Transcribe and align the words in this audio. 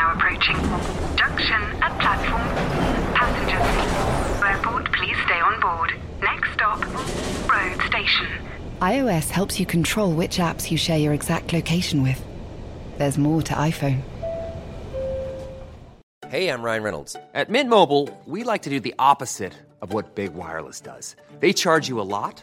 now 0.00 0.14
approaching. 0.14 0.56
Junction 1.14 1.60
at 1.84 1.92
platform. 2.00 2.48
Passengers. 3.20 4.42
Airport, 4.42 4.90
please 4.92 5.16
stay 5.26 5.40
on 5.40 5.60
board. 5.60 5.92
Next 6.22 6.54
stop, 6.54 6.80
road 7.54 7.78
station. 7.86 8.28
iOS 8.80 9.28
helps 9.28 9.60
you 9.60 9.66
control 9.66 10.14
which 10.14 10.38
apps 10.38 10.70
you 10.70 10.78
share 10.78 10.96
your 10.96 11.12
exact 11.12 11.52
location 11.52 12.02
with. 12.02 12.24
There's 12.96 13.18
more 13.18 13.42
to 13.42 13.54
iPhone. 13.54 14.00
Hey, 16.28 16.48
I'm 16.48 16.62
Ryan 16.62 16.82
Reynolds. 16.82 17.16
At 17.34 17.50
Mint 17.50 17.68
Mobile, 17.68 18.08
we 18.24 18.44
like 18.44 18.62
to 18.62 18.70
do 18.70 18.80
the 18.80 18.94
opposite 18.98 19.52
of 19.82 19.92
what 19.92 20.14
Big 20.14 20.32
Wireless 20.32 20.80
does. 20.80 21.14
They 21.40 21.52
charge 21.52 21.88
you 21.88 22.00
a 22.00 22.08
lot, 22.16 22.42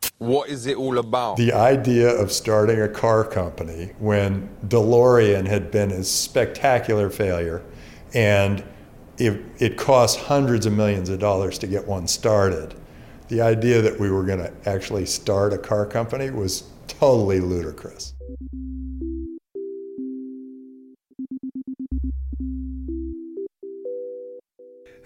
What 0.21 0.49
is 0.49 0.67
it 0.67 0.77
all 0.77 0.99
about? 0.99 1.37
The 1.37 1.51
idea 1.51 2.07
of 2.07 2.31
starting 2.31 2.79
a 2.79 2.87
car 2.87 3.23
company 3.23 3.93
when 3.97 4.55
DeLorean 4.67 5.47
had 5.47 5.71
been 5.71 5.89
a 5.89 6.03
spectacular 6.03 7.09
failure 7.09 7.63
and 8.13 8.63
it, 9.17 9.41
it 9.57 9.77
cost 9.77 10.19
hundreds 10.19 10.67
of 10.67 10.73
millions 10.73 11.09
of 11.09 11.17
dollars 11.17 11.57
to 11.57 11.65
get 11.65 11.87
one 11.87 12.07
started. 12.07 12.75
The 13.29 13.41
idea 13.41 13.81
that 13.81 13.99
we 13.99 14.11
were 14.11 14.21
going 14.21 14.37
to 14.37 14.53
actually 14.69 15.07
start 15.07 15.53
a 15.53 15.57
car 15.57 15.87
company 15.87 16.29
was 16.29 16.65
totally 16.87 17.39
ludicrous. 17.39 18.13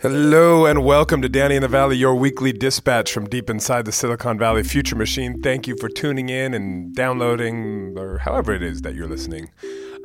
Hello 0.08 0.68
and 0.68 0.86
welcome 0.86 1.24
to 1.24 1.30
Danny 1.30 1.56
in 1.56 1.64
the 1.64 1.68
Valley, 1.68 1.98
your 1.98 2.14
weekly 2.14 2.54
dispatch 2.54 3.12
from 3.12 3.28
deep 3.28 3.50
inside 3.50 3.86
the 3.86 3.92
Silicon 3.92 4.38
Valley 4.38 4.62
Future 4.62 4.96
Machine. 4.96 5.42
Thank 5.42 5.68
you 5.68 5.76
for 5.78 5.90
tuning 5.90 6.30
in 6.30 6.54
and 6.54 6.94
downloading, 6.94 7.98
or 7.98 8.20
however 8.20 8.54
it 8.54 8.62
is 8.62 8.84
that 8.84 8.94
you're 8.94 9.08
listening. 9.08 9.50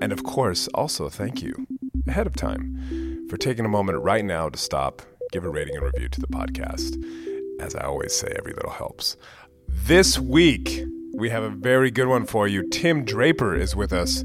And 0.01 0.11
of 0.11 0.25
course, 0.25 0.69
also 0.69 1.11
thank 1.11 1.43
you 1.43 1.67
ahead 2.09 2.27
of 2.27 2.35
time 2.35 3.27
for 3.29 3.37
taking 3.37 3.67
a 3.67 3.69
moment 3.69 4.03
right 4.03 4.25
now 4.25 4.49
to 4.49 4.57
stop, 4.57 5.03
give 5.33 5.45
a 5.45 5.51
rating 5.51 5.75
and 5.75 5.85
review 5.85 6.09
to 6.09 6.21
the 6.23 6.29
podcast. 6.29 6.97
As 7.61 7.75
I 7.75 7.85
always 7.85 8.15
say, 8.15 8.33
every 8.39 8.55
little 8.55 8.73
helps. 8.73 9.19
This 9.69 10.19
week, 10.19 10.83
we 11.15 11.29
have 11.29 11.43
a 11.43 11.51
very 11.51 11.91
good 11.91 12.09
one 12.09 12.25
for 12.25 12.49
you. 12.49 12.67
Tim 12.71 13.05
Draper 13.05 13.55
is 13.55 13.77
with 13.77 13.93
us. 13.93 14.25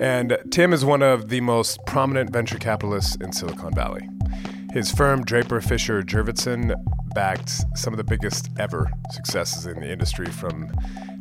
And 0.00 0.36
Tim 0.50 0.72
is 0.72 0.84
one 0.84 1.02
of 1.02 1.28
the 1.28 1.42
most 1.42 1.78
prominent 1.86 2.30
venture 2.30 2.58
capitalists 2.58 3.14
in 3.20 3.32
Silicon 3.32 3.72
Valley. 3.72 4.08
His 4.72 4.90
firm, 4.90 5.22
Draper 5.22 5.60
Fisher 5.60 6.02
Jurvetson, 6.02 6.74
backed 7.14 7.50
some 7.76 7.92
of 7.92 7.98
the 7.98 8.04
biggest 8.04 8.48
ever 8.58 8.90
successes 9.10 9.66
in 9.66 9.78
the 9.80 9.90
industry 9.90 10.26
from 10.26 10.72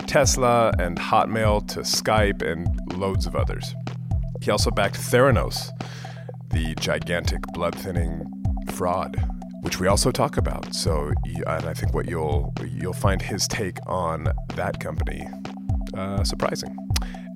Tesla 0.08 0.72
and 0.80 0.98
Hotmail 0.98 1.68
to 1.70 1.80
Skype 1.82 2.42
and 2.42 2.66
loads 2.98 3.26
of 3.26 3.36
others. 3.36 3.76
He 4.42 4.52
also 4.52 4.72
backed 4.72 4.96
Theranos, 4.96 5.70
the 6.52 6.74
gigantic 6.76 7.42
blood 7.54 7.76
thinning 7.76 8.24
fraud, 8.72 9.22
which 9.64 9.82
we 9.82 9.88
also 9.88 10.12
talk 10.12 10.38
about. 10.38 10.74
So, 10.74 11.12
and 11.26 11.66
I 11.66 11.74
think 11.74 11.94
what 11.94 12.08
you'll 12.08 12.54
you'll 12.66 12.94
find 12.94 13.22
his 13.22 13.50
take 13.50 13.78
on 13.86 14.30
that 14.56 14.80
company 14.80 15.28
uh, 15.94 16.24
surprising. 16.24 16.74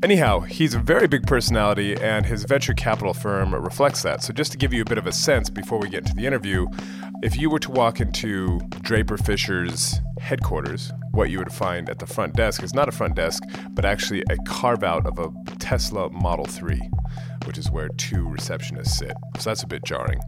Anyhow, 0.03 0.41
he's 0.41 0.73
a 0.75 0.79
very 0.79 1.07
big 1.07 1.25
personality, 1.25 1.95
and 1.95 2.25
his 2.25 2.43
venture 2.43 2.73
capital 2.73 3.13
firm 3.13 3.55
reflects 3.55 4.03
that. 4.03 4.21
So, 4.21 4.33
just 4.33 4.51
to 4.51 4.57
give 4.57 4.73
you 4.73 4.81
a 4.81 4.85
bit 4.85 4.97
of 4.97 5.07
a 5.07 5.11
sense 5.11 5.49
before 5.49 5.79
we 5.79 5.89
get 5.89 6.03
into 6.03 6.13
the 6.13 6.25
interview, 6.25 6.67
if 7.23 7.37
you 7.37 7.49
were 7.49 7.59
to 7.59 7.71
walk 7.71 8.01
into 8.01 8.59
Draper 8.81 9.17
Fisher's 9.17 9.99
headquarters, 10.19 10.91
what 11.11 11.29
you 11.29 11.39
would 11.39 11.51
find 11.51 11.89
at 11.89 11.99
the 11.99 12.05
front 12.05 12.35
desk 12.35 12.61
is 12.61 12.73
not 12.73 12.89
a 12.89 12.91
front 12.91 13.15
desk, 13.15 13.41
but 13.71 13.85
actually 13.85 14.21
a 14.29 14.37
carve 14.45 14.83
out 14.83 15.05
of 15.07 15.17
a 15.17 15.31
Tesla 15.59 16.09
Model 16.11 16.45
3, 16.45 16.77
which 17.45 17.57
is 17.57 17.71
where 17.71 17.89
two 17.89 18.25
receptionists 18.25 18.87
sit. 18.87 19.13
So, 19.39 19.49
that's 19.49 19.63
a 19.63 19.67
bit 19.67 19.83
jarring. 19.85 20.19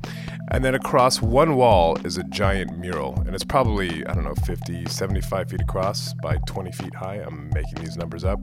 And 0.52 0.64
then 0.64 0.76
across 0.76 1.22
one 1.22 1.56
wall 1.56 1.98
is 2.06 2.18
a 2.18 2.24
giant 2.24 2.80
mural, 2.80 3.22
and 3.28 3.36
it's 3.36 3.44
probably, 3.44 4.06
I 4.08 4.14
don't 4.14 4.24
know, 4.24 4.36
50, 4.46 4.86
75 4.86 5.50
feet 5.50 5.62
across 5.62 6.14
by 6.24 6.38
20 6.48 6.72
feet 6.72 6.96
high. 6.96 7.16
I'm 7.16 7.50
making 7.54 7.84
these 7.84 7.98
numbers 7.98 8.24
up 8.24 8.40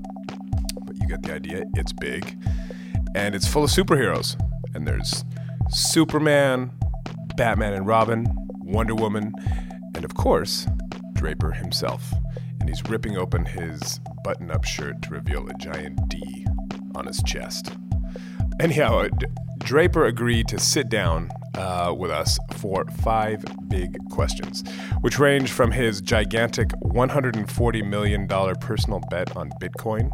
you 1.04 1.16
get 1.16 1.22
the 1.22 1.34
idea. 1.34 1.64
It's 1.74 1.92
big. 1.92 2.36
And 3.14 3.34
it's 3.34 3.46
full 3.46 3.64
of 3.64 3.70
superheroes. 3.70 4.40
And 4.74 4.86
there's 4.86 5.24
Superman, 5.70 6.72
Batman 7.36 7.74
and 7.74 7.86
Robin, 7.86 8.26
Wonder 8.60 8.94
Woman, 8.94 9.32
and 9.94 10.04
of 10.04 10.14
course, 10.14 10.66
Draper 11.12 11.52
himself. 11.52 12.12
And 12.60 12.68
he's 12.68 12.82
ripping 12.88 13.16
open 13.16 13.44
his 13.44 14.00
button 14.24 14.50
up 14.50 14.64
shirt 14.64 15.02
to 15.02 15.10
reveal 15.10 15.46
a 15.48 15.54
giant 15.54 16.08
D 16.08 16.46
on 16.94 17.06
his 17.06 17.22
chest. 17.22 17.72
Anyhow, 18.60 19.08
Draper 19.58 20.06
agreed 20.06 20.48
to 20.48 20.58
sit 20.58 20.88
down 20.88 21.28
uh, 21.56 21.94
with 21.96 22.10
us 22.10 22.38
for 22.56 22.86
five 23.02 23.44
big 23.68 23.96
questions, 24.10 24.64
which 25.02 25.18
range 25.18 25.50
from 25.52 25.70
his 25.70 26.00
gigantic 26.00 26.68
$140 26.84 27.86
million 27.86 28.26
personal 28.26 29.00
bet 29.10 29.36
on 29.36 29.50
Bitcoin 29.60 30.10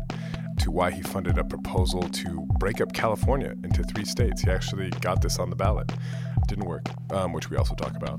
to 0.60 0.71
why 0.71 0.91
he 0.91 1.03
funded 1.03 1.38
a 1.38 1.44
proposal 1.44 2.03
to 2.03 2.47
break 2.59 2.81
up 2.81 2.93
California 2.93 3.54
into 3.65 3.82
three 3.82 4.04
states. 4.04 4.43
He 4.43 4.50
actually 4.50 4.91
got 5.00 5.22
this 5.22 5.38
on 5.38 5.50
the 5.50 5.56
ballot. 5.56 5.93
Didn't 6.47 6.66
work, 6.66 6.87
um, 7.12 7.32
which 7.32 7.50
we 7.50 7.56
also 7.56 7.75
talk 7.75 7.97
about. 7.97 8.19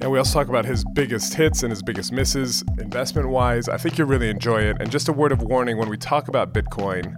And 0.00 0.10
we 0.10 0.18
also 0.18 0.38
talk 0.38 0.48
about 0.48 0.64
his 0.64 0.84
biggest 0.94 1.34
hits 1.34 1.62
and 1.62 1.70
his 1.70 1.82
biggest 1.82 2.12
misses, 2.12 2.64
investment 2.78 3.28
wise. 3.28 3.68
I 3.68 3.76
think 3.76 3.96
you'll 3.96 4.08
really 4.08 4.28
enjoy 4.28 4.62
it. 4.62 4.76
And 4.80 4.90
just 4.90 5.08
a 5.08 5.12
word 5.12 5.32
of 5.32 5.42
warning 5.42 5.78
when 5.78 5.88
we 5.88 5.96
talk 5.96 6.28
about 6.28 6.52
Bitcoin, 6.52 7.14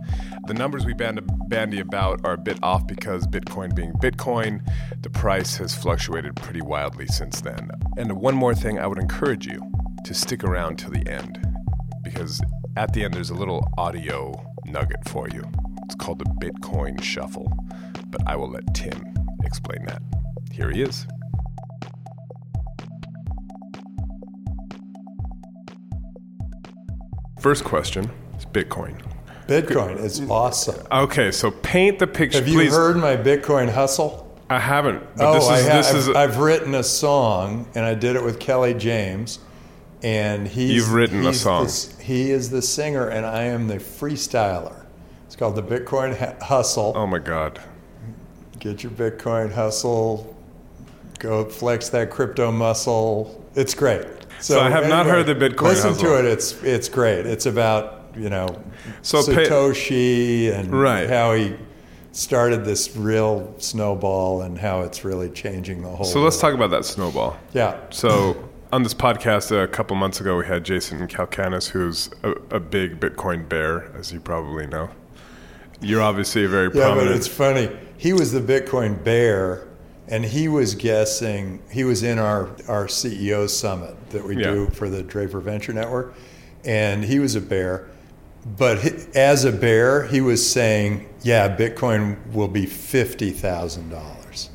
the 0.47 0.55
numbers 0.55 0.85
we 0.85 0.95
band- 0.95 1.21
bandy 1.49 1.81
about 1.81 2.21
are 2.25 2.35
a 2.35 2.39
bit 2.39 2.59
off 2.63 2.87
because 2.87 3.27
Bitcoin 3.27 3.75
being 3.75 3.93
Bitcoin, 3.95 4.61
the 5.03 5.11
price 5.11 5.57
has 5.57 5.75
fluctuated 5.75 6.37
pretty 6.37 6.61
wildly 6.61 7.07
since 7.07 7.41
then. 7.41 7.71
And 7.97 8.13
one 8.13 8.35
more 8.35 8.55
thing, 8.55 8.79
I 8.79 8.87
would 8.87 8.99
encourage 8.99 9.47
you 9.47 9.61
to 10.05 10.15
stick 10.15 10.45
around 10.45 10.79
till 10.79 10.91
the 10.91 11.09
end 11.09 11.45
because 12.05 12.41
at 12.77 12.93
the 12.93 13.05
end 13.05 13.15
there's 13.15 13.31
a 13.31 13.35
little 13.35 13.69
audio 13.79 14.33
nugget 14.67 15.09
for 15.09 15.29
you. 15.29 15.45
It's 15.85 15.95
called 15.95 16.19
the 16.19 16.25
Bitcoin 16.25 17.03
Shuffle, 17.03 17.53
but 18.11 18.21
I 18.27 18.37
will 18.37 18.51
let 18.51 18.75
Tim 18.75 19.15
explain 19.45 19.85
that. 19.87 20.03
Here 20.51 20.71
he 20.71 20.83
is. 20.83 21.07
First 27.41 27.65
question 27.65 28.11
is 28.37 28.45
Bitcoin. 28.47 29.01
Bitcoin 29.47 30.01
is 30.01 30.21
awesome. 30.29 30.85
Okay, 30.91 31.31
so 31.31 31.51
paint 31.51 32.01
the 32.01 32.07
picture, 32.07 32.39
Have 32.39 32.49
you 32.49 32.59
please. 32.59 32.73
heard 32.73 32.97
my 32.97 33.17
Bitcoin 33.17 33.73
hustle? 33.73 34.25
I 34.51 34.59
haven't. 34.59 35.03
But 35.17 35.27
oh, 35.27 35.35
this 35.35 35.45
is, 35.45 35.51
I 35.51 35.59
have. 35.59 35.85
this 35.85 35.95
is 35.95 36.09
I've, 36.09 36.17
I've 36.17 36.39
written 36.39 36.75
a 36.75 36.83
song, 36.83 37.69
and 37.75 37.85
I 37.85 37.95
did 37.95 38.17
it 38.17 38.25
with 38.25 38.41
Kelly 38.41 38.75
James. 38.75 39.39
And 40.07 40.47
he's 40.47 40.71
you've 40.71 40.93
written 40.93 41.25
he's 41.25 41.37
a 41.37 41.41
song. 41.41 41.65
The, 41.67 41.95
he 42.05 42.31
is 42.31 42.49
the 42.51 42.63
singer, 42.63 43.09
and 43.09 43.27
I 43.27 43.43
am 43.43 43.67
the 43.67 43.79
freestyler. 43.79 44.85
It's 45.27 45.35
called 45.35 45.57
the 45.57 45.63
Bitcoin 45.65 46.41
Hustle. 46.41 46.93
oh 46.95 47.07
my 47.09 47.19
god. 47.19 47.61
Get 48.61 48.85
your 48.85 48.93
Bitcoin 48.93 49.53
hustle. 49.53 50.33
Go 51.19 51.45
flex 51.45 51.89
that 51.89 52.11
crypto 52.11 52.53
muscle. 52.53 53.45
It's 53.57 53.75
great. 53.75 54.07
So 54.41 54.61
I 54.61 54.71
have 54.71 54.89
not 54.89 55.07
heard 55.07 55.27
the 55.27 55.35
Bitcoin 55.35 55.63
Listen 55.71 55.91
hustle. 55.91 56.05
to 56.11 56.19
it. 56.21 56.25
It's 56.27 56.63
it's 56.63 56.89
great. 56.89 57.27
It's 57.27 57.47
about 57.47 58.05
you 58.17 58.31
know 58.31 58.47
So 59.03 59.25
pay- 59.27 59.47
Satoshi 59.49 60.53
and 60.57 60.71
Right. 60.71 61.09
how 61.11 61.35
he 61.35 61.57
started 62.13 62.65
this 62.65 62.97
real 62.97 63.53
snowball 63.59 64.43
and 64.43 64.57
how 64.57 64.83
it's 64.83 65.05
really 65.05 65.31
changing 65.31 65.83
the 65.83 65.89
whole. 65.89 66.07
So 66.07 66.21
let's 66.21 66.39
talk 66.41 66.55
about 66.55 66.71
that 66.71 66.85
snowball. 66.85 67.37
Yeah. 67.53 67.77
So 67.91 68.37
on 68.73 68.83
this 68.83 68.95
podcast 68.95 69.51
a 69.57 69.67
couple 69.69 69.97
months 69.97 70.21
ago, 70.21 70.37
we 70.37 70.47
had 70.47 70.65
Jason 70.65 71.07
Calacanis, 71.09 71.69
who's 71.69 72.11
a, 72.23 72.33
a 72.57 72.61
big 72.61 73.01
Bitcoin 73.01 73.49
bear, 73.49 73.93
as 73.97 74.13
you 74.13 74.21
probably 74.21 74.67
know. 74.67 74.91
You're 75.81 76.03
obviously 76.03 76.45
a 76.45 76.49
very 76.49 76.67
Yeah, 76.75 76.95
but 76.95 77.07
it's 77.09 77.29
funny. 77.29 77.71
He 77.99 78.13
was 78.13 78.33
the 78.33 78.41
Bitcoin 78.41 79.03
bear, 79.03 79.67
and 80.09 80.25
he 80.25 80.49
was 80.49 80.75
guessing. 80.75 81.63
He 81.71 81.85
was 81.85 82.03
in 82.03 82.19
our 82.19 82.49
our 82.69 82.87
CEO 82.87 83.49
summit 83.49 83.95
that 84.11 84.25
we 84.25 84.37
Yeah. 84.37 84.53
do 84.53 84.67
for 84.71 84.89
the 84.89 85.03
Draper 85.03 85.41
Venture 85.41 85.73
Network, 85.75 86.15
and 86.65 87.05
he 87.05 87.19
was 87.19 87.35
a 87.35 87.41
bear. 87.41 87.89
But 88.57 88.79
he, 88.81 88.91
as 89.15 89.45
a 89.45 89.53
bear, 89.53 90.05
he 90.07 90.21
was 90.21 90.49
saying, 90.49 91.07
"Yeah, 91.23 91.55
Bitcoin 91.55 92.17
will 92.33 92.49
be 92.49 92.65
fifty 92.65 93.31
thousand 93.31 93.91
dollars." 93.91 94.51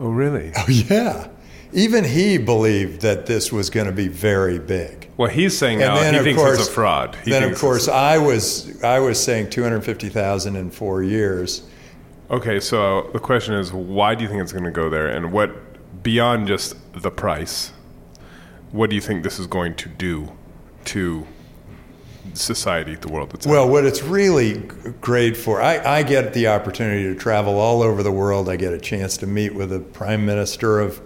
Oh, 0.00 0.08
really? 0.10 0.50
Oh, 0.56 0.64
yeah. 0.68 1.28
Even 1.72 2.04
he 2.04 2.38
believed 2.38 3.00
that 3.00 3.26
this 3.26 3.50
was 3.50 3.70
going 3.70 3.86
to 3.86 3.92
be 3.92 4.08
very 4.08 4.58
big. 4.58 5.08
Well, 5.16 5.30
he's 5.30 5.56
saying 5.56 5.78
now 5.78 5.96
he 5.96 6.18
thinks 6.18 6.42
it's 6.42 6.68
a 6.68 6.70
fraud. 6.70 7.16
He 7.24 7.30
then, 7.30 7.44
of 7.44 7.58
course, 7.58 7.88
I 7.88 8.18
was 8.18 8.82
I 8.82 8.98
was 8.98 9.22
saying 9.22 9.50
two 9.50 9.62
hundred 9.62 9.82
fifty 9.82 10.08
thousand 10.08 10.56
in 10.56 10.70
four 10.70 11.02
years. 11.02 11.62
Okay, 12.30 12.60
so 12.60 13.10
the 13.12 13.18
question 13.18 13.54
is, 13.54 13.72
why 13.72 14.14
do 14.14 14.22
you 14.22 14.28
think 14.28 14.42
it's 14.42 14.52
going 14.52 14.64
to 14.64 14.70
go 14.70 14.88
there, 14.88 15.08
and 15.08 15.32
what 15.32 16.02
beyond 16.02 16.46
just 16.46 16.76
the 16.94 17.10
price, 17.10 17.72
what 18.70 18.88
do 18.90 18.96
you 18.96 19.02
think 19.02 19.22
this 19.22 19.38
is 19.38 19.46
going 19.46 19.74
to 19.76 19.88
do 19.88 20.32
to 20.86 21.26
society, 22.34 22.94
the 22.94 23.08
world 23.08 23.30
that's? 23.30 23.46
Well, 23.46 23.68
what 23.68 23.84
it's 23.84 24.02
really 24.02 24.58
great 25.00 25.36
for, 25.36 25.60
I, 25.60 25.98
I 25.98 26.02
get 26.02 26.32
the 26.32 26.48
opportunity 26.48 27.04
to 27.04 27.14
travel 27.14 27.58
all 27.58 27.82
over 27.82 28.02
the 28.02 28.12
world. 28.12 28.48
I 28.48 28.56
get 28.56 28.72
a 28.72 28.80
chance 28.80 29.16
to 29.18 29.26
meet 29.26 29.54
with 29.54 29.70
the 29.70 29.80
prime 29.80 30.24
minister 30.24 30.80
of, 30.80 31.00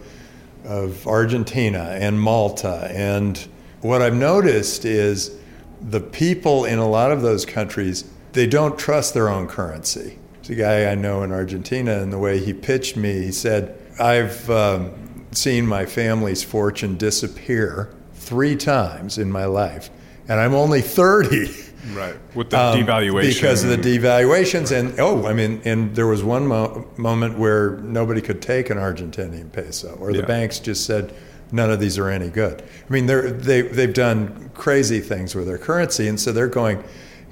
of 0.67 1.07
Argentina 1.07 1.97
and 1.99 2.21
Malta. 2.21 2.91
And 2.93 3.39
what 3.81 4.03
I've 4.03 4.15
noticed 4.15 4.85
is 4.85 5.37
the 5.81 6.01
people 6.01 6.65
in 6.65 6.79
a 6.79 6.89
lot 6.89 7.13
of 7.13 7.23
those 7.23 7.47
countries, 7.47 8.05
they 8.33 8.47
don't 8.47 8.79
trust 8.79 9.15
their 9.15 9.29
own 9.29 9.47
currency. 9.47 10.19
There's 10.35 10.51
a 10.51 10.55
guy 10.55 10.91
I 10.91 10.95
know 10.95 11.23
in 11.23 11.33
Argentina, 11.33 12.01
and 12.01 12.13
the 12.13 12.19
way 12.19 12.39
he 12.39 12.53
pitched 12.53 12.97
me, 12.97 13.23
he 13.23 13.33
said, 13.33 13.81
I've 13.99 14.49
um, 14.51 15.27
seen 15.33 15.67
my 15.67 15.87
family's 15.87 16.43
fortune 16.43 16.97
disappear 16.97 17.95
three 18.15 18.57
times 18.57 19.19
in 19.19 19.31
my 19.31 19.45
life, 19.45 19.91
and 20.29 20.41
I'm 20.41 20.55
only 20.55 20.83
30. 20.83 21.49
right. 21.95 22.15
With 22.35 22.51
the 22.51 22.59
Um, 22.59 22.79
devaluation. 22.81 23.35
because 23.35 23.65
of 23.65 23.71
the 23.71 23.77
devaluations 23.79 24.71
and 24.77 24.99
oh 24.99 25.27
i 25.27 25.33
mean 25.33 25.61
and 25.65 25.95
there 25.95 26.07
was 26.07 26.23
one 26.25 26.47
mo- 26.47 26.87
moment 26.97 27.39
where 27.39 27.79
nobody 27.83 28.21
could 28.21 28.41
take 28.43 28.71
an 28.71 28.79
argentinian 28.79 29.51
peso 29.53 29.97
or 30.01 30.13
the 30.13 30.21
Yeah. 30.21 30.25
banks 30.27 30.59
just 30.59 30.85
said 30.85 31.13
none 31.53 31.71
of 31.71 31.79
these 31.79 31.97
are 31.97 32.09
any 32.09 32.29
good. 32.29 32.61
I 32.63 32.93
mean 32.93 33.07
they're, 33.07 33.31
they, 33.31 33.63
they've 33.63 33.95
done 33.95 34.51
crazy 34.55 35.01
things 35.01 35.35
with 35.35 35.47
their 35.47 35.59
currency 35.59 36.09
and 36.09 36.19
so 36.19 36.33
they're 36.33 36.49
going 36.49 36.83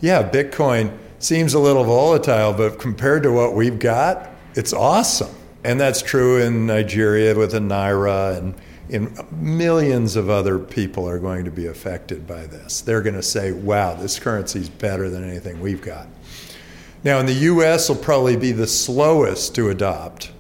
yeah 0.01 0.23
bitcoin 0.29 0.91
seems 1.19 1.55
a 1.55 1.59
little 1.59 1.85
volatile 1.85 2.53
but 2.53 2.79
compared 2.79 3.23
to 3.25 3.33
what 3.33 3.55
we've 3.55 3.79
got 3.79 4.31
it's 4.55 4.73
awesome. 4.73 5.35
And 5.65 5.81
that's 5.81 6.03
true 6.03 6.41
in 6.41 6.67
nigeria 6.67 7.35
with 7.35 7.53
the 7.53 7.59
naira 7.59 8.37
and 8.39 8.55
in 8.88 9.16
millions 9.32 10.16
of 10.16 10.28
other 10.28 10.58
people 10.58 11.08
are 11.08 11.19
going 11.19 11.44
to 11.44 11.50
be 11.50 11.66
affected 11.66 12.26
by 12.26 12.46
this. 12.46 12.81
They're 12.81 13.02
going 13.02 13.14
to 13.14 13.22
say, 13.22 13.52
wow, 13.52 13.94
this 13.94 14.19
currency 14.19 14.60
is 14.60 14.69
better 14.69 15.08
than 15.08 15.28
anything 15.28 15.60
we've 15.60 15.82
got. 15.82 16.06
Now, 17.02 17.19
in 17.19 17.26
the 17.26 17.32
US, 17.32 17.88
will 17.88 17.96
probably 17.96 18.36
be 18.36 18.52
the 18.52 18.66
slowest 18.66 19.54
to 19.56 19.70
adopt 19.70 20.32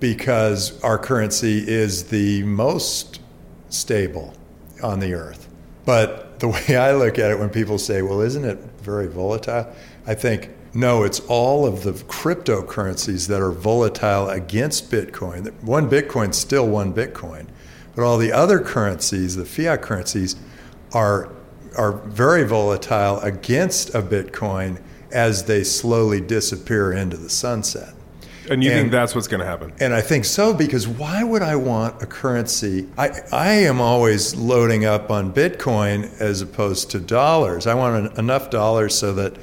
because 0.00 0.80
our 0.82 0.98
currency 0.98 1.66
is 1.66 2.04
the 2.04 2.42
most 2.44 3.20
stable 3.68 4.34
on 4.82 5.00
the 5.00 5.14
earth. 5.14 5.48
But 5.84 6.38
the 6.40 6.48
way 6.68 6.76
I 6.76 6.92
look 6.92 7.18
at 7.18 7.30
it, 7.30 7.38
when 7.38 7.50
people 7.50 7.78
say, 7.78 8.02
well, 8.02 8.20
isn't 8.20 8.44
it 8.44 8.58
very 8.80 9.08
volatile? 9.08 9.72
I 10.06 10.14
think, 10.14 10.50
no, 10.74 11.02
it's 11.02 11.20
all 11.20 11.66
of 11.66 11.82
the 11.82 11.92
cryptocurrencies 11.92 13.28
that 13.28 13.40
are 13.40 13.50
volatile 13.52 14.28
against 14.28 14.90
Bitcoin. 14.90 15.52
One 15.62 15.88
Bitcoin's 15.88 16.36
still 16.38 16.68
one 16.68 16.92
Bitcoin, 16.92 17.46
but 17.96 18.02
all 18.04 18.18
the 18.18 18.32
other 18.32 18.60
currencies, 18.60 19.36
the 19.36 19.44
fiat 19.44 19.82
currencies, 19.82 20.36
are 20.92 21.30
are 21.76 21.92
very 21.92 22.44
volatile 22.44 23.20
against 23.20 23.94
a 23.94 24.02
Bitcoin 24.02 24.80
as 25.12 25.44
they 25.44 25.62
slowly 25.62 26.20
disappear 26.20 26.92
into 26.92 27.16
the 27.16 27.30
sunset. 27.30 27.94
and 28.50 28.64
you 28.64 28.70
think 28.70 28.90
that's 28.90 29.14
what's 29.14 29.28
going 29.28 29.40
to 29.40 29.46
happen 29.46 29.72
And 29.78 29.92
I 29.94 30.00
think 30.00 30.24
so 30.24 30.54
because 30.54 30.88
why 30.88 31.22
would 31.22 31.42
I 31.42 31.56
want 31.56 32.02
a 32.02 32.06
currency? 32.06 32.88
I, 32.96 33.10
I 33.30 33.50
am 33.50 33.80
always 33.80 34.34
loading 34.34 34.86
up 34.86 35.10
on 35.10 35.32
Bitcoin 35.32 36.10
as 36.20 36.40
opposed 36.40 36.90
to 36.92 37.00
dollars. 37.00 37.66
I 37.66 37.74
want 37.74 38.12
en- 38.12 38.18
enough 38.18 38.50
dollars 38.50 38.94
so 38.98 39.12
that 39.14 39.36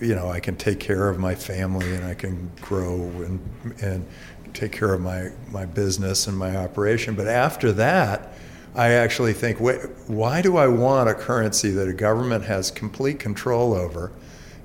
you 0.00 0.14
know 0.14 0.28
I 0.28 0.40
can 0.40 0.56
take 0.56 0.80
care 0.80 1.08
of 1.08 1.18
my 1.18 1.34
family 1.34 1.94
and 1.94 2.04
I 2.04 2.14
can 2.14 2.50
grow 2.60 2.94
and 2.94 3.40
and 3.82 4.06
take 4.52 4.72
care 4.72 4.94
of 4.94 5.00
my 5.00 5.30
my 5.50 5.66
business 5.66 6.26
and 6.26 6.36
my 6.36 6.56
operation. 6.56 7.14
But 7.14 7.28
after 7.28 7.72
that, 7.72 8.34
I 8.74 8.92
actually 8.92 9.32
think, 9.32 9.60
wait, 9.60 9.80
why 10.06 10.42
do 10.42 10.56
I 10.56 10.66
want 10.68 11.08
a 11.08 11.14
currency 11.14 11.70
that 11.70 11.88
a 11.88 11.92
government 11.92 12.44
has 12.44 12.70
complete 12.70 13.18
control 13.18 13.74
over? 13.74 14.10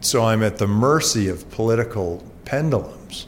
So 0.02 0.24
I'm 0.24 0.44
at 0.44 0.58
the 0.58 0.68
mercy 0.68 1.28
of 1.28 1.50
political 1.52 2.24
pendulums 2.46 3.28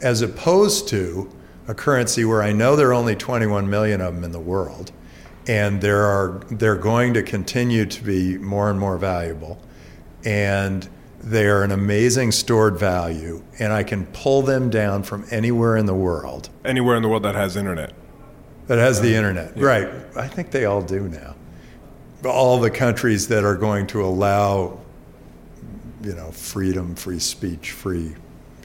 as 0.00 0.22
opposed 0.22 0.88
to 0.88 1.30
a 1.66 1.74
currency 1.74 2.24
where 2.24 2.42
I 2.42 2.52
know 2.52 2.76
there 2.76 2.88
are 2.88 2.94
only 2.94 3.16
21 3.16 3.68
million 3.68 4.00
of 4.00 4.14
them 4.14 4.24
in 4.24 4.32
the 4.32 4.40
world, 4.40 4.92
and 5.46 5.80
there 5.80 6.02
are 6.02 6.40
they're 6.50 6.76
going 6.76 7.14
to 7.14 7.22
continue 7.22 7.86
to 7.86 8.04
be 8.04 8.38
more 8.38 8.70
and 8.70 8.78
more 8.78 8.98
valuable, 8.98 9.58
and 10.24 10.88
they 11.24 11.46
are 11.46 11.62
an 11.62 11.72
amazing 11.72 12.30
stored 12.30 12.78
value, 12.78 13.42
and 13.58 13.72
I 13.72 13.82
can 13.82 14.04
pull 14.06 14.42
them 14.42 14.68
down 14.68 15.02
from 15.02 15.24
anywhere 15.30 15.76
in 15.76 15.86
the 15.86 15.94
world 15.94 16.50
anywhere 16.64 16.96
in 16.96 17.02
the 17.02 17.08
world 17.08 17.22
that 17.22 17.34
has 17.34 17.56
internet 17.56 17.92
that 18.66 18.78
has 18.78 19.00
the 19.00 19.14
uh, 19.14 19.18
internet. 19.18 19.58
Right. 19.58 19.88
I 20.16 20.28
think 20.28 20.50
they 20.50 20.64
all 20.64 20.82
do 20.82 21.08
now. 21.08 21.34
All 22.24 22.58
the 22.60 22.70
countries 22.70 23.28
that 23.28 23.44
are 23.44 23.56
going 23.56 23.86
to 23.88 24.02
allow, 24.02 24.80
you 26.02 26.14
know, 26.14 26.30
freedom, 26.30 26.94
free 26.94 27.18
speech, 27.18 27.72
free, 27.72 28.14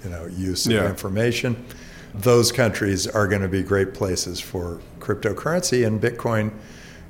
you 0.03 0.09
know, 0.09 0.25
use 0.27 0.65
of 0.65 0.71
Yeah. 0.71 0.89
information, 0.89 1.65
those 2.13 2.51
countries 2.51 3.07
are 3.07 3.27
going 3.27 3.41
to 3.41 3.50
be 3.50 3.61
great 3.61 3.94
places 3.94 4.39
for 4.39 4.79
cryptocurrency, 5.00 5.85
and 5.85 6.01
Bitcoin 6.01 6.51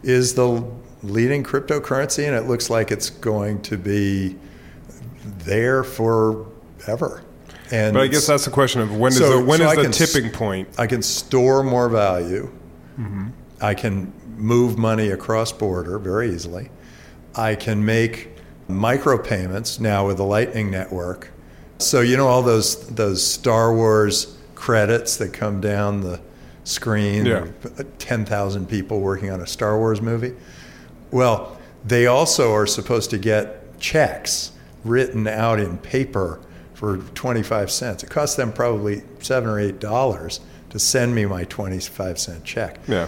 is 0.01 0.33
the 0.33 0.63
leading 1.03 1.43
cryptocurrency, 1.43 2.25
and 2.25 2.35
it 2.35 2.47
looks 2.47 2.69
like 2.69 2.91
it's 2.91 3.09
going 3.09 3.61
to 3.61 3.77
be 3.77 4.35
there 5.23 5.83
forever. 5.83 7.23
And 7.71 7.93
but 7.93 8.01
i 8.01 8.07
guess 8.07 8.25
that's 8.25 8.45
the 8.45 8.51
question 8.51 8.81
of 8.81 8.95
when 8.95 9.11
is 9.11 9.19
So- 9.19 9.39
the 9.39 9.45
when 9.45 9.59
so 9.59 9.69
is 9.69 9.97
the 9.99 10.05
tipping 10.05 10.31
point 10.31 10.69
I 10.77 10.87
can 10.87 11.01
store 11.01 11.63
more 11.63 11.89
value. 11.89 12.51
Mm-hmm. 12.99 13.27
I 13.61 13.73
can 13.73 14.13
move 14.37 14.77
money 14.77 15.09
across 15.09 15.51
border 15.51 15.99
very 15.99 16.33
easily. 16.33 16.69
I 17.35 17.55
can 17.55 17.85
make 17.85 18.29
micropayments 18.69 19.79
now 19.79 20.07
with 20.07 20.17
the 20.17 20.23
Lightning 20.23 20.71
Network. 20.71 21.31
So 21.77 22.01
you 22.01 22.17
know 22.17 22.27
all 22.27 22.41
those 22.41 22.87
those 22.87 23.25
Star 23.25 23.73
Wars 23.73 24.37
credits 24.55 25.17
that 25.17 25.31
come 25.33 25.61
down 25.61 26.01
the 26.01 26.19
screen. 26.63 27.25
Yeah. 27.25 27.47
Ten 27.99 28.25
thousand 28.25 28.67
people 28.67 28.99
working 28.99 29.29
on 29.31 29.41
a 29.41 29.47
Star 29.47 29.77
Wars 29.77 30.01
movie. 30.01 30.33
Well, 31.11 31.57
they 31.85 32.07
also 32.07 32.53
are 32.53 32.67
supposed 32.67 33.09
to 33.11 33.17
get 33.17 33.79
checks 33.79 34.51
written 34.83 35.27
out 35.27 35.59
in 35.59 35.77
paper 35.77 36.39
for 36.73 36.97
25 36.97 37.69
cents. 37.69 38.03
It 38.03 38.09
cost 38.09 38.37
them 38.37 38.53
probably 38.53 39.03
seven 39.19 39.49
or 39.49 39.59
eight 39.59 39.79
dollars 39.79 40.39
to 40.69 40.79
send 40.79 41.13
me 41.13 41.25
my 41.25 41.43
25 41.45 42.19
cent 42.19 42.43
check. 42.43 42.79
yeah 42.87 43.07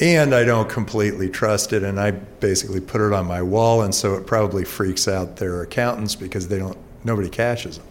And 0.00 0.34
I 0.34 0.44
don't 0.44 0.68
completely 0.68 1.28
trust 1.28 1.72
it, 1.72 1.82
and 1.82 2.00
I 2.00 2.12
basically 2.12 2.80
put 2.80 3.00
it 3.00 3.12
on 3.12 3.26
my 3.26 3.42
wall, 3.42 3.82
and 3.82 3.94
so 3.94 4.14
it 4.14 4.26
probably 4.26 4.64
freaks 4.64 5.06
out 5.06 5.36
their 5.36 5.62
accountants 5.62 6.14
because 6.14 6.48
they 6.48 6.58
don't 6.58 6.78
nobody 7.04 7.28
cashes 7.28 7.78
them. 7.78 7.86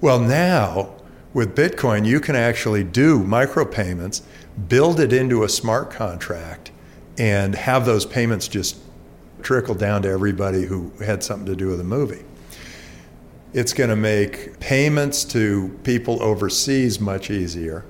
Well, 0.00 0.20
now 0.20 0.94
with 1.32 1.56
Bitcoin, 1.56 2.06
you 2.06 2.20
can 2.20 2.36
actually 2.36 2.84
do 2.84 3.18
micropayments, 3.20 4.22
build 4.68 5.00
it 5.00 5.12
into 5.12 5.42
a 5.42 5.48
smart 5.48 5.90
contract, 5.90 6.70
and 7.18 7.54
have 7.54 7.86
those 7.86 8.06
payments 8.06 8.46
just 8.48 8.76
trickle 9.42 9.74
down 9.74 10.02
to 10.02 10.08
everybody 10.08 10.64
who 10.64 10.90
had 11.04 11.22
something 11.22 11.46
to 11.46 11.56
do 11.56 11.68
with 11.68 11.78
the 11.78 11.84
movie. 11.84 12.24
It's 13.54 13.72
going 13.72 13.90
to 13.90 13.96
make 13.96 14.58
payments 14.60 15.24
to 15.26 15.68
people 15.84 16.20
overseas 16.22 17.00
much 17.00 17.30
easier. 17.30 17.84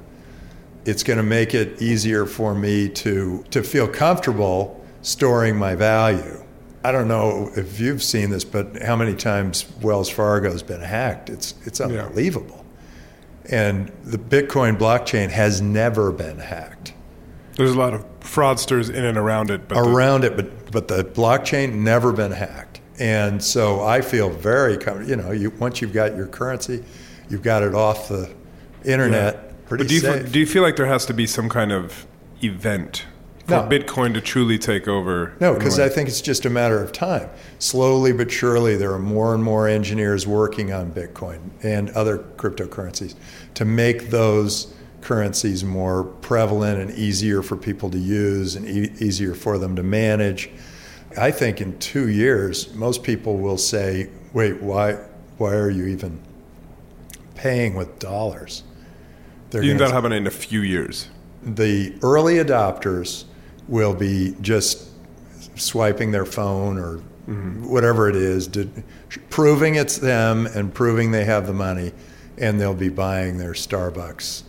It's 0.85 1.03
going 1.03 1.17
to 1.17 1.23
make 1.23 1.55
it 1.55 1.81
easier 1.81 2.27
for 2.27 2.55
me 2.55 2.91
to, 2.91 3.43
to 3.51 3.63
feel 3.63 3.89
comfortable 3.89 4.85
storing 5.01 5.57
my 5.57 5.75
value. 5.75 6.45
I 6.85 6.93
don't 6.93 7.09
know 7.09 7.51
if 7.57 7.81
you've 7.81 8.03
seen 8.03 8.29
this, 8.29 8.45
but 8.45 8.83
how 8.83 8.95
many 8.95 9.15
times 9.15 9.65
Wells 9.81 10.11
Fargo's 10.11 10.63
been 10.63 10.83
hacked? 10.83 11.31
It's, 11.31 11.55
it's 11.65 11.81
unbelievable. 11.81 12.63
And 13.51 13.91
the 14.05 14.19
Bitcoin 14.19 14.77
blockchain 14.79 15.31
has 15.31 15.63
never 15.63 16.13
been 16.13 16.39
hacked. 16.39 16.93
there's 17.57 17.73
a 17.73 17.79
lot 17.79 17.95
of 17.95 18.05
fraudsters 18.21 18.93
in 18.93 19.05
and 19.05 19.17
around 19.17 19.51
it 19.51 19.67
but 19.69 19.77
the- 19.77 19.81
around 19.91 20.25
it, 20.25 20.37
but 20.37 20.71
but 20.73 20.89
the 20.89 21.05
blockchain 21.05 21.73
never 21.75 22.13
been 22.13 22.33
hacked, 22.33 22.74
and 22.99 23.43
so 23.43 23.83
I 23.83 24.01
feel 24.01 24.31
very 24.31 24.77
comfortable. 24.77 25.09
you 25.11 25.17
know 25.17 25.31
you 25.33 25.51
once 25.59 25.81
you've 25.81 25.93
got 25.93 26.17
your 26.17 26.27
currency, 26.27 26.85
you've 27.29 27.43
got 27.43 27.63
it 27.63 27.75
off 27.75 28.09
the 28.09 28.31
internet, 28.85 29.67
pretty 29.67 29.85
But 29.85 29.89
do 29.89 29.95
you, 29.95 30.01
safe. 30.01 30.33
do 30.33 30.39
you 30.39 30.47
feel 30.47 30.63
like 30.63 30.77
there 30.77 30.87
has 30.87 31.07
to 31.07 31.15
be 31.15 31.27
some 31.27 31.49
kind 31.49 31.73
of 31.73 32.07
event 32.43 33.05
for 33.47 33.51
No. 33.53 33.63
Bitcoin 33.63 34.15
to 34.15 34.21
truly 34.21 34.59
take 34.59 34.87
over? 34.89 35.35
no, 35.41 35.55
because? 35.55 35.79
I 35.79 35.89
think 35.89 36.09
it's 36.09 36.21
just 36.21 36.45
a 36.47 36.51
matter 36.51 36.83
of 36.83 36.93
time. 36.93 37.29
Slowly 37.59 38.13
but 38.13 38.31
surely, 38.31 38.77
there 38.77 38.93
are 38.93 38.99
more 38.99 39.35
and 39.35 39.43
more 39.43 39.69
engineers 39.69 40.27
working 40.27 40.73
on 40.73 40.93
Bitcoin 40.93 41.39
and 41.63 41.91
other 41.91 42.19
cryptocurrencies 42.37 43.15
to 43.55 43.65
make 43.65 44.11
those 44.11 44.73
currencies 45.01 45.63
more 45.65 46.05
prevalent 46.05 46.81
and 46.81 46.91
easier 46.99 47.43
for 47.43 47.57
people 47.57 47.91
to 47.91 47.99
use 47.99 48.55
and 48.57 48.67
e- 48.67 48.91
easier 49.01 49.35
for 49.35 49.59
them 49.59 49.77
to 49.77 49.83
manage. 49.83 50.49
I 51.17 51.31
think 51.31 51.61
in 51.61 51.79
two 51.79 52.09
years, 52.09 52.73
most 52.75 53.03
people 53.03 53.37
will 53.39 53.59
say, 53.59 54.11
wait, 54.33 54.61
why, 54.61 54.95
why 55.39 55.55
are 55.55 55.71
you 55.71 55.87
even 55.87 56.21
paying 57.35 57.75
with 57.75 57.99
dollars? 57.99 58.63
They're 59.51 59.63
You 59.63 59.71
think 59.71 59.81
that'll 59.81 59.95
happen 59.95 60.13
in 60.13 60.27
a 60.27 60.31
few 60.31 60.61
years? 60.61 61.09
the 61.45 61.95
early 62.03 62.37
adopters 62.37 63.25
will 63.69 63.95
be 63.95 64.35
just 64.41 64.89
swiping 65.57 66.11
their 66.11 66.25
phone 66.25 66.79
or 66.79 66.97
mm-hmm. 67.29 67.69
whatever 67.69 68.09
it 68.09 68.17
is, 68.17 68.49
to, 68.49 68.69
proving 69.31 69.75
it's 69.75 69.99
them 69.99 70.47
and 70.47 70.73
proving 70.73 71.11
they 71.11 71.25
have 71.25 71.47
the 71.47 71.53
money, 71.53 71.93
and 72.39 72.61
they'll 72.61 72.75
be 72.75 72.89
buying 72.89 73.39
their 73.39 73.53
Starbucks. 73.53 74.43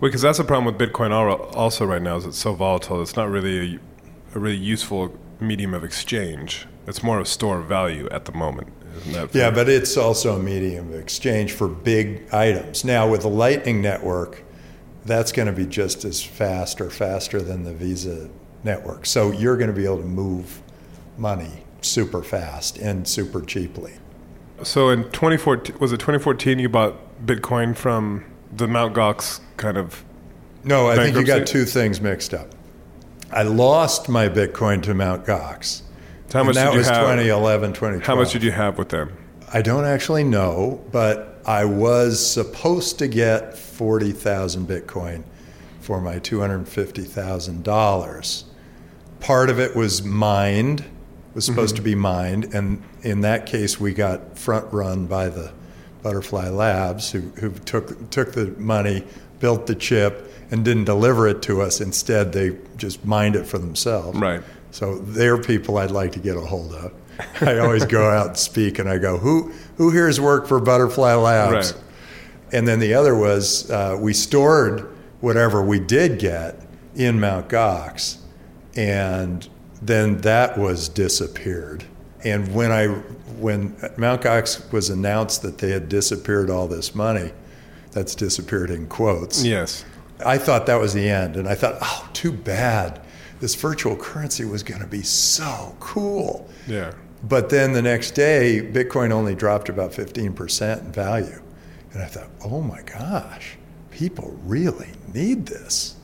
Because 0.00 0.22
that's 0.22 0.38
the 0.38 0.44
problem 0.44 0.64
with 0.64 0.80
Bitcoin 0.80 1.12
also 1.54 1.84
right 1.84 2.02
now 2.02 2.16
is 2.16 2.24
it's 2.24 2.38
so 2.38 2.54
volatile. 2.54 3.02
It's 3.02 3.16
not 3.16 3.30
really 3.30 3.74
a, 3.74 4.36
a 4.36 4.38
really 4.38 4.56
useful 4.56 5.12
medium 5.40 5.74
of 5.74 5.84
exchange. 5.84 6.66
It's 6.86 7.02
more 7.02 7.18
of 7.18 7.26
a 7.26 7.28
store 7.28 7.60
of 7.60 7.66
value 7.66 8.08
at 8.10 8.24
the 8.24 8.32
moment. 8.32 8.72
Isn't 8.96 9.12
that 9.12 9.34
Yeah, 9.34 9.50
but 9.50 9.68
it's 9.68 9.96
also 9.96 10.36
a 10.36 10.42
medium 10.42 10.92
of 10.92 10.98
exchange 10.98 11.52
for 11.52 11.68
big 11.68 12.32
items. 12.32 12.84
Now, 12.84 13.08
with 13.08 13.22
the 13.22 13.28
Lightning 13.28 13.80
Network, 13.80 14.42
that's 15.04 15.32
going 15.32 15.46
to 15.46 15.52
be 15.52 15.66
just 15.66 16.04
as 16.04 16.22
fast 16.22 16.80
or 16.80 16.90
faster 16.90 17.40
than 17.40 17.64
the 17.64 17.72
Visa 17.72 18.28
network. 18.64 19.06
So 19.06 19.32
you're 19.32 19.56
going 19.56 19.70
to 19.70 19.76
be 19.76 19.84
able 19.84 19.98
to 19.98 20.04
move 20.04 20.62
money 21.16 21.64
super 21.80 22.22
fast 22.22 22.78
and 22.78 23.06
super 23.06 23.40
cheaply. 23.40 23.94
So 24.62 24.90
in 24.90 25.04
2014, 25.04 25.78
was 25.78 25.92
it 25.92 25.98
2014 25.98 26.58
you 26.58 26.68
bought 26.68 26.96
Bitcoin 27.24 27.76
from 27.76 28.24
the 28.54 28.66
Mt. 28.66 28.94
Gox 28.94 29.40
kind 29.56 29.76
of? 29.76 30.04
No, 30.64 30.88
I 30.88 30.96
think 30.96 31.16
you 31.16 31.24
got 31.24 31.46
two 31.46 31.64
things 31.64 32.00
mixed 32.00 32.34
up. 32.34 32.54
I 33.30 33.42
lost 33.42 34.08
my 34.08 34.26
Bitcoin 34.28 34.82
to 34.84 34.94
Mt. 34.94 35.26
Gox. 35.26 35.82
How 36.32 36.44
much 36.44 36.56
and 36.56 36.56
that 36.56 36.64
did 36.66 36.72
you 36.72 36.78
was 36.78 36.88
have? 36.88 37.02
2011, 37.02 37.72
2012. 37.72 38.06
How 38.06 38.16
much 38.16 38.32
did 38.32 38.42
you 38.42 38.52
have 38.52 38.78
with 38.78 38.88
them? 38.88 39.12
I 39.52 39.60
don't 39.62 39.84
actually 39.84 40.24
know, 40.24 40.82
but 40.92 41.40
I 41.46 41.64
was 41.64 42.26
supposed 42.26 42.98
to 42.98 43.06
get 43.08 43.56
40,000 43.56 44.68
Bitcoin 44.68 45.22
for 45.80 46.00
my 46.00 46.18
$250,000. 46.18 48.44
Part 49.20 49.50
of 49.50 49.58
it 49.58 49.74
was 49.74 50.02
mined, 50.02 50.84
was 51.34 51.46
supposed 51.46 51.74
mm-hmm. 51.76 51.84
to 51.84 51.90
be 51.90 51.94
mined, 51.94 52.54
and 52.54 52.82
in 53.02 53.22
that 53.22 53.46
case, 53.46 53.80
we 53.80 53.94
got 53.94 54.38
front 54.38 54.70
run 54.72 55.06
by 55.06 55.28
the 55.28 55.52
Butterfly 56.02 56.50
Labs, 56.50 57.10
who, 57.10 57.20
who 57.40 57.50
took, 57.50 58.10
took 58.10 58.32
the 58.32 58.46
money, 58.58 59.04
built 59.40 59.66
the 59.66 59.74
chip, 59.74 60.32
and 60.50 60.64
didn't 60.64 60.84
deliver 60.84 61.28
it 61.28 61.42
to 61.42 61.60
us. 61.60 61.80
Instead, 61.80 62.32
they 62.32 62.56
just 62.76 63.04
mined 63.04 63.36
it 63.36 63.46
for 63.46 63.58
themselves. 63.58 64.18
Right. 64.18 64.42
So 64.70 64.98
they're 64.98 65.38
people 65.38 65.78
I'd 65.78 65.90
like 65.90 66.12
to 66.12 66.20
get 66.20 66.36
a 66.36 66.40
hold 66.40 66.72
of. 66.72 66.92
I 67.40 67.58
always 67.58 67.84
go 67.84 68.08
out 68.08 68.28
and 68.28 68.36
speak, 68.36 68.78
and 68.78 68.88
I 68.88 68.98
go, 68.98 69.18
"Who 69.18 69.52
who 69.76 69.90
here 69.90 70.06
has 70.06 70.20
worked 70.20 70.48
for 70.48 70.60
Butterfly 70.60 71.14
Labs?" 71.14 71.72
Right. 71.72 71.82
And 72.52 72.66
then 72.66 72.78
the 72.78 72.94
other 72.94 73.14
was 73.14 73.70
uh, 73.70 73.96
we 73.98 74.14
stored 74.14 74.88
whatever 75.20 75.62
we 75.62 75.80
did 75.80 76.18
get 76.18 76.60
in 76.94 77.20
Mount 77.20 77.48
Gox, 77.48 78.18
and 78.76 79.48
then 79.82 80.18
that 80.18 80.58
was 80.58 80.88
disappeared. 80.88 81.84
And 82.24 82.54
when 82.54 82.72
I 82.72 82.86
when 83.38 83.76
Mount 83.96 84.22
Gox 84.22 84.72
was 84.72 84.90
announced 84.90 85.42
that 85.42 85.58
they 85.58 85.70
had 85.70 85.88
disappeared 85.88 86.50
all 86.50 86.68
this 86.68 86.94
money, 86.94 87.32
that's 87.92 88.14
disappeared 88.14 88.70
in 88.70 88.86
quotes. 88.86 89.44
Yes. 89.44 89.84
I 90.24 90.38
thought 90.38 90.66
that 90.66 90.80
was 90.80 90.94
the 90.94 91.08
end, 91.08 91.36
and 91.36 91.48
I 91.48 91.54
thought, 91.54 91.78
oh, 91.80 92.08
too 92.12 92.32
bad. 92.32 93.00
This 93.40 93.54
virtual 93.54 93.96
currency 93.96 94.44
was 94.44 94.62
going 94.62 94.80
to 94.80 94.86
be 94.86 95.02
so 95.02 95.76
cool. 95.78 96.48
Yeah. 96.66 96.92
But 97.22 97.50
then 97.50 97.72
the 97.72 97.82
next 97.82 98.12
day, 98.12 98.68
Bitcoin 98.72 99.10
only 99.10 99.34
dropped 99.34 99.68
about 99.68 99.92
15% 99.92 100.80
in 100.80 100.92
value. 100.92 101.40
And 101.92 102.02
I 102.02 102.06
thought, 102.06 102.30
oh 102.44 102.60
my 102.60 102.82
gosh, 102.82 103.56
people 103.90 104.36
really 104.44 104.90
need 105.12 105.46
this. 105.46 105.96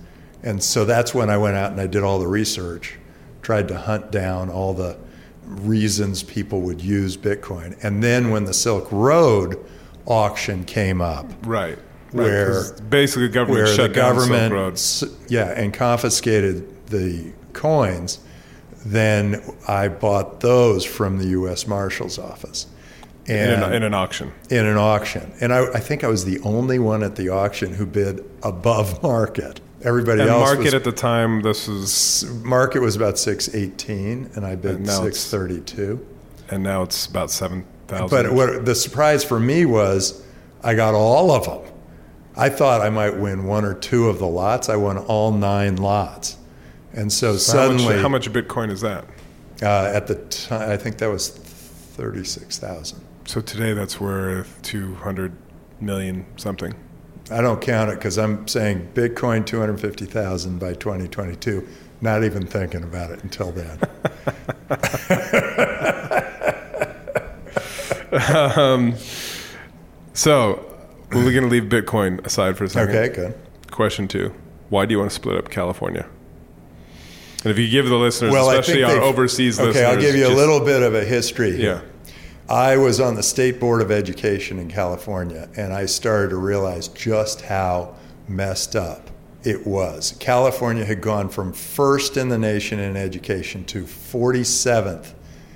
And 0.43 0.63
so 0.63 0.85
that's 0.85 1.15
when 1.15 1.31
I 1.31 1.37
went 1.37 1.57
out 1.57 1.73
and 1.73 1.81
I 1.81 1.87
did 1.87 2.03
all 2.03 2.19
the 2.19 2.29
research, 2.29 2.99
tried 3.43 3.69
to 3.69 3.79
hunt 3.79 4.11
down 4.11 4.51
all 4.51 4.75
the 4.75 4.97
reasons 5.45 6.23
people 6.23 6.61
would 6.63 6.81
use 6.81 7.17
Bitcoin. 7.17 7.83
And 7.83 8.03
then 8.03 8.31
when 8.31 8.45
the 8.45 8.55
Silk 8.55 8.91
Road 8.91 9.65
auction 10.07 10.65
came 10.65 11.01
up, 11.01 11.31
Right. 11.45 11.79
Where- 12.13 12.47
'cause 12.47 12.73
basically 12.81 13.27
the 13.29 13.33
government 13.33 13.65
where 13.67 13.75
shut 13.75 13.91
the 13.91 13.95
government, 14.01 15.13
yeah, 15.29 15.49
and 15.57 15.73
confiscated 15.73 16.65
the 16.89 17.33
coins, 17.53 18.19
then 18.87 19.41
I 19.67 19.89
bought 19.89 20.41
those 20.41 20.85
from 20.85 21.19
the 21.19 21.29
U.S. 21.29 21.67
Marshal's 21.67 22.19
office, 22.19 22.67
in 23.27 23.37
and 23.37 23.63
an, 23.65 23.73
in 23.73 23.83
an 23.83 23.95
auction. 23.95 24.33
in 24.51 24.67
an 24.67 24.77
auction. 24.77 25.33
And 25.41 25.53
I, 25.53 25.65
I 25.73 25.81
think 25.81 26.05
I 26.05 26.09
was 26.09 26.25
the 26.27 26.39
only 26.41 26.79
one 26.79 27.03
at 27.03 27.17
the 27.17 27.31
auction 27.31 27.75
who 27.75 27.87
bid 27.87 28.23
above 28.43 29.03
market. 29.03 29.61
Everybody 29.83 30.21
And 30.23 30.31
else 30.31 30.41
market 30.49 30.65
was, 30.65 30.75
at 30.75 30.85
the 30.85 30.93
time, 30.93 31.43
this 31.43 31.67
was, 31.69 32.25
market 32.43 32.81
was 32.81 32.95
about 32.97 33.19
six 33.19 33.55
eighteen, 33.55 34.31
and 34.35 34.45
I 34.47 34.55
bid 34.55 34.77
And 34.77 34.87
now 34.87 34.99
it's- 35.05 35.19
six 35.19 35.31
thirty 35.31 35.61
two. 35.61 36.05
and 36.51 36.63
now 36.63 36.83
it's 36.83 37.07
about 37.07 37.31
seven 37.31 37.65
thousand. 37.87 38.09
But 38.11 38.33
what 38.33 38.65
the 38.65 38.75
surprise 38.75 39.25
for 39.25 39.39
me 39.39 39.65
was 39.65 40.23
I 40.63 40.75
got 40.75 40.95
all 40.95 41.31
of 41.31 41.45
them. 41.45 41.73
I 42.37 42.49
thought 42.49 42.81
I 42.81 42.91
might 42.91 43.17
win 43.17 43.45
one 43.45 43.65
or 43.65 43.75
two 43.75 44.09
of 44.09 44.19
the 44.19 44.27
lots. 44.27 44.69
I 44.69 44.77
won 44.77 44.99
all 44.99 45.31
nine 45.31 45.77
lots. 45.77 46.37
And 46.93 47.13
so, 47.13 47.37
suddenly, 47.37 47.85
how 47.85 48.09
much, 48.09 48.27
how 48.27 48.33
much 48.33 48.33
Bitcoin 48.33 48.71
is 48.71 48.81
that? 48.81 49.05
Uh, 49.63 49.91
at 49.95 50.07
the 50.07 50.17
time, 50.17 50.71
I 50.71 50.77
think 50.77 50.99
that 50.99 51.09
was 51.09 51.29
36,000. 51.29 53.01
So 53.27 53.41
today 53.41 53.73
that's 53.73 54.01
worth 54.01 54.61
two 54.63 54.95
hundred 54.97 55.33
million 55.81 56.27
something. 56.37 56.75
I 57.31 57.41
don't 57.41 57.61
count 57.61 57.91
it 57.91 57.95
because 57.97 58.19
I'm 58.19 58.47
saying 58.47 58.91
Bitcoin 58.93 59.47
250,000 59.47 60.59
by 60.59 60.75
2022. 60.75 61.67
Not 62.03 62.23
even 62.23 62.47
thinking 62.47 62.83
about 62.83 63.13
it 63.13 63.23
until 63.23 63.51
then. 63.51 63.79
Um, 68.57 68.95
so 70.13 70.65
we're 71.13 71.33
going 71.33 71.43
to 71.49 71.49
leave 71.49 71.65
Bitcoin 71.65 72.25
aside 72.25 72.57
for 72.57 72.65
a 72.65 72.69
second. 72.69 72.95
okay, 72.97 73.15
good. 73.15 73.35
Question 73.71 74.07
two: 74.09 74.33
Why 74.69 74.87
do 74.87 74.93
you 74.93 74.99
want 74.99 75.11
to 75.11 75.15
split 75.15 75.37
up 75.37 75.51
California? 75.51 76.07
And 77.43 77.51
if 77.51 77.59
you 77.59 77.69
give 77.69 77.87
the 77.89 77.97
listeners, 77.97 78.33
Well, 78.33 78.49
especially 78.51 78.85
our 78.85 79.01
overseas 79.03 79.59
okay, 79.59 79.67
listeners, 79.69 79.85
okay, 79.87 79.95
I'll 79.95 80.01
give 80.01 80.15
you 80.17 80.27
a 80.27 80.35
little 80.35 80.61
bit 80.65 80.83
of 80.83 80.95
a 80.95 81.05
history 81.05 81.51
Yeah. 81.51 81.57
here. 81.57 81.83
I 82.49 82.77
was 82.77 83.01
on 83.01 83.17
the 83.17 83.23
State 83.23 83.59
Board 83.61 83.83
of 83.83 83.91
Education 83.91 84.59
in 84.59 84.69
California, 84.71 85.49
and 85.57 85.73
I 85.73 85.87
started 85.87 86.31
to 86.31 86.37
realize 86.37 86.89
just 86.89 87.43
how 87.43 87.97
messed 88.29 88.77
up 88.77 89.11
it 89.43 89.67
was. 89.67 90.15
California 90.21 90.85
had 90.85 91.01
gone 91.01 91.29
from 91.29 91.53
first 91.53 92.17
in 92.17 92.29
the 92.29 92.39
nation 92.39 92.79
in 92.81 92.97
education 92.97 93.65
to 93.65 93.85
47th. 93.85 95.13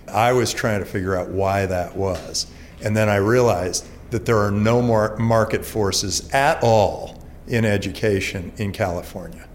I 0.09 0.33
was 0.33 0.53
trying 0.53 0.81
to 0.81 0.87
figure 0.87 1.17
out 1.17 1.29
why 1.29 1.67
that 1.67 1.97
was. 1.97 2.47
And 2.83 2.97
then 2.97 3.09
I 3.09 3.17
realized 3.17 3.87
that 4.11 4.25
there 4.27 4.39
are 4.39 4.51
no 4.51 4.81
more 4.81 5.17
market 5.17 5.65
forces 5.65 6.29
at 6.33 6.63
all 6.63 7.23
in 7.47 7.65
education 7.65 8.53
in 8.57 8.73
California. 8.73 9.47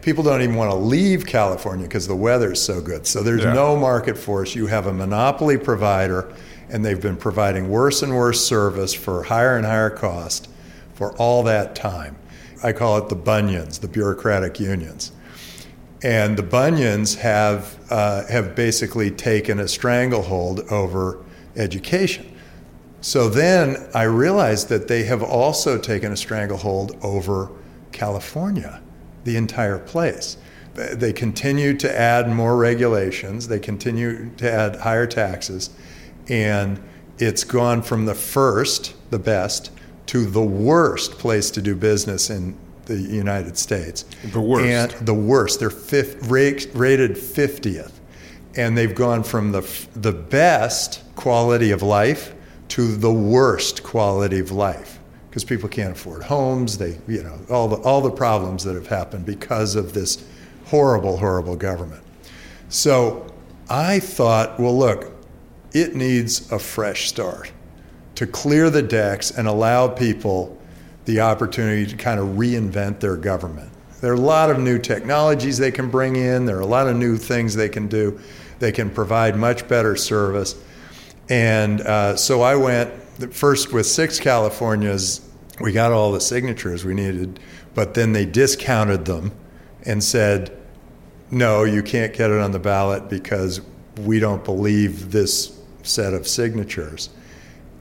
People 0.00 0.24
don't 0.24 0.42
even 0.42 0.56
want 0.56 0.70
to 0.70 0.76
leave 0.76 1.24
California 1.26 1.86
because 1.86 2.08
the 2.08 2.16
weather 2.16 2.52
is 2.52 2.62
so 2.62 2.80
good. 2.80 3.06
So 3.06 3.22
there's 3.22 3.42
Yeah. 3.44 3.52
no 3.52 3.76
market 3.76 4.18
force. 4.18 4.54
You 4.54 4.66
have 4.66 4.86
a 4.86 4.92
monopoly 4.92 5.56
provider, 5.56 6.26
and 6.68 6.84
they've 6.84 7.00
been 7.00 7.16
providing 7.16 7.68
worse 7.68 8.02
and 8.02 8.16
worse 8.16 8.44
service 8.44 8.92
for 8.94 9.22
higher 9.24 9.56
and 9.56 9.64
higher 9.64 9.90
cost 9.90 10.48
for 10.94 11.12
all 11.18 11.44
that 11.44 11.74
time. 11.76 12.16
I 12.64 12.72
call 12.72 12.98
it 12.98 13.08
the 13.08 13.14
bunions, 13.16 13.78
the 13.78 13.88
bureaucratic 13.88 14.58
unions. 14.58 15.12
And 16.02 16.36
the 16.36 16.42
bunions 16.42 17.16
have, 17.16 17.78
uh, 17.90 18.26
have 18.26 18.56
basically 18.56 19.10
taken 19.10 19.60
a 19.60 19.68
stranglehold 19.68 20.60
over 20.70 21.24
education. 21.54 22.28
So 23.00 23.28
then 23.28 23.88
I 23.94 24.04
realized 24.04 24.68
that 24.68 24.88
they 24.88 25.04
have 25.04 25.22
also 25.22 25.78
taken 25.78 26.12
a 26.12 26.16
stranglehold 26.16 26.96
over 27.02 27.50
California, 27.92 28.80
the 29.24 29.36
entire 29.36 29.78
place. 29.78 30.36
They 30.74 31.12
continue 31.12 31.76
to 31.78 31.98
add 32.00 32.28
more 32.28 32.56
regulations, 32.56 33.48
they 33.48 33.58
continue 33.58 34.30
to 34.36 34.50
add 34.50 34.76
higher 34.76 35.06
taxes, 35.06 35.70
and 36.28 36.82
it's 37.18 37.44
gone 37.44 37.82
from 37.82 38.06
the 38.06 38.14
first, 38.14 38.94
the 39.10 39.18
best, 39.18 39.70
to 40.06 40.24
the 40.24 40.42
worst 40.42 41.18
place 41.18 41.50
to 41.50 41.60
do 41.60 41.74
business 41.74 42.30
in 42.30 42.56
the 42.86 42.98
United 42.98 43.56
States. 43.56 44.04
The 44.32 44.40
worst. 44.40 44.64
And 44.98 45.06
the 45.06 45.14
worst. 45.14 45.60
They're 45.60 45.70
fifth, 45.70 46.26
ra- 46.26 46.58
rated 46.74 47.12
50th. 47.12 47.92
And 48.56 48.76
they've 48.76 48.94
gone 48.94 49.22
from 49.22 49.52
the, 49.52 49.62
the 49.94 50.12
best 50.12 51.02
quality 51.16 51.70
of 51.70 51.82
life 51.82 52.34
to 52.68 52.94
the 52.96 53.12
worst 53.12 53.82
quality 53.82 54.38
of 54.38 54.50
life. 54.50 54.98
because 55.28 55.44
people 55.44 55.68
can't 55.68 55.92
afford 55.92 56.22
homes. 56.22 56.76
They, 56.78 56.98
you 57.08 57.22
know, 57.22 57.38
all 57.48 57.68
the 57.68 57.76
all 57.76 58.02
the 58.02 58.10
problems 58.10 58.64
that 58.64 58.74
have 58.74 58.86
happened 58.88 59.24
because 59.24 59.74
of 59.76 59.94
this 59.94 60.22
horrible, 60.66 61.16
horrible 61.16 61.56
government. 61.56 62.02
So 62.68 63.26
I 63.70 63.98
thought, 64.00 64.58
well, 64.60 64.76
look, 64.78 65.12
it 65.72 65.94
needs 65.94 66.50
a 66.52 66.58
fresh 66.58 67.08
start 67.08 67.50
to 68.16 68.26
clear 68.26 68.68
the 68.70 68.82
decks 68.82 69.30
and 69.30 69.48
allow 69.48 69.88
people 69.88 70.58
the 71.04 71.20
opportunity 71.20 71.86
to 71.86 71.96
kind 71.96 72.20
of 72.20 72.28
reinvent 72.28 73.00
their 73.00 73.16
government. 73.16 73.70
There 74.00 74.10
are 74.10 74.16
a 74.16 74.20
lot 74.20 74.50
of 74.50 74.58
new 74.58 74.78
technologies 74.78 75.58
they 75.58 75.70
can 75.70 75.90
bring 75.90 76.16
in, 76.16 76.46
there 76.46 76.56
are 76.56 76.60
a 76.60 76.66
lot 76.66 76.88
of 76.88 76.96
new 76.96 77.16
things 77.16 77.54
they 77.54 77.68
can 77.68 77.88
do. 77.88 78.20
They 78.58 78.70
can 78.70 78.90
provide 78.90 79.36
much 79.36 79.66
better 79.66 79.96
service. 79.96 80.54
And 81.28 81.80
uh, 81.80 82.16
so 82.16 82.42
I 82.42 82.54
went 82.54 82.92
first 83.34 83.72
with 83.72 83.86
six 83.86 84.20
Californias. 84.20 85.20
We 85.60 85.72
got 85.72 85.90
all 85.90 86.12
the 86.12 86.20
signatures 86.20 86.84
we 86.84 86.94
needed, 86.94 87.40
but 87.74 87.94
then 87.94 88.12
they 88.12 88.24
discounted 88.24 89.04
them 89.04 89.32
and 89.84 90.02
said, 90.02 90.56
no, 91.30 91.64
you 91.64 91.82
can't 91.82 92.12
get 92.12 92.30
it 92.30 92.38
on 92.38 92.52
the 92.52 92.60
ballot 92.60 93.08
because 93.08 93.60
we 93.98 94.20
don't 94.20 94.44
believe 94.44 95.10
this 95.10 95.58
set 95.82 96.14
of 96.14 96.28
signatures. 96.28 97.08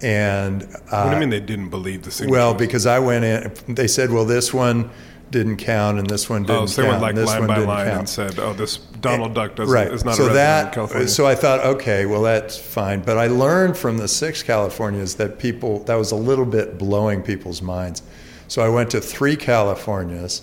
And 0.03 0.63
uh, 0.63 1.03
what 1.03 1.09
do 1.09 1.15
you 1.15 1.19
mean 1.19 1.29
they 1.29 1.39
didn't 1.39 1.69
believe 1.69 2.03
the 2.03 2.11
signatures? 2.11 2.31
well, 2.31 2.53
because 2.53 2.85
I 2.85 2.99
went 2.99 3.23
in, 3.25 3.75
they 3.75 3.87
said, 3.87 4.11
well, 4.11 4.25
this 4.25 4.53
one 4.53 4.89
didn't 5.31 5.57
count 5.57 5.97
and 5.97 6.09
this 6.09 6.29
one 6.29 6.43
didn't 6.43 6.63
oh, 6.63 6.65
so 6.65 6.81
they 6.81 6.87
count. 6.89 7.01
went 7.01 7.17
like 7.17 7.25
line 7.27 7.39
one 7.39 7.47
by 7.47 7.57
line 7.59 7.87
count. 7.87 7.99
and 7.99 8.09
said, 8.09 8.37
"Oh, 8.37 8.53
this 8.53 8.77
Donald 8.77 9.33
Duck 9.33 9.55
doesn't 9.55 9.73
right. 9.73 9.87
is 9.87 10.03
not 10.03 10.15
so 10.15 10.27
a 10.29 10.33
that, 10.33 10.73
California." 10.73 11.07
So 11.07 11.25
I 11.25 11.35
thought, 11.35 11.61
okay, 11.61 12.05
well 12.05 12.21
that's 12.21 12.57
fine. 12.57 13.01
But 13.01 13.17
I 13.17 13.27
learned 13.27 13.77
from 13.77 13.97
the 13.97 14.07
six 14.07 14.43
Californias 14.43 15.15
that 15.15 15.39
people 15.39 15.79
that 15.85 15.95
was 15.95 16.11
a 16.11 16.17
little 16.17 16.45
bit 16.45 16.77
blowing 16.77 17.23
people's 17.23 17.61
minds. 17.61 18.03
So 18.47 18.61
I 18.61 18.67
went 18.67 18.91
to 18.91 18.99
three 18.99 19.37
Californias, 19.37 20.41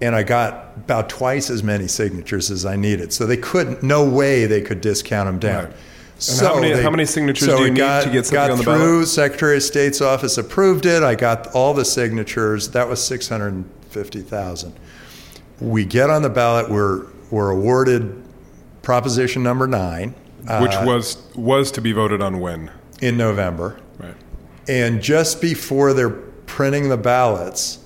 and 0.00 0.16
I 0.16 0.22
got 0.22 0.72
about 0.76 1.10
twice 1.10 1.50
as 1.50 1.62
many 1.62 1.86
signatures 1.86 2.50
as 2.50 2.64
I 2.64 2.76
needed. 2.76 3.12
So 3.12 3.26
they 3.26 3.36
couldn't, 3.36 3.82
no 3.82 4.08
way 4.08 4.46
they 4.46 4.62
could 4.62 4.80
discount 4.80 5.26
them 5.26 5.38
down. 5.38 5.64
Right. 5.66 5.74
And 6.30 6.40
how 6.40 6.60
many- 6.60 6.82
how 6.82 6.90
many 6.90 7.04
signatures 7.06 7.48
so 7.48 7.56
do 7.56 7.62
you 7.62 7.68
it 7.68 7.72
need 7.72 7.78
got, 7.78 8.04
to 8.04 8.10
get 8.10 8.26
something 8.26 8.34
got 8.34 8.50
on 8.50 8.58
the 8.58 8.64
through. 8.64 8.74
ballot? 8.78 9.08
Secretary 9.08 9.56
of 9.56 9.62
State's 9.62 10.00
office 10.00 10.38
approved 10.38 10.86
it. 10.86 11.02
I 11.02 11.14
got 11.14 11.48
all 11.54 11.74
the 11.74 11.84
signatures. 11.84 12.68
That 12.70 12.88
was 12.88 13.02
six 13.04 13.28
hundred 13.28 13.64
fifty 13.90 14.20
thousand 14.22 14.74
we 15.60 15.84
get 15.84 16.10
on 16.10 16.22
the 16.22 16.30
ballot. 16.30 16.68
We're 16.70 17.06
we're 17.30 17.50
awarded 17.50 18.20
proposition 18.82 19.42
number 19.44 19.66
nine 19.68 20.14
which 20.60 20.72
uh, 20.74 20.82
was 20.84 21.22
was 21.36 21.70
to 21.72 21.80
be 21.80 21.92
voted 21.92 22.20
on 22.20 22.40
when? 22.40 22.70
in 23.00 23.16
November, 23.16 23.76
Right. 23.98 24.14
and 24.68 25.00
just 25.02 25.40
before 25.40 25.92
they're 25.92 26.10
printing 26.10 26.88
the 26.88 26.96
ballots, 26.96 27.78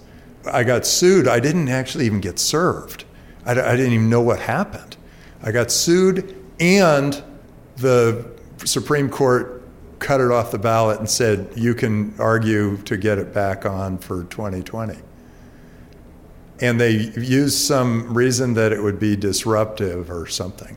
I 0.50 0.62
got 0.64 0.86
sued. 0.86 1.26
I 1.28 1.38
didn't 1.40 1.68
actually 1.68 2.06
even 2.06 2.20
get 2.20 2.38
served. 2.38 3.04
I, 3.46 3.52
I 3.52 3.76
didn't 3.76 3.92
even 3.92 4.10
know 4.10 4.20
what 4.20 4.40
happened. 4.40 4.96
I 5.42 5.52
got 5.52 5.70
sued, 5.70 6.34
and 6.60 7.22
the 7.76 8.26
Supreme 8.64 9.08
Court 9.08 9.62
cut 9.98 10.20
it 10.20 10.30
off 10.30 10.50
the 10.50 10.58
ballot 10.58 10.98
and 10.98 11.08
said 11.08 11.48
you 11.56 11.74
can 11.74 12.14
argue 12.18 12.76
to 12.78 12.96
get 12.96 13.18
it 13.18 13.32
back 13.32 13.64
on 13.64 13.98
for 13.98 14.24
2020 14.24 14.96
and 16.60 16.80
they 16.80 16.90
used 16.90 17.58
some 17.58 18.12
reason 18.14 18.54
that 18.54 18.72
it 18.72 18.82
would 18.82 18.98
be 18.98 19.16
disruptive 19.16 20.10
or 20.10 20.26
something. 20.26 20.76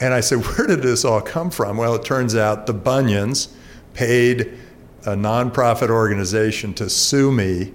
And 0.00 0.14
I 0.14 0.20
said, 0.20 0.38
Where 0.46 0.66
did 0.66 0.82
this 0.82 1.04
all 1.04 1.20
come 1.20 1.50
from? 1.50 1.76
Well, 1.76 1.94
it 1.94 2.04
turns 2.04 2.34
out 2.34 2.66
the 2.66 2.74
bunions 2.74 3.54
paid 3.94 4.58
a 5.04 5.14
nonprofit 5.16 5.88
organization 5.88 6.74
to 6.74 6.88
sue 6.88 7.32
me, 7.32 7.74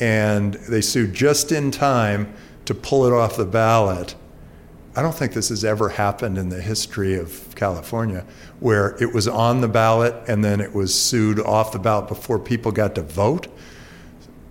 and 0.00 0.54
they 0.54 0.80
sued 0.80 1.12
just 1.12 1.52
in 1.52 1.70
time 1.70 2.32
to 2.64 2.74
pull 2.74 3.04
it 3.06 3.12
off 3.12 3.36
the 3.36 3.44
ballot. 3.44 4.14
I 4.96 5.02
don't 5.02 5.14
think 5.14 5.32
this 5.32 5.48
has 5.48 5.64
ever 5.64 5.88
happened 5.88 6.38
in 6.38 6.50
the 6.50 6.60
history 6.60 7.16
of 7.16 7.54
California 7.56 8.24
where 8.60 8.96
it 9.02 9.12
was 9.12 9.26
on 9.26 9.60
the 9.60 9.68
ballot 9.68 10.14
and 10.28 10.44
then 10.44 10.60
it 10.60 10.72
was 10.72 10.94
sued 10.94 11.40
off 11.40 11.72
the 11.72 11.80
ballot 11.80 12.08
before 12.08 12.38
people 12.38 12.70
got 12.70 12.94
to 12.94 13.02
vote. 13.02 13.48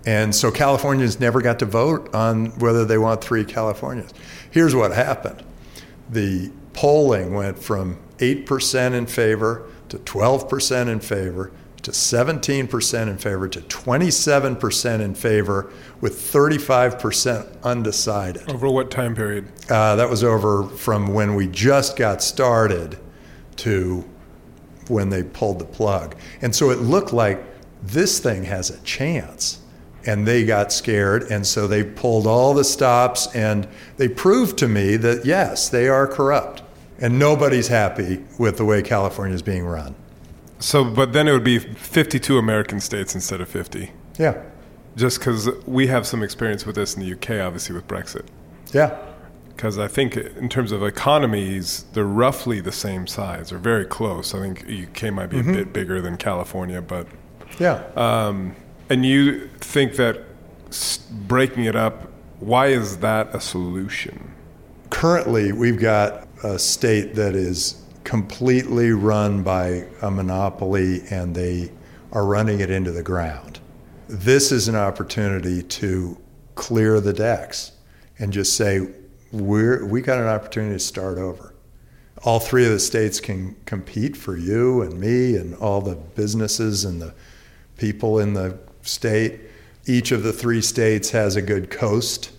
And 0.05 0.35
so 0.35 0.51
Californians 0.51 1.19
never 1.19 1.41
got 1.41 1.59
to 1.59 1.65
vote 1.65 2.13
on 2.13 2.47
whether 2.59 2.83
they 2.83 2.97
want 2.97 3.23
three 3.23 3.45
Californias. 3.45 4.11
Here's 4.51 4.75
what 4.75 4.91
happened 4.91 5.43
the 6.09 6.51
polling 6.73 7.33
went 7.33 7.57
from 7.57 7.97
8% 8.17 8.93
in 8.93 9.05
favor 9.05 9.65
to 9.89 9.97
12% 9.99 10.87
in 10.87 10.99
favor 10.99 11.51
to 11.83 11.91
17% 11.91 13.07
in 13.07 13.17
favor 13.17 13.47
to 13.49 13.59
27% 13.61 14.99
in 15.01 15.13
favor 15.13 15.71
with 16.01 16.17
35% 16.17 17.61
undecided. 17.61 18.49
Over 18.49 18.69
what 18.69 18.89
time 18.89 19.15
period? 19.15 19.47
Uh, 19.69 19.95
that 19.97 20.09
was 20.09 20.23
over 20.23 20.63
from 20.63 21.13
when 21.13 21.35
we 21.35 21.47
just 21.47 21.97
got 21.97 22.23
started 22.23 22.97
to 23.57 24.03
when 24.87 25.09
they 25.09 25.23
pulled 25.23 25.59
the 25.59 25.65
plug. 25.65 26.15
And 26.41 26.55
so 26.55 26.69
it 26.69 26.79
looked 26.79 27.13
like 27.13 27.43
this 27.81 28.19
thing 28.19 28.43
has 28.43 28.69
a 28.69 28.79
chance. 28.81 29.59
And 30.05 30.27
they 30.27 30.43
got 30.43 30.73
scared, 30.73 31.31
and 31.31 31.47
so 31.47 31.65
they 31.65 31.81
pulled 31.81 32.27
all 32.27 32.53
the 32.53 32.65
stops, 32.65 33.33
and 33.33 33.65
they 33.95 34.09
proved 34.09 34.57
to 34.57 34.67
me 34.67 34.97
that 34.97 35.25
yes, 35.25 35.69
they 35.69 35.87
are 35.87 36.07
corrupt. 36.07 36.61
And 36.99 37.17
nobody's 37.17 37.69
happy 37.69 38.21
with 38.37 38.57
the 38.57 38.65
way 38.65 38.81
California 38.81 39.33
is 39.33 39.41
being 39.41 39.65
run. 39.65 39.95
So, 40.63 40.85
but 40.85 41.11
then 41.11 41.27
it 41.27 41.33
would 41.33 41.43
be 41.43 41.59
52 41.59 42.37
American 42.37 42.79
states 42.79 43.13
instead 43.13 43.41
of 43.41 43.49
50. 43.49 43.91
Yeah. 44.17 44.41
Just 44.95 45.19
because 45.19 45.49
we 45.65 45.87
have 45.87 46.07
some 46.07 46.23
experience 46.23 46.65
with 46.65 46.75
this 46.75 46.95
in 46.95 47.01
the 47.01 47.11
UK, 47.11 47.45
obviously 47.45 47.75
with 47.75 47.85
Brexit. 47.85 48.25
Yeah. 48.71 48.97
Because 49.49 49.77
I 49.77 49.89
think 49.89 50.15
in 50.15 50.47
terms 50.47 50.71
of 50.71 50.81
economies, 50.81 51.83
they're 51.91 52.05
roughly 52.05 52.61
the 52.61 52.71
same 52.71 53.07
size 53.07 53.51
or 53.51 53.57
very 53.57 53.85
close. 53.85 54.33
I 54.33 54.39
think 54.39 54.65
UK 54.69 55.11
might 55.13 55.27
be 55.27 55.41
a 55.41 55.43
bit 55.43 55.73
bigger 55.73 55.99
than 56.01 56.15
California, 56.15 56.81
but 56.81 57.07
Yeah. 57.59 57.83
um, 57.97 58.55
and 58.89 59.05
you 59.05 59.49
think 59.59 59.97
that 59.97 60.21
breaking 61.27 61.65
it 61.65 61.75
up, 61.75 62.07
why 62.39 62.67
is 62.67 62.97
that 62.99 63.35
a 63.35 63.41
solution? 63.41 64.29
currently 64.89 65.51
we've 65.51 65.79
got 65.79 66.27
a 66.43 66.59
state 66.59 67.15
that 67.15 67.33
is 67.33 67.82
completely 68.03 68.91
run 68.91 69.43
by 69.43 69.85
a 70.01 70.11
monopoly 70.11 71.01
and 71.09 71.35
they 71.35 71.71
are 72.11 72.25
running 72.25 72.59
it 72.59 72.69
into 72.69 72.91
the 72.91 73.03
ground. 73.03 73.59
This 74.07 74.51
is 74.51 74.67
an 74.67 74.75
opportunity 74.75 75.63
to 75.63 76.17
clear 76.55 76.99
the 76.99 77.13
decks 77.13 77.71
and 78.19 78.31
just 78.31 78.55
say 78.55 78.87
we're 79.31 79.85
we 79.85 80.01
got 80.01 80.19
an 80.19 80.27
opportunity 80.27 80.75
to 80.75 80.79
start 80.79 81.17
over. 81.17 81.53
All 82.23 82.39
three 82.39 82.65
of 82.65 82.71
the 82.71 82.79
states 82.79 83.19
can 83.19 83.55
compete 83.65 84.15
for 84.15 84.37
you 84.37 84.81
and 84.81 84.99
me 84.99 85.35
and 85.35 85.55
all 85.55 85.81
the 85.81 85.95
businesses 85.95 86.85
and 86.85 87.01
the 87.01 87.13
people 87.77 88.19
in 88.19 88.33
the 88.33 88.57
state. 88.81 89.41
Each 89.85 90.11
of 90.11 90.23
the 90.23 90.31
three 90.31 90.61
states 90.61 91.09
has 91.09 91.35
a 91.35 91.41
good 91.41 91.69
coast 91.69 92.31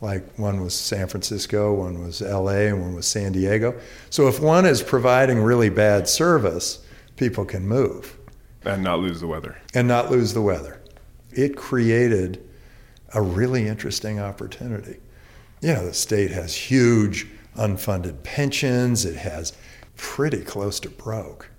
like 0.00 0.38
one 0.38 0.62
was 0.62 0.74
San 0.74 1.06
Francisco, 1.08 1.74
one 1.74 2.02
was 2.02 2.20
LA, 2.22 2.68
and 2.68 2.80
one 2.80 2.94
was 2.94 3.06
San 3.06 3.32
Diego. 3.32 3.78
So 4.08 4.28
if 4.28 4.40
one 4.40 4.64
is 4.64 4.82
providing 4.82 5.40
really 5.40 5.68
bad 5.68 6.08
service, 6.08 6.84
people 7.16 7.44
can 7.44 7.66
move 7.68 8.16
And 8.64 8.82
not 8.82 9.00
lose 9.00 9.20
the 9.20 9.26
weather. 9.26 9.60
and 9.74 9.86
not 9.86 10.10
lose 10.10 10.32
the 10.32 10.42
weather. 10.42 10.80
It 11.32 11.56
created 11.56 12.42
a 13.14 13.20
really 13.20 13.66
interesting 13.68 14.18
opportunity. 14.20 14.98
You 15.60 15.74
know, 15.74 15.84
the 15.86 15.94
state 15.94 16.30
has 16.30 16.54
huge 16.54 17.26
unfunded 17.56 18.22
pensions, 18.22 19.04
it 19.04 19.16
has 19.16 19.52
pretty 19.96 20.40
close 20.42 20.80
to 20.80 20.88
broke. 20.88 21.50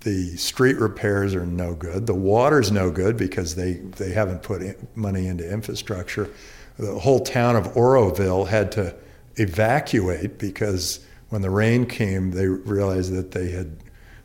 The 0.00 0.36
street 0.36 0.76
repairs 0.76 1.34
are 1.34 1.44
no 1.46 1.74
good. 1.74 2.06
The 2.06 2.14
water's 2.14 2.70
no 2.70 2.92
good 2.92 3.16
because 3.16 3.56
they, 3.56 3.72
they 3.74 4.12
haven't 4.12 4.42
put 4.44 4.62
money 4.96 5.26
into 5.26 5.50
infrastructure. 5.50 6.30
The 6.78 6.98
whole 6.98 7.20
town 7.20 7.56
of 7.56 7.76
Oroville 7.76 8.44
had 8.46 8.70
to 8.72 8.94
evacuate 9.36 10.38
because 10.38 11.00
when 11.30 11.42
the 11.42 11.50
rain 11.50 11.86
came, 11.86 12.32
they 12.32 12.46
realized 12.46 13.12
that 13.14 13.30
they 13.32 13.50
had, 13.50 13.76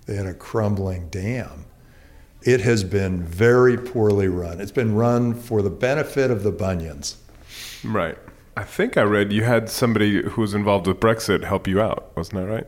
they 0.06 0.16
had 0.16 0.26
a 0.26 0.34
crumbling 0.34 1.10
dam. 1.10 1.66
It 2.44 2.62
has 2.62 2.84
been 2.84 3.24
very 3.24 3.78
poorly 3.78 4.28
run. 4.28 4.60
It's 4.60 4.72
been 4.72 4.96
run 4.96 5.34
for 5.36 5.62
the 5.62 5.70
benefit 5.70 6.32
of 6.32 6.44
the 6.44 6.52
bunions. 6.52 7.18
Right. 7.84 8.18
I 8.58 8.64
think 8.64 8.98
I 8.98 9.04
read 9.04 9.32
you 9.32 9.44
had 9.44 9.70
somebody 9.70 10.22
who 10.24 10.42
was 10.42 10.54
involved 10.54 10.88
with 10.88 11.00
Brexit 11.00 11.44
help 11.44 11.68
you 11.68 11.82
out. 11.82 12.12
Wasn't 12.18 12.36
that 12.36 12.48
right? 12.52 12.68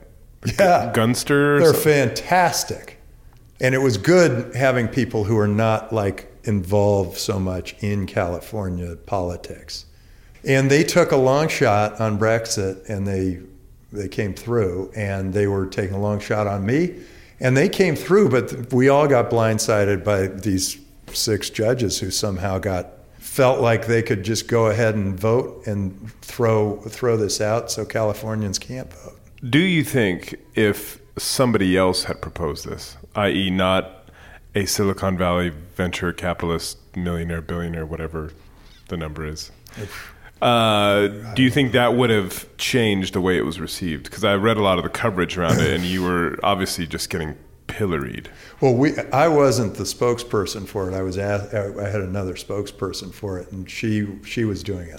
Yeah. 0.59 0.91
Gunster. 0.93 1.55
or 1.55 1.59
They're 1.59 1.73
something? 1.73 2.09
fantastic. 2.09 2.99
And 3.59 3.73
it 3.75 3.79
was 3.79 3.97
good 3.97 4.55
having 4.55 4.87
people 4.87 5.23
who 5.23 5.37
are 5.37 5.47
not 5.47 5.93
like 5.93 6.32
involved 6.43 7.17
so 7.17 7.39
much 7.39 7.75
in 7.79 8.05
California 8.05 8.95
politics. 8.95 9.85
And 10.45 10.69
they 10.69 10.83
took 10.83 11.11
a 11.11 11.17
long 11.17 11.47
shot 11.47 11.99
on 11.99 12.19
Brexit 12.19 12.89
and 12.89 13.07
they 13.07 13.39
they 13.91 14.07
came 14.07 14.33
through 14.33 14.91
and 14.95 15.33
they 15.33 15.45
were 15.45 15.67
taking 15.67 15.95
a 15.95 16.01
long 16.01 16.19
shot 16.19 16.47
on 16.47 16.65
me 16.65 16.95
and 17.39 17.55
they 17.55 17.69
came 17.69 17.95
through 17.95 18.27
but 18.27 18.73
we 18.73 18.89
all 18.89 19.07
got 19.07 19.29
blindsided 19.29 20.03
by 20.03 20.25
these 20.25 20.79
six 21.11 21.51
judges 21.51 21.99
who 21.99 22.09
somehow 22.09 22.57
got 22.57 22.87
felt 23.19 23.61
like 23.61 23.85
they 23.85 24.01
could 24.01 24.23
just 24.23 24.47
go 24.47 24.67
ahead 24.67 24.95
and 24.95 25.19
vote 25.19 25.65
and 25.67 26.11
throw 26.21 26.77
throw 26.81 27.15
this 27.17 27.39
out 27.39 27.71
so 27.71 27.85
Californians 27.85 28.59
can't 28.59 28.91
vote. 28.91 29.19
Do 29.49 29.59
you 29.59 29.83
think 29.83 30.35
if 30.55 30.99
somebody 31.17 31.77
else 31.77 32.05
had 32.05 32.21
proposed 32.21 32.67
this, 32.67 32.97
i.e., 33.15 33.49
not 33.49 34.02
a 34.55 34.65
Silicon 34.65 35.17
Valley 35.17 35.49
venture 35.75 36.13
capitalist, 36.13 36.77
millionaire, 36.95 37.41
billionaire, 37.41 37.85
whatever 37.85 38.31
the 38.89 38.97
number 38.97 39.25
is, 39.25 39.51
uh, 40.41 41.07
do 41.35 41.41
you 41.41 41.49
think 41.49 41.71
that 41.71 41.95
would 41.95 42.09
have 42.09 42.45
changed 42.57 43.13
the 43.13 43.21
way 43.21 43.37
it 43.37 43.45
was 43.45 43.59
received? 43.59 44.03
Because 44.03 44.23
I 44.23 44.35
read 44.35 44.57
a 44.57 44.61
lot 44.61 44.77
of 44.77 44.83
the 44.83 44.89
coverage 44.89 45.37
around 45.37 45.59
it, 45.59 45.73
and 45.73 45.83
you 45.83 46.03
were 46.03 46.37
obviously 46.43 46.85
just 46.85 47.09
getting 47.09 47.37
pilloried. 47.67 48.29
Well, 48.59 48.75
we 48.75 48.97
I 49.13 49.29
wasn't 49.29 49.75
the 49.75 49.85
spokesperson 49.85 50.67
for 50.67 50.89
it. 50.89 50.93
I 50.93 51.01
was 51.01 51.17
asked, 51.17 51.53
I 51.53 51.89
had 51.89 52.01
another 52.01 52.33
spokesperson 52.33 53.13
for 53.13 53.39
it, 53.39 53.51
and 53.51 53.69
she 53.69 54.05
she 54.25 54.43
was 54.43 54.63
doing 54.63 54.91
a, 54.91 54.97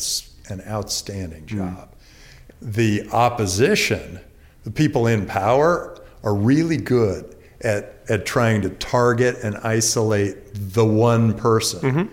an 0.53 0.63
outstanding 0.67 1.47
job. 1.47 1.93
Mm. 1.93 2.73
The 2.73 3.09
opposition, 3.11 4.21
the 4.65 4.71
people 4.71 5.07
in 5.07 5.27
power, 5.27 6.01
are 6.23 6.35
really 6.35 6.79
good 6.79 7.34
at 7.65 7.95
at 8.09 8.27
trying 8.27 8.63
to 8.63 8.71
target 8.71 9.39
and 9.43 9.57
isolate 9.59 10.37
the 10.55 10.85
one 10.85 11.35
person. 11.35 11.81
Mm-hmm. 11.81 12.13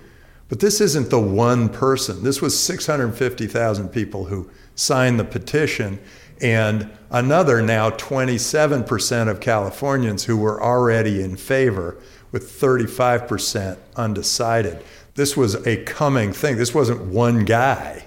But 0.50 0.60
this 0.60 0.82
isn't 0.82 1.10
the 1.10 1.20
one 1.20 1.70
person. 1.70 2.24
This 2.24 2.42
was 2.42 2.58
650,000 2.60 3.90
people 3.90 4.26
who 4.26 4.50
signed 4.76 5.20
the 5.20 5.24
petition, 5.24 6.00
and 6.42 6.90
another 7.10 7.62
now 7.62 7.90
27% 7.92 9.30
of 9.30 9.40
Californians 9.40 10.26
who 10.26 10.38
were 10.38 10.62
already 10.62 11.22
in 11.22 11.38
favor, 11.38 11.98
with 12.32 12.50
35% 12.50 13.78
undecided. 13.96 14.84
This 15.16 15.36
was 15.36 15.56
a 15.68 15.84
coming 15.84 16.32
thing. 16.32 16.58
This 16.58 16.74
wasn't 16.74 17.02
one 17.02 17.44
guy 17.46 18.06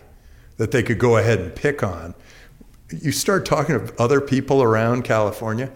that 0.57 0.71
they 0.71 0.83
could 0.83 0.99
go 0.99 1.17
ahead 1.17 1.39
and 1.39 1.55
pick 1.55 1.83
on. 1.83 2.15
You 2.91 3.13
start 3.13 3.45
talking 3.45 3.87
to 3.87 4.03
other 4.03 4.21
people 4.21 4.63
around 4.63 5.03
California, 5.05 5.71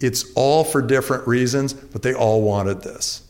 it's 0.00 0.32
all 0.34 0.64
for 0.64 0.82
different 0.82 1.26
reasons, 1.26 1.72
but 1.72 2.02
they 2.02 2.14
all 2.14 2.42
wanted 2.42 2.82
this. 2.82 3.22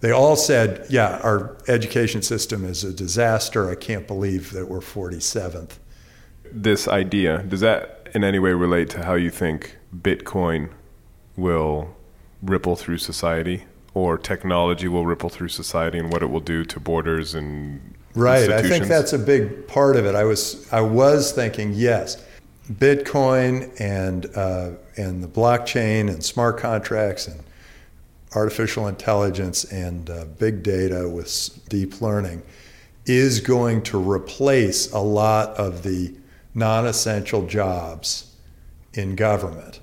They 0.00 0.10
all 0.10 0.36
said, 0.36 0.86
Yeah, 0.88 1.18
our 1.22 1.56
education 1.68 2.22
system 2.22 2.64
is 2.64 2.84
a 2.84 2.92
disaster. 2.92 3.70
I 3.70 3.74
can't 3.74 4.06
believe 4.06 4.52
that 4.52 4.68
we're 4.68 4.80
47th. 4.80 5.78
This 6.52 6.86
idea, 6.86 7.42
does 7.42 7.60
that 7.60 8.08
in 8.14 8.24
any 8.24 8.38
way 8.38 8.52
relate 8.52 8.88
to 8.90 9.04
how 9.04 9.14
you 9.14 9.30
think 9.30 9.76
Bitcoin 9.94 10.70
will 11.36 11.94
ripple 12.42 12.76
through 12.76 12.98
society 12.98 13.64
or 13.94 14.18
technology 14.18 14.88
will 14.88 15.06
ripple 15.06 15.30
through 15.30 15.48
society 15.48 15.98
and 15.98 16.12
what 16.12 16.22
it 16.22 16.26
will 16.26 16.40
do 16.40 16.64
to 16.64 16.78
borders 16.78 17.34
and 17.34 17.94
Right. 18.14 18.50
I 18.50 18.62
think 18.62 18.86
that's 18.86 19.12
a 19.12 19.18
big 19.18 19.68
part 19.68 19.96
of 19.96 20.06
it. 20.06 20.14
I 20.14 20.24
was 20.24 20.66
I 20.72 20.80
was 20.80 21.32
thinking, 21.32 21.74
yes, 21.74 22.22
Bitcoin 22.72 23.70
and 23.80 24.26
uh, 24.36 24.70
and 24.96 25.22
the 25.22 25.28
blockchain 25.28 26.08
and 26.08 26.24
smart 26.24 26.58
contracts 26.58 27.28
and 27.28 27.42
artificial 28.34 28.88
intelligence 28.88 29.64
and 29.64 30.10
uh, 30.10 30.24
big 30.38 30.62
data 30.62 31.08
with 31.08 31.58
deep 31.68 32.00
learning 32.00 32.42
is 33.06 33.40
going 33.40 33.82
to 33.82 33.98
replace 33.98 34.92
a 34.92 34.98
lot 34.98 35.50
of 35.50 35.82
the 35.82 36.12
non 36.54 36.86
essential 36.86 37.46
jobs 37.46 38.34
in 38.94 39.14
government. 39.14 39.80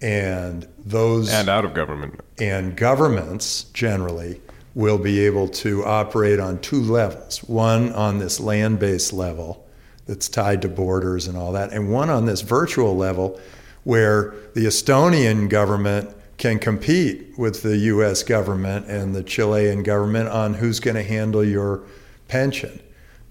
And 0.00 0.66
those. 0.78 1.32
And 1.32 1.48
out 1.48 1.64
of 1.64 1.74
government. 1.74 2.20
And 2.38 2.76
governments 2.76 3.64
generally 3.74 4.40
will 4.74 4.98
be 4.98 5.26
able 5.26 5.48
to 5.48 5.84
operate 5.84 6.38
on 6.38 6.58
two 6.60 6.80
levels 6.80 7.38
one 7.44 7.92
on 7.92 8.18
this 8.18 8.38
land 8.38 8.78
based 8.78 9.12
level 9.12 9.66
that's 10.10 10.28
tied 10.28 10.60
to 10.60 10.68
borders 10.68 11.28
and 11.28 11.38
all 11.38 11.52
that, 11.52 11.72
and 11.72 11.88
one 11.88 12.10
on 12.10 12.26
this 12.26 12.40
virtual 12.40 12.96
level 12.96 13.40
where 13.84 14.34
the 14.54 14.66
Estonian 14.66 15.48
government 15.48 16.10
can 16.36 16.58
compete 16.58 17.38
with 17.38 17.62
the 17.62 17.76
US 17.76 18.24
government 18.24 18.86
and 18.88 19.14
the 19.14 19.22
Chilean 19.22 19.84
government 19.84 20.28
on 20.28 20.54
who's 20.54 20.80
going 20.80 20.96
to 20.96 21.04
handle 21.04 21.44
your 21.44 21.82
pension 22.26 22.80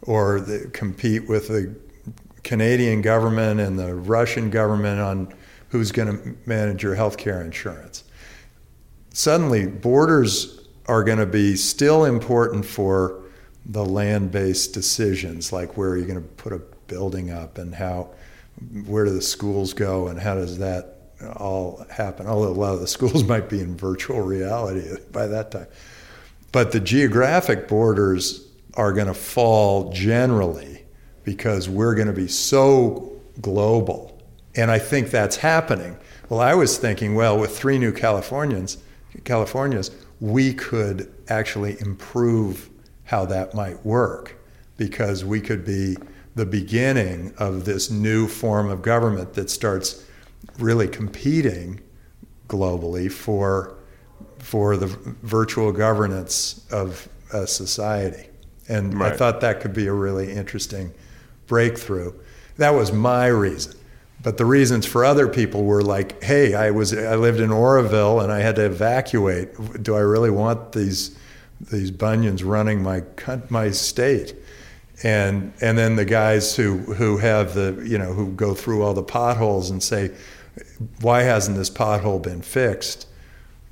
or 0.03 0.39
the, 0.39 0.69
compete 0.71 1.27
with 1.27 1.49
the 1.49 1.75
Canadian 2.43 3.01
government 3.01 3.59
and 3.59 3.77
the 3.77 3.93
Russian 3.93 4.49
government 4.49 5.01
on 5.01 5.33
who's 5.71 5.91
going 5.91 6.07
to 6.07 6.35
manage 6.45 6.81
your 6.81 6.95
health 6.95 7.17
care 7.17 7.41
insurance. 7.41 8.05
Suddenly, 9.13 9.67
borders 9.67 10.61
are 10.87 11.03
going 11.03 11.19
to 11.19 11.25
be 11.25 11.57
still 11.57 12.05
important 12.05 12.65
for 12.65 13.21
the 13.69 13.85
land 13.85 14.31
based 14.31 14.73
decisions, 14.73 15.53
like 15.53 15.77
where 15.77 15.91
are 15.91 15.97
you 15.97 16.05
going 16.05 16.21
to 16.21 16.27
put 16.27 16.51
a 16.51 16.59
building 16.87 17.29
up 17.29 17.57
and 17.59 17.75
how, 17.75 18.09
where 18.85 19.05
do 19.05 19.11
the 19.11 19.21
schools 19.21 19.73
go 19.73 20.07
and 20.07 20.19
how 20.19 20.33
does 20.33 20.57
that 20.57 20.97
all 21.35 21.85
happen? 21.91 22.27
Although 22.27 22.49
a 22.49 22.59
lot 22.59 22.73
of 22.73 22.81
the 22.81 22.87
schools 22.97 23.23
might 23.23 23.47
be 23.47 23.61
in 23.61 23.77
virtual 23.77 24.21
reality 24.21 24.89
by 25.11 25.27
that 25.27 25.51
time. 25.51 25.67
But 26.51 26.71
the 26.71 26.79
geographic 26.79 27.67
borders 27.67 28.47
are 28.73 28.91
going 28.91 29.07
to 29.07 29.13
fall 29.13 29.91
generally 29.91 30.83
because 31.23 31.69
we're 31.69 31.93
going 31.93 32.07
to 32.07 32.13
be 32.13 32.27
so 32.27 33.11
global. 33.39 34.19
And 34.55 34.71
I 34.71 34.79
think 34.79 35.11
that's 35.11 35.35
happening. 35.35 35.95
Well, 36.27 36.39
I 36.39 36.55
was 36.55 36.79
thinking, 36.79 37.13
well, 37.13 37.37
with 37.37 37.55
three 37.55 37.77
new 37.77 37.91
Californians, 37.91 38.79
Californias, 39.25 39.91
we 40.19 40.53
could 40.53 41.13
actually 41.27 41.79
improve 41.81 42.68
how 43.09 43.25
that 43.25 43.55
might 43.55 43.83
work 43.83 44.35
because 44.77 45.25
we 45.25 45.41
could 45.41 45.65
be 45.65 45.97
the 46.35 46.45
beginning 46.45 47.33
of 47.39 47.65
this 47.65 47.89
new 47.89 48.27
form 48.27 48.69
of 48.69 48.83
government 48.83 49.33
that 49.33 49.49
starts 49.49 50.05
really 50.59 50.87
competing 50.87 51.81
globally 52.47 53.11
for 53.11 53.75
for 54.37 54.77
the 54.77 54.85
virtual 55.23 55.71
governance 55.71 56.65
of 56.71 57.09
a 57.33 57.47
society. 57.47 58.29
And 58.67 58.93
right. 58.93 59.11
I 59.11 59.17
thought 59.17 59.41
that 59.41 59.59
could 59.59 59.73
be 59.73 59.87
a 59.87 59.93
really 59.93 60.31
interesting 60.31 60.93
breakthrough. 61.47 62.13
That 62.57 62.75
was 62.75 62.91
my 62.91 63.25
reason. 63.25 63.73
But 64.21 64.37
the 64.37 64.45
reasons 64.45 64.85
for 64.85 65.03
other 65.03 65.27
people 65.27 65.63
were 65.63 65.81
like, 65.81 66.21
hey, 66.23 66.53
I 66.53 66.69
was 66.69 66.93
I 66.93 67.15
lived 67.15 67.39
in 67.39 67.51
Oroville 67.51 68.19
and 68.19 68.31
I 68.31 68.39
had 68.39 68.55
to 68.57 68.65
evacuate. 68.65 69.81
Do 69.81 69.95
I 69.95 70.01
really 70.01 70.29
want 70.29 70.73
these 70.73 71.17
these 71.59 71.91
bunions 71.91 72.43
running 72.43 72.81
my 72.81 73.03
my 73.49 73.71
state? 73.71 74.35
And 75.03 75.53
and 75.61 75.77
then 75.77 75.95
the 75.95 76.05
guys 76.05 76.55
who 76.55 76.77
who 76.77 77.17
have 77.17 77.53
the 77.53 77.81
you 77.85 77.97
know 77.97 78.13
who 78.13 78.31
go 78.33 78.53
through 78.53 78.83
all 78.83 78.93
the 78.93 79.03
potholes 79.03 79.69
and 79.69 79.81
say, 79.81 80.11
why 81.01 81.21
hasn't 81.23 81.57
this 81.57 81.69
pothole 81.69 82.21
been 82.21 82.41
fixed? 82.41 83.07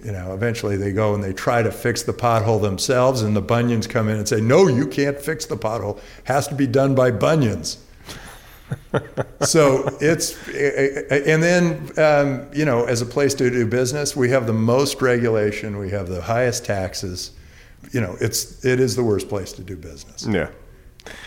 You 0.03 0.11
know, 0.11 0.33
eventually 0.33 0.77
they 0.77 0.91
go 0.91 1.15
and 1.15 1.23
they 1.23 1.33
try 1.33 1.63
to 1.63 1.71
fix 1.71 2.03
the 2.03 2.13
pothole 2.13 2.61
themselves, 2.61 3.23
and 3.23 3.35
the 3.35 3.41
bunions 3.41 3.87
come 3.87 4.09
in 4.09 4.17
and 4.17 4.27
say, 4.27 4.39
"No, 4.39 4.67
you 4.67 4.85
can't 4.87 5.19
fix 5.19 5.45
the 5.45 5.57
pothole. 5.57 5.97
It 5.97 6.03
has 6.25 6.47
to 6.49 6.55
be 6.55 6.67
done 6.67 6.93
by 6.93 7.09
bunions." 7.09 7.83
so 9.41 9.97
it's, 9.99 10.37
and 10.49 11.41
then 11.41 11.89
um, 11.97 12.47
you 12.53 12.63
know, 12.63 12.85
as 12.85 13.01
a 13.01 13.05
place 13.05 13.33
to 13.35 13.49
do 13.49 13.65
business, 13.65 14.15
we 14.15 14.29
have 14.29 14.45
the 14.45 14.53
most 14.53 15.01
regulation, 15.01 15.77
we 15.77 15.89
have 15.89 16.09
the 16.09 16.21
highest 16.21 16.65
taxes. 16.65 17.31
You 17.91 18.01
know, 18.01 18.17
it's 18.19 18.65
it 18.65 18.79
is 18.79 18.95
the 18.95 19.03
worst 19.03 19.29
place 19.29 19.53
to 19.53 19.63
do 19.63 19.75
business. 19.75 20.27
Yeah. 20.29 20.49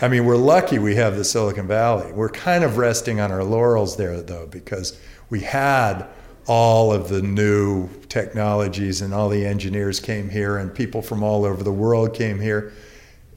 I 0.02 0.08
mean, 0.08 0.24
we're 0.24 0.36
lucky 0.36 0.78
we 0.78 0.96
have 0.96 1.16
the 1.16 1.24
Silicon 1.24 1.66
Valley. 1.66 2.12
We're 2.12 2.28
kind 2.30 2.64
of 2.64 2.76
resting 2.76 3.20
on 3.20 3.32
our 3.32 3.44
laurels 3.44 3.96
there, 3.96 4.20
though, 4.20 4.46
because 4.46 4.98
we 5.30 5.40
had 5.40 6.06
all 6.46 6.92
of 6.92 7.08
the 7.08 7.22
new 7.22 7.88
technologies 8.08 9.00
and 9.02 9.14
all 9.14 9.28
the 9.28 9.46
engineers 9.46 10.00
came 10.00 10.28
here 10.28 10.56
and 10.58 10.74
people 10.74 11.02
from 11.02 11.22
all 11.22 11.44
over 11.44 11.62
the 11.62 11.72
world 11.72 12.14
came 12.14 12.40
here. 12.40 12.72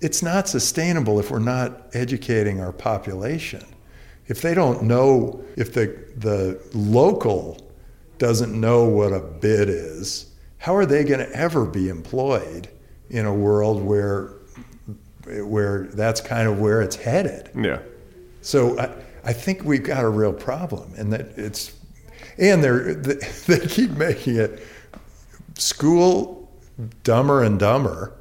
It's 0.02 0.24
not 0.24 0.48
sustainable 0.50 1.20
if 1.20 1.32
we're 1.32 1.40
not 1.40 1.90
educating 1.94 2.60
our 2.60 2.74
population. 2.74 3.64
If 4.28 4.42
they 4.42 4.54
don't 4.54 4.84
know, 4.84 5.44
if 5.56 5.74
the, 5.74 5.96
the 6.18 6.60
local 6.74 7.72
doesn't 8.18 8.60
know 8.60 8.86
what 8.86 9.14
a 9.14 9.20
bid 9.20 9.70
is, 9.70 10.32
how 10.58 10.76
are 10.76 10.86
they 10.86 11.04
going 11.04 11.20
to 11.20 11.32
ever 11.36 11.66
be 11.66 11.90
employed 11.90 12.70
in 13.10 13.26
a 13.26 13.34
world 13.34 13.82
where, 13.82 14.34
where 15.26 15.84
that's 15.94 16.22
kind 16.22 16.48
of 16.48 16.60
where 16.60 16.82
it's 16.82 16.96
headed? 16.96 17.50
Yeah. 17.56 17.80
So 18.42 18.78
I, 18.80 18.90
I 19.24 19.34
think 19.34 19.64
we've 19.64 19.84
got 19.84 20.04
a 20.04 20.10
real 20.10 20.34
problem, 20.34 20.94
and 20.98 21.14
that 21.14 21.38
it's 21.38 21.74
and 22.38 22.64
they're 22.64 22.94
they 22.94 23.60
keep 23.68 23.92
making 23.92 24.36
it 24.36 24.62
school 25.56 26.52
dumber 27.04 27.44
and 27.44 27.60
dumber, 27.60 28.14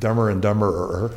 dumber 0.00 0.30
and 0.30 0.42
dumberer, 0.42 1.14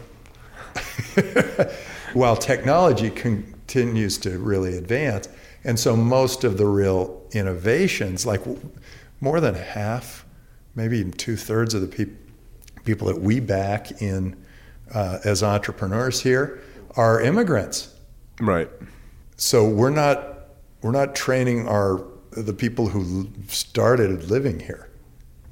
while 2.13 2.35
technology 2.35 3.09
continues 3.09 4.17
to 4.19 4.37
really 4.37 4.77
advance. 4.77 5.27
And 5.63 5.79
so 5.79 5.95
most 5.95 6.43
of 6.43 6.57
the 6.57 6.65
real 6.65 7.21
innovations, 7.31 8.25
like 8.25 8.41
more 9.21 9.39
than 9.39 9.55
half, 9.55 10.25
maybe 10.75 10.99
even 10.99 11.13
two 11.13 11.37
thirds 11.37 11.73
of 11.73 11.81
the 11.81 11.87
pe- 11.87 12.11
people 12.85 13.07
that 13.07 13.19
we 13.21 13.39
back 13.39 14.01
in 14.01 14.35
uh, 14.93 15.19
as 15.23 15.41
entrepreneurs 15.43 16.21
here 16.21 16.61
are 16.95 17.21
immigrants. 17.21 17.93
Right. 18.39 18.69
So 19.37 19.67
we're 19.67 19.89
not 19.89 20.29
we're 20.81 20.91
not 20.91 21.15
training 21.15 21.67
our 21.67 22.03
the 22.31 22.53
people 22.53 22.87
who 22.89 23.29
started 23.47 24.29
living 24.29 24.59
here, 24.59 24.89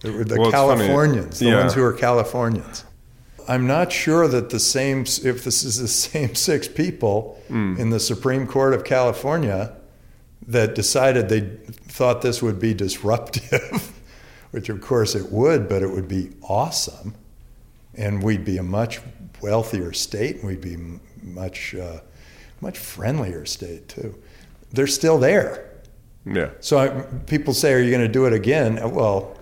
the, 0.01 0.35
Well. 0.39 0.51
Californians, 0.51 1.39
the 1.39 1.45
Yeah. 1.45 1.59
ones 1.61 1.73
who 1.73 1.83
are 1.83 1.93
Californians. 1.93 2.83
I'm 3.47 3.65
not 3.67 3.91
sure 3.91 4.27
that 4.27 4.49
the 4.49 4.59
same 4.59 5.01
if 5.01 5.43
this 5.43 5.63
is 5.63 5.79
the 5.79 5.87
same 6.09 6.35
six 6.35 6.67
people 6.67 7.39
Hmm. 7.47 7.75
in 7.77 7.89
the 7.91 7.99
Supreme 7.99 8.45
Court 8.47 8.73
of 8.73 8.83
California 8.83 9.73
that 10.47 10.73
decided 10.75 11.29
they 11.29 11.41
thought 11.87 12.21
this 12.23 12.41
would 12.41 12.59
be 12.59 12.73
disruptive, 12.73 13.91
which 14.51 14.69
of 14.69 14.81
course 14.81 15.13
it 15.15 15.31
would, 15.31 15.69
but 15.69 15.81
it 15.83 15.89
would 15.91 16.07
be 16.07 16.31
awesome, 16.43 17.13
and 17.95 18.21
we'd 18.23 18.45
be 18.45 18.57
a 18.57 18.63
much 18.63 18.99
wealthier 19.41 19.93
state, 19.93 20.37
and 20.37 20.45
we'd 20.45 20.61
be 20.61 20.77
much 21.23 21.75
uh, 21.75 21.99
much 22.61 22.77
friendlier 22.77 23.45
state 23.45 23.87
too. 23.87 24.15
They're 24.71 24.87
still 24.87 25.17
there. 25.17 25.67
Yeah. 26.25 26.51
So 26.59 26.77
I, 26.77 26.89
people 27.25 27.53
say, 27.53 27.73
"Are 27.73 27.79
you 27.79 27.89
going 27.91 28.01
to 28.05 28.11
do 28.11 28.25
it 28.25 28.33
again?" 28.33 28.79
Well, 28.93 29.37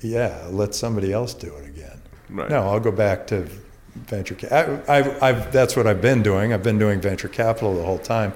yeah, 0.00 0.46
let 0.50 0.74
somebody 0.74 1.12
else 1.12 1.34
do 1.34 1.54
it 1.56 1.68
again. 1.68 2.00
Right. 2.30 2.50
No, 2.50 2.68
I'll 2.68 2.80
go 2.80 2.92
back 2.92 3.26
to 3.28 3.48
venture. 3.94 4.34
Ca- 4.34 4.48
I, 4.88 4.98
I've, 4.98 5.22
I've, 5.22 5.52
that's 5.52 5.76
what 5.76 5.86
I've 5.86 6.00
been 6.00 6.22
doing. 6.22 6.52
I've 6.52 6.62
been 6.62 6.78
doing 6.78 7.00
venture 7.00 7.28
capital 7.28 7.74
the 7.74 7.82
whole 7.84 7.98
time, 7.98 8.32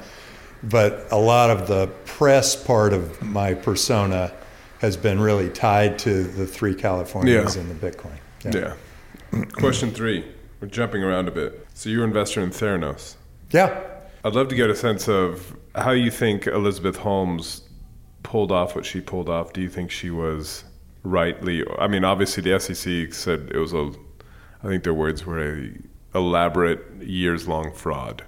but 0.63 1.07
a 1.11 1.17
lot 1.19 1.51
of 1.51 1.67
the 1.69 1.89
press 2.05 2.55
part 2.57 2.93
of 2.93 3.21
my 3.23 3.55
persona 3.55 4.33
has 4.81 4.97
been 4.97 5.21
really 5.21 5.49
tied 5.51 5.99
to 6.01 6.25
the 6.25 6.47
three 6.47 6.75
Californians 6.75 7.55
Yeah. 7.57 7.63
and 7.63 7.71
the 7.71 7.91
Bitcoin. 7.91 8.17
Yeah. 8.45 8.75
Question 9.53 9.91
three. 9.93 10.25
We're 10.61 10.69
jumping 10.69 11.03
around 11.03 11.29
a 11.29 11.31
bit. 11.31 11.67
So 11.75 11.89
you're 11.89 12.05
an 12.05 12.11
investor 12.11 12.41
in 12.41 12.51
Theranos. 12.51 13.17
Yeah. 13.51 13.81
I'd 14.25 14.35
love 14.35 14.49
to 14.49 14.55
get 14.55 14.71
a 14.71 14.77
sense 14.77 15.09
of 15.09 15.57
how 15.75 15.91
you 15.91 16.11
think 16.11 16.47
Elizabeth 16.47 16.97
Holmes 16.97 17.63
pulled 18.23 18.53
off 18.53 18.77
what 18.77 18.87
she 18.87 19.01
pulled 19.01 19.29
off. 19.29 19.53
Do 19.53 19.61
you 19.61 19.69
think 19.69 19.91
she 19.91 20.11
was 20.11 20.65
rightly? 21.03 21.65
I 21.79 21.89
mean, 21.89 22.05
obviously 22.05 22.43
the 22.43 22.59
SEC 22.61 23.13
said 23.13 23.51
it 23.53 23.59
was 23.59 23.73
a. 23.73 23.91
I 24.63 24.69
think 24.69 24.85
their 24.85 24.95
words 24.95 25.27
were 25.27 25.43
a 25.43 25.73
elaborate, 26.15 26.81
years-long 27.03 27.73
fraud. 27.73 28.23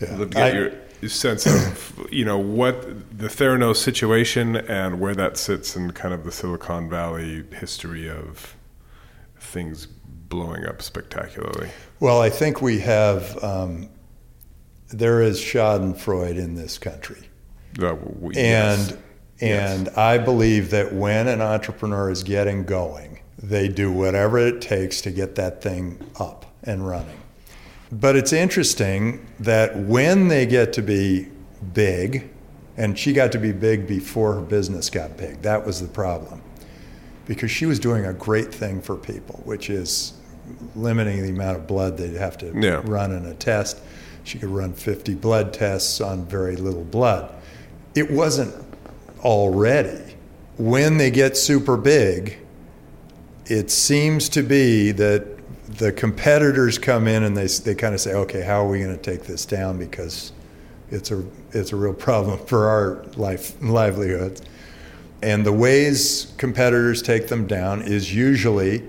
Yeah. 0.00 0.12
I'd 0.12 0.18
love 0.18 0.30
to 0.30 0.36
get 0.36 0.54
I- 0.54 0.58
your 0.58 0.70
sense 1.08 1.46
of 1.46 2.06
you 2.10 2.24
know 2.24 2.38
what 2.38 2.82
the 3.16 3.28
Theranos 3.28 3.76
situation 3.76 4.56
and 4.56 5.00
where 5.00 5.14
that 5.14 5.36
sits 5.36 5.76
in 5.76 5.92
kind 5.92 6.12
of 6.14 6.24
the 6.24 6.32
Silicon 6.32 6.88
Valley 6.88 7.44
history 7.58 8.08
of 8.10 8.56
things 9.38 9.86
blowing 9.86 10.64
up 10.66 10.82
spectacularly. 10.82 11.68
Well, 12.00 12.20
I 12.20 12.30
think 12.30 12.60
we 12.62 12.80
have. 12.80 13.42
Um, 13.42 13.88
there 14.92 15.20
is 15.22 15.40
Schadenfreude 15.40 16.36
in 16.38 16.54
this 16.54 16.78
country. 16.78 17.28
Uh, 17.82 17.96
we- 18.20 18.34
And 18.36 18.90
yes. 18.90 18.96
and 19.40 19.88
I 19.90 20.18
believe 20.18 20.70
that 20.70 20.92
when 20.92 21.26
an 21.26 21.40
entrepreneur 21.40 22.10
is 22.10 22.22
getting 22.22 22.64
going, 22.64 23.18
they 23.42 23.66
do 23.68 23.90
whatever 23.90 24.38
it 24.38 24.60
takes 24.60 25.00
to 25.02 25.10
get 25.10 25.34
that 25.34 25.62
thing 25.62 25.98
up 26.20 26.46
and 26.62 26.86
running. 26.86 27.18
But 27.92 28.16
it's 28.16 28.32
interesting 28.32 29.26
that 29.40 29.76
when 29.76 30.28
they 30.28 30.46
get 30.46 30.72
to 30.74 30.82
be 30.82 31.28
big, 31.72 32.30
and 32.76 32.98
she 32.98 33.12
got 33.12 33.30
to 33.32 33.38
be 33.38 33.52
big 33.52 33.86
before 33.86 34.34
her 34.34 34.40
business 34.40 34.90
got 34.90 35.16
big, 35.16 35.42
that 35.42 35.64
was 35.64 35.80
the 35.80 35.86
problem. 35.88 36.42
Because 37.26 37.50
she 37.50 37.66
was 37.66 37.78
doing 37.78 38.04
a 38.04 38.12
great 38.12 38.52
thing 38.52 38.80
for 38.82 38.96
people, 38.96 39.40
which 39.44 39.70
is 39.70 40.14
limiting 40.74 41.22
the 41.22 41.30
amount 41.30 41.56
of 41.56 41.66
blood 41.66 41.96
they'd 41.96 42.14
have 42.16 42.36
to 42.38 42.52
Yeah. 42.54 42.82
run 42.84 43.12
in 43.12 43.24
a 43.26 43.34
test. 43.34 43.78
She 44.24 44.38
could 44.38 44.50
run 44.50 44.72
50 44.72 45.14
blood 45.14 45.52
tests 45.52 46.00
on 46.00 46.26
very 46.26 46.56
little 46.56 46.84
blood. 46.84 47.30
It 47.94 48.10
wasn't 48.10 48.54
already. 49.22 50.16
When 50.56 50.98
they 50.98 51.10
get 51.10 51.36
super 51.36 51.76
big, 51.76 52.38
it 53.46 53.70
seems 53.70 54.28
to 54.30 54.42
be 54.42 54.90
that 54.92 55.26
the 55.78 55.92
competitors 55.92 56.78
come 56.78 57.08
in 57.08 57.24
and 57.24 57.36
they, 57.36 57.46
they 57.46 57.74
kind 57.74 57.94
of 57.94 58.00
say, 58.00 58.14
okay, 58.14 58.42
how 58.42 58.64
are 58.64 58.68
we 58.68 58.80
going 58.80 58.96
to 58.96 59.02
take 59.02 59.24
this 59.24 59.44
down? 59.44 59.78
Because 59.78 60.32
it's 60.90 61.10
a, 61.10 61.24
it's 61.52 61.72
a 61.72 61.76
real 61.76 61.94
problem 61.94 62.38
for 62.46 62.68
our 62.68 63.04
life, 63.16 63.60
livelihoods. 63.62 64.42
And 65.22 65.44
the 65.44 65.52
ways 65.52 66.32
competitors 66.36 67.02
take 67.02 67.28
them 67.28 67.46
down 67.46 67.82
is 67.82 68.14
usually 68.14 68.84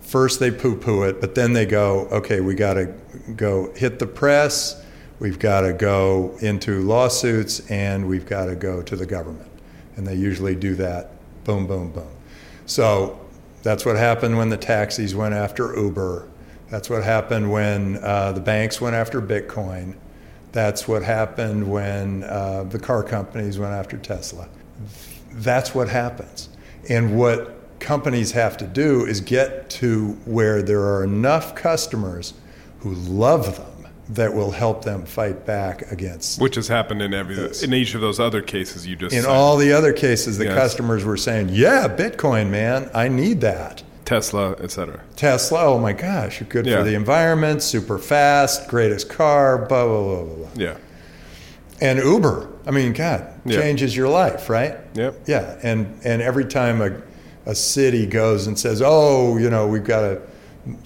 first 0.00 0.40
they 0.40 0.50
poo 0.50 0.76
poo 0.76 1.02
it, 1.02 1.20
but 1.20 1.34
then 1.34 1.52
they 1.52 1.66
go, 1.66 2.06
okay, 2.10 2.40
we 2.40 2.54
got 2.54 2.74
to 2.74 2.94
go 3.34 3.72
hit 3.74 3.98
the 3.98 4.06
press, 4.06 4.84
we've 5.18 5.38
got 5.38 5.62
to 5.62 5.72
go 5.72 6.36
into 6.40 6.82
lawsuits, 6.82 7.68
and 7.70 8.06
we've 8.08 8.24
got 8.24 8.46
to 8.46 8.54
go 8.54 8.82
to 8.82 8.96
the 8.96 9.04
government. 9.04 9.50
And 9.96 10.06
they 10.06 10.14
usually 10.14 10.54
do 10.54 10.74
that 10.76 11.10
boom, 11.44 11.66
boom, 11.66 11.90
boom. 11.90 12.08
So 12.66 13.25
that's 13.66 13.84
what 13.84 13.96
happened 13.96 14.38
when 14.38 14.48
the 14.48 14.56
taxis 14.56 15.12
went 15.12 15.34
after 15.34 15.76
Uber. 15.76 16.28
That's 16.70 16.88
what 16.88 17.02
happened 17.02 17.50
when 17.50 17.96
uh, 17.96 18.30
the 18.30 18.40
banks 18.40 18.80
went 18.80 18.94
after 18.94 19.20
Bitcoin. 19.20 19.96
That's 20.52 20.86
what 20.86 21.02
happened 21.02 21.68
when 21.68 22.22
uh, 22.22 22.62
the 22.62 22.78
car 22.78 23.02
companies 23.02 23.58
went 23.58 23.72
after 23.72 23.98
Tesla. 23.98 24.48
That's 25.32 25.74
what 25.74 25.88
happens. 25.88 26.48
And 26.88 27.18
what 27.18 27.80
companies 27.80 28.30
have 28.30 28.56
to 28.58 28.68
do 28.68 29.04
is 29.04 29.20
get 29.20 29.68
to 29.70 30.10
where 30.26 30.62
there 30.62 30.82
are 30.82 31.02
enough 31.02 31.56
customers 31.56 32.34
who 32.78 32.94
love 32.94 33.56
them 33.56 33.75
that 34.10 34.32
will 34.34 34.52
help 34.52 34.84
them 34.84 35.04
fight 35.04 35.44
back 35.44 35.90
against. 35.90 36.40
which 36.40 36.54
has 36.54 36.68
happened 36.68 37.02
in 37.02 37.12
every 37.12 37.36
in 37.62 37.74
each 37.74 37.94
of 37.94 38.00
those 38.00 38.20
other 38.20 38.40
cases 38.40 38.86
you 38.86 38.94
just 38.96 39.14
In 39.14 39.22
cited. 39.22 39.36
all 39.36 39.56
the 39.56 39.72
other 39.72 39.92
cases, 39.92 40.38
the 40.38 40.44
Yes. 40.44 40.54
customers 40.54 41.04
were 41.04 41.16
saying, 41.16 41.48
"Yeah, 41.50 41.88
Bitcoin, 41.88 42.48
man, 42.50 42.88
I 42.94 43.08
need 43.08 43.40
that." 43.40 43.82
Tesla, 44.04 44.52
etc. 44.62 45.00
Tesla, 45.16 45.64
oh 45.64 45.78
my 45.80 45.92
gosh, 45.92 46.38
you're 46.40 46.48
good 46.48 46.64
Yeah. 46.66 46.78
for 46.78 46.84
the 46.84 46.94
environment, 46.94 47.60
super 47.62 47.98
fast, 47.98 48.68
greatest 48.68 49.08
car, 49.08 49.58
blah 49.58 49.84
blah 49.84 50.02
blah 50.02 50.22
blah 50.22 50.34
blah. 50.36 50.48
Yeah. 50.54 50.74
And 51.80 51.98
Uber, 51.98 52.46
I 52.66 52.70
mean, 52.70 52.92
God, 52.92 53.24
Yeah. 53.44 53.60
changes 53.60 53.96
your 53.96 54.08
life, 54.08 54.48
right? 54.48 54.76
Yep. 54.94 55.14
Yeah, 55.26 55.56
and 55.64 55.86
and 56.04 56.22
every 56.22 56.44
time 56.44 56.80
a 56.80 56.92
a 57.48 57.54
city 57.54 58.06
goes 58.06 58.46
and 58.46 58.58
says, 58.58 58.80
"Oh, 58.84 59.36
you 59.36 59.50
know, 59.50 59.66
we've 59.68 59.84
got 59.84 60.00
to 60.00 60.18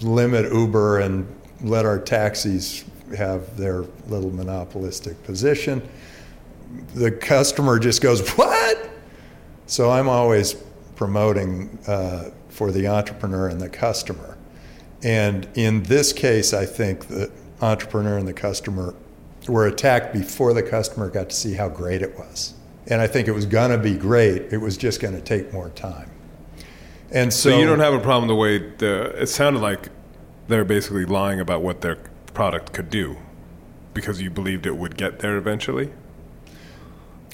limit 0.01 0.51
Uber 0.51 0.99
and 0.99 1.25
let 1.63 1.85
our 1.85 1.97
taxis 1.99 2.83
have 3.15 3.57
their 3.57 3.85
little 4.07 4.31
monopolistic 4.31 5.21
position," 5.23 5.81
the 6.95 7.11
customer 7.11 7.79
just 7.79 8.01
goes, 8.01 8.27
"What?" 8.31 8.89
So 9.65 9.89
I'm 9.89 10.09
always 10.09 10.55
promoting 10.95 11.79
uh, 11.87 12.29
for 12.49 12.71
the 12.71 12.87
entrepreneur 12.87 13.47
and 13.47 13.59
the 13.59 13.69
customer. 13.69 14.37
And 15.03 15.47
in 15.55 15.83
this 15.83 16.13
case, 16.13 16.53
I 16.53 16.65
think 16.65 17.07
the 17.07 17.31
entrepreneur 17.61 18.17
and 18.17 18.27
the 18.27 18.33
customer 18.33 18.93
were 19.47 19.65
attacked 19.65 20.13
before 20.13 20.53
the 20.53 20.61
customer 20.61 21.09
got 21.09 21.29
to 21.29 21.35
see 21.35 21.53
how 21.53 21.69
great 21.69 22.01
it 22.01 22.17
was. 22.17 22.53
And 22.87 23.01
I 23.01 23.07
think 23.07 23.27
it 23.27 23.31
was 23.31 23.45
going 23.45 23.71
to 23.71 23.77
be 23.77 23.95
great. 23.95 24.53
It 24.53 24.57
was 24.57 24.77
just 24.77 24.99
going 24.99 25.15
to 25.15 25.21
take 25.21 25.53
more 25.53 25.69
time. 25.69 26.09
And 27.11 27.33
so, 27.33 27.49
So, 27.51 27.59
you 27.59 27.65
don't 27.65 27.79
have 27.79 27.93
a 27.93 27.99
problem 27.99 28.27
the 28.27 28.35
way 28.35 28.57
the 28.57 29.21
it 29.21 29.27
sounded 29.27 29.61
like 29.61 29.89
they're 30.47 30.65
basically 30.65 31.05
lying 31.05 31.39
about 31.39 31.61
what 31.61 31.81
their 31.81 31.97
product 32.33 32.73
could 32.73 32.89
do 32.89 33.17
because 33.93 34.21
you 34.21 34.29
believed 34.29 34.65
it 34.65 34.77
would 34.77 34.97
get 34.97 35.19
there 35.19 35.37
eventually. 35.37 35.91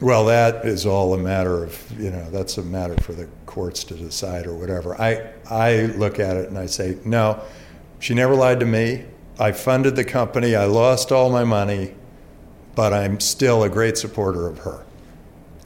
Well, 0.02 0.26
that 0.26 0.66
is 0.66 0.86
all 0.86 1.14
a 1.14 1.18
matter 1.18 1.64
of, 1.64 2.00
you 2.00 2.12
know, 2.12 2.30
that's 2.30 2.58
a 2.58 2.64
matter 2.64 2.96
for 3.02 3.14
the 3.14 3.28
courts 3.48 3.84
to 3.86 3.96
decide 3.96 4.46
or 4.46 4.54
whatever. 4.54 5.00
I, 5.00 5.32
I 5.50 5.86
look 5.98 6.20
at 6.20 6.38
it 6.38 6.50
and 6.50 6.58
I 6.58 6.68
say, 6.68 6.98
no, 7.04 7.42
she 8.00 8.14
never 8.14 8.36
lied 8.36 8.60
to 8.60 8.66
me. 8.66 9.06
I 9.40 9.52
funded 9.52 9.96
the 9.96 10.04
company. 10.04 10.56
I 10.56 10.66
lost 10.66 11.12
all 11.12 11.32
my 11.32 11.44
money, 11.44 11.96
but 12.76 12.94
I'm 12.94 13.20
still 13.20 13.64
a 13.64 13.70
great 13.70 13.98
supporter 13.98 14.48
of 14.48 14.60
her. 14.60 14.86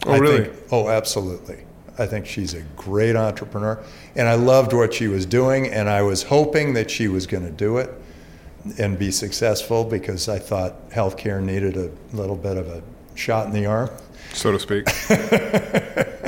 Oh, 0.05 0.13
I 0.13 0.17
really? 0.17 0.45
Think, 0.45 0.57
oh, 0.71 0.89
absolutely. 0.89 1.65
I 1.99 2.05
think 2.05 2.25
she's 2.25 2.53
a 2.53 2.61
great 2.77 3.17
entrepreneur. 3.17 3.83
And 4.15 4.29
I 4.29 4.35
loved 4.35 4.71
what 4.71 4.93
she 4.93 5.07
was 5.07 5.25
doing, 5.25 5.67
and 5.67 5.89
I 5.89 6.01
was 6.01 6.23
hoping 6.23 6.73
that 6.73 6.89
she 6.89 7.09
was 7.09 7.27
going 7.27 7.43
to 7.43 7.51
do 7.51 7.77
it 7.77 7.93
and 8.77 8.97
be 8.97 9.11
successful 9.11 9.83
because 9.83 10.29
I 10.29 10.39
thought 10.39 10.89
healthcare 10.89 11.41
needed 11.41 11.77
a 11.77 11.91
little 12.15 12.35
bit 12.35 12.57
of 12.57 12.67
a 12.67 12.81
shot 13.15 13.47
in 13.47 13.53
the 13.53 13.65
arm. 13.65 13.89
So 14.33 14.51
to 14.51 14.59
speak. 14.59 14.87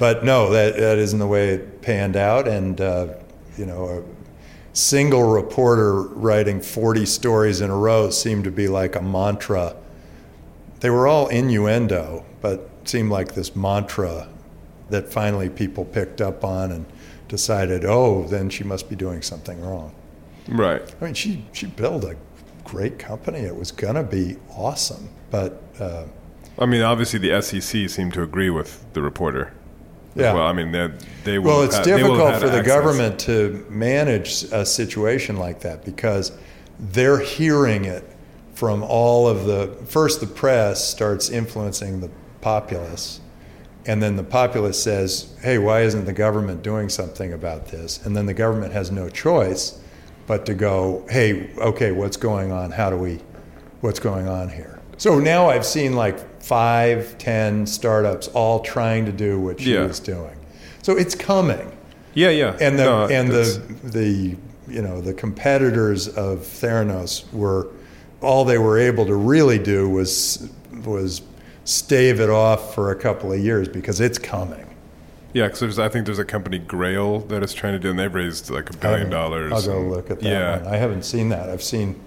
But 0.00 0.24
no, 0.24 0.48
that, 0.50 0.78
that 0.78 0.96
isn't 0.96 1.18
the 1.18 1.26
way 1.26 1.50
it 1.50 1.82
panned 1.82 2.16
out. 2.16 2.48
And, 2.48 2.80
uh, 2.80 3.08
you 3.58 3.66
know, 3.66 3.86
a 3.86 4.02
single 4.74 5.24
reporter 5.24 6.04
writing 6.04 6.62
40 6.62 7.04
stories 7.04 7.60
in 7.60 7.68
a 7.68 7.76
row 7.76 8.08
seemed 8.08 8.44
to 8.44 8.50
be 8.50 8.66
like 8.66 8.96
a 8.96 9.02
mantra. 9.02 9.76
They 10.80 10.88
were 10.88 11.06
all 11.06 11.28
innuendo, 11.28 12.24
but 12.40 12.70
seemed 12.84 13.10
like 13.10 13.34
this 13.34 13.54
mantra 13.54 14.26
that 14.88 15.12
finally 15.12 15.50
people 15.50 15.84
picked 15.84 16.22
up 16.22 16.44
on 16.44 16.72
and 16.72 16.86
decided, 17.28 17.84
oh, 17.84 18.24
then 18.26 18.48
she 18.48 18.64
must 18.64 18.88
be 18.88 18.96
doing 18.96 19.20
something 19.20 19.60
wrong. 19.60 19.94
Right. 20.48 20.82
I 21.00 21.04
mean, 21.04 21.14
she 21.14 21.44
she 21.52 21.66
built 21.66 22.04
a 22.04 22.16
great 22.64 22.98
company. 22.98 23.40
It 23.40 23.56
was 23.56 23.72
gonna 23.72 24.02
be 24.04 24.36
awesome, 24.50 25.08
but 25.30 25.62
uh, 25.78 26.04
I 26.58 26.66
mean, 26.66 26.82
obviously 26.82 27.18
the 27.18 27.40
SEC 27.40 27.88
seemed 27.88 28.12
to 28.14 28.22
agree 28.22 28.50
with 28.50 28.84
the 28.92 29.02
reporter. 29.02 29.52
Yeah. 30.14 30.34
Well, 30.34 30.46
I 30.46 30.52
mean, 30.52 30.72
they 30.72 30.90
they 31.24 31.38
well, 31.38 31.62
it's 31.62 31.76
had- 31.76 31.84
difficult 31.84 32.36
for 32.36 32.48
the 32.48 32.58
access. 32.58 32.66
government 32.66 33.18
to 33.20 33.64
manage 33.68 34.44
a 34.44 34.66
situation 34.66 35.36
like 35.36 35.60
that 35.60 35.84
because 35.84 36.32
they're 36.78 37.20
hearing 37.20 37.84
it 37.84 38.04
from 38.54 38.82
all 38.82 39.28
of 39.28 39.46
the. 39.46 39.76
First, 39.86 40.20
the 40.20 40.26
press 40.26 40.84
starts 40.86 41.30
influencing 41.30 42.00
the 42.00 42.10
populace, 42.40 43.20
and 43.86 44.02
then 44.02 44.16
the 44.16 44.24
populace 44.24 44.82
says, 44.82 45.34
"Hey, 45.42 45.58
why 45.58 45.82
isn't 45.82 46.04
the 46.04 46.12
government 46.12 46.62
doing 46.62 46.88
something 46.88 47.32
about 47.32 47.68
this?" 47.68 48.04
And 48.04 48.16
then 48.16 48.26
the 48.26 48.34
government 48.34 48.72
has 48.72 48.90
no 48.90 49.08
choice 49.08 49.79
but 50.30 50.46
to 50.46 50.54
go, 50.54 51.04
"Hey, 51.10 51.50
okay, 51.58 51.90
what's 51.90 52.16
going 52.16 52.52
on? 52.52 52.70
How 52.70 52.88
do 52.88 52.96
we? 52.96 53.18
What's 53.80 53.98
going 53.98 54.28
on 54.28 54.48
here?" 54.48 54.78
So 54.96 55.18
now 55.18 55.48
I've 55.50 55.66
seen 55.66 55.96
like 55.96 56.40
five, 56.40 57.18
ten 57.18 57.66
startups 57.66 58.28
all 58.28 58.60
trying 58.60 59.06
to 59.06 59.12
do 59.12 59.40
what 59.40 59.60
she 59.60 59.74
Yeah. 59.74 59.86
was 59.88 59.98
doing. 59.98 60.36
So 60.82 60.96
it's 60.96 61.16
coming, 61.16 61.72
Yeah, 62.14 62.30
yeah. 62.30 62.54
and 62.60 62.78
the 62.78 62.84
No, 62.84 63.06
and 63.08 63.28
that's- 63.28 63.58
the 63.82 63.98
the 63.98 64.36
you 64.68 64.80
know 64.82 65.00
the 65.00 65.12
competitors 65.14 66.06
of 66.06 66.44
Theranos 66.46 67.24
were 67.32 67.66
all 68.22 68.44
they 68.44 68.58
were 68.58 68.78
able 68.78 69.06
to 69.06 69.16
really 69.16 69.58
do 69.58 69.88
was 69.88 70.48
was 70.86 71.22
stave 71.64 72.20
it 72.20 72.30
off 72.30 72.72
for 72.72 72.92
a 72.92 72.94
couple 72.94 73.32
of 73.32 73.40
years 73.40 73.66
because 73.66 74.00
it's 74.00 74.16
coming. 74.18 74.64
Yeah, 75.32 75.46
because 75.46 75.78
I 75.78 75.88
think 75.88 76.06
there's 76.06 76.18
a 76.18 76.24
company 76.24 76.58
Grail 76.58 77.20
that 77.20 77.42
is 77.42 77.54
trying 77.54 77.74
to 77.74 77.78
do, 77.78 77.90
and 77.90 77.98
they've 77.98 78.12
raised 78.12 78.50
like 78.50 78.70
a 78.70 78.76
billion 78.76 79.10
dollars. 79.10 79.52
I'll 79.52 79.62
go 79.62 79.80
look 79.80 80.10
at 80.10 80.20
that 80.20 80.28
yeah. 80.28 80.58
one. 80.58 80.74
I 80.74 80.76
haven't 80.76 81.04
seen 81.04 81.28
that. 81.28 81.48
I've 81.48 81.62
seen. 81.62 82.00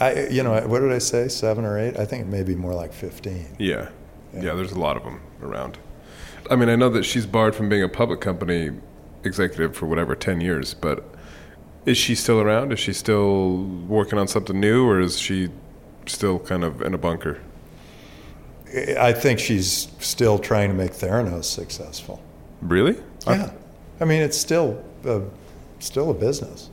I 0.00 0.26
you 0.26 0.42
know 0.42 0.60
what 0.66 0.80
did 0.80 0.90
I 0.90 0.98
say? 0.98 1.28
Seven 1.28 1.64
or 1.64 1.78
eight? 1.78 1.96
I 1.96 2.04
think 2.04 2.22
it 2.22 2.28
may 2.28 2.42
be 2.42 2.56
more 2.56 2.74
like 2.74 2.92
fifteen. 2.92 3.46
Yeah. 3.58 3.90
yeah, 4.32 4.54
There's 4.54 4.72
a 4.72 4.78
lot 4.78 4.96
of 4.96 5.04
them 5.04 5.20
around. 5.40 5.78
I 6.50 6.56
mean, 6.56 6.68
I 6.68 6.76
know 6.76 6.90
that 6.90 7.04
she's 7.04 7.26
barred 7.26 7.54
from 7.54 7.68
being 7.68 7.82
a 7.82 7.88
public 7.88 8.20
company 8.20 8.70
executive 9.22 9.76
for 9.76 9.86
whatever 9.86 10.16
ten 10.16 10.40
years, 10.40 10.74
but 10.74 11.04
is 11.86 11.96
she 11.96 12.16
still 12.16 12.40
around? 12.40 12.72
Is 12.72 12.80
she 12.80 12.92
still 12.92 13.62
working 13.86 14.18
on 14.18 14.26
something 14.26 14.58
new, 14.58 14.84
or 14.84 15.00
is 15.00 15.18
she 15.18 15.50
still 16.06 16.40
kind 16.40 16.64
of 16.64 16.82
in 16.82 16.92
a 16.92 16.98
bunker? 16.98 17.40
I 18.74 19.12
think 19.12 19.38
she's 19.38 19.88
still 20.00 20.38
trying 20.38 20.68
to 20.70 20.74
make 20.74 20.92
Theranos 20.92 21.44
successful. 21.44 22.22
Really? 22.60 22.96
Yeah, 23.26 23.52
I 24.00 24.04
mean 24.04 24.22
it's 24.22 24.36
still 24.36 24.82
a, 25.04 25.22
still 25.78 26.10
a 26.10 26.14
business. 26.14 26.70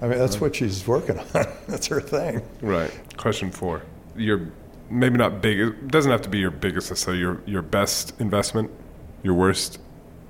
I 0.00 0.06
mean 0.08 0.18
that's 0.18 0.40
what 0.40 0.56
she's 0.56 0.86
working 0.86 1.18
on. 1.18 1.26
that's 1.68 1.86
her 1.88 2.00
thing. 2.00 2.42
Right. 2.60 2.90
Question 3.16 3.50
four. 3.50 3.82
Your 4.16 4.50
maybe 4.90 5.18
not 5.18 5.40
big. 5.40 5.60
It 5.60 5.88
doesn't 5.88 6.10
have 6.10 6.22
to 6.22 6.28
be 6.28 6.38
your 6.38 6.50
biggest. 6.50 6.94
So 6.96 7.12
your 7.12 7.40
your 7.46 7.62
best 7.62 8.18
investment, 8.20 8.70
your 9.22 9.34
worst 9.34 9.78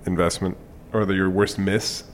investment, 0.06 0.56
or 0.92 1.04
the, 1.04 1.14
your 1.14 1.30
worst 1.30 1.58
miss, 1.58 2.04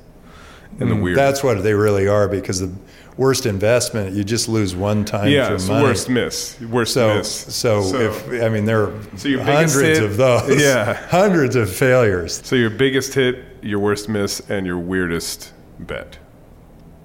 and 0.80 0.90
the 0.90 0.96
weird. 0.96 1.16
Mm, 1.16 1.20
That's 1.20 1.42
what 1.42 1.62
they 1.62 1.74
really 1.74 2.06
are 2.08 2.28
because 2.28 2.60
the 2.60 2.72
worst 3.16 3.46
investment 3.46 4.14
you 4.14 4.22
just 4.22 4.46
lose 4.48 4.76
one 4.76 5.02
time 5.04 5.28
yeah. 5.30 5.48
for 5.48 5.54
it's 5.54 5.68
money. 5.68 5.82
worst 5.84 6.08
miss. 6.10 6.60
Worst 6.60 6.92
So, 6.94 7.16
miss. 7.18 7.54
so, 7.54 7.82
so 7.82 7.98
if 8.00 8.42
I 8.42 8.48
mean 8.50 8.64
there 8.66 8.84
are 8.88 9.02
So 9.16 9.28
your 9.28 9.42
hundreds 9.42 9.98
hit- 9.98 10.02
of 10.02 10.16
those, 10.16 10.60
Yeah. 10.62 10.92
hundreds 11.08 11.56
of 11.56 11.74
failures. 11.74 12.40
So 12.44 12.56
your 12.56 12.70
biggest 12.70 13.14
hit, 13.14 13.42
your 13.62 13.78
worst 13.78 14.08
miss, 14.08 14.40
and 14.50 14.66
your 14.66 14.78
weirdest 14.78 15.52
bet. 15.78 16.18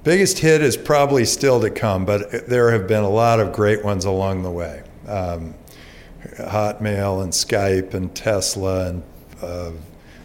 Biggest 0.04 0.39
hit 0.39 0.62
is 0.62 0.76
probably 0.76 1.24
still 1.26 1.62
to 1.62 1.69
come, 1.69 2.06
but 2.06 2.47
there 2.47 2.71
have 2.71 2.88
been 2.88 3.04
a 3.04 3.10
lot 3.10 3.39
of 3.39 3.54
great 3.54 3.84
ones 3.86 4.04
along 4.04 4.41
the 4.43 4.50
way. 4.52 4.82
Um, 5.08 5.54
Hotmail 6.39 7.24
and 7.24 7.32
Skype 7.32 7.93
and 7.93 8.13
Tesla 8.15 8.88
and 8.89 9.04
uh, 9.41 9.71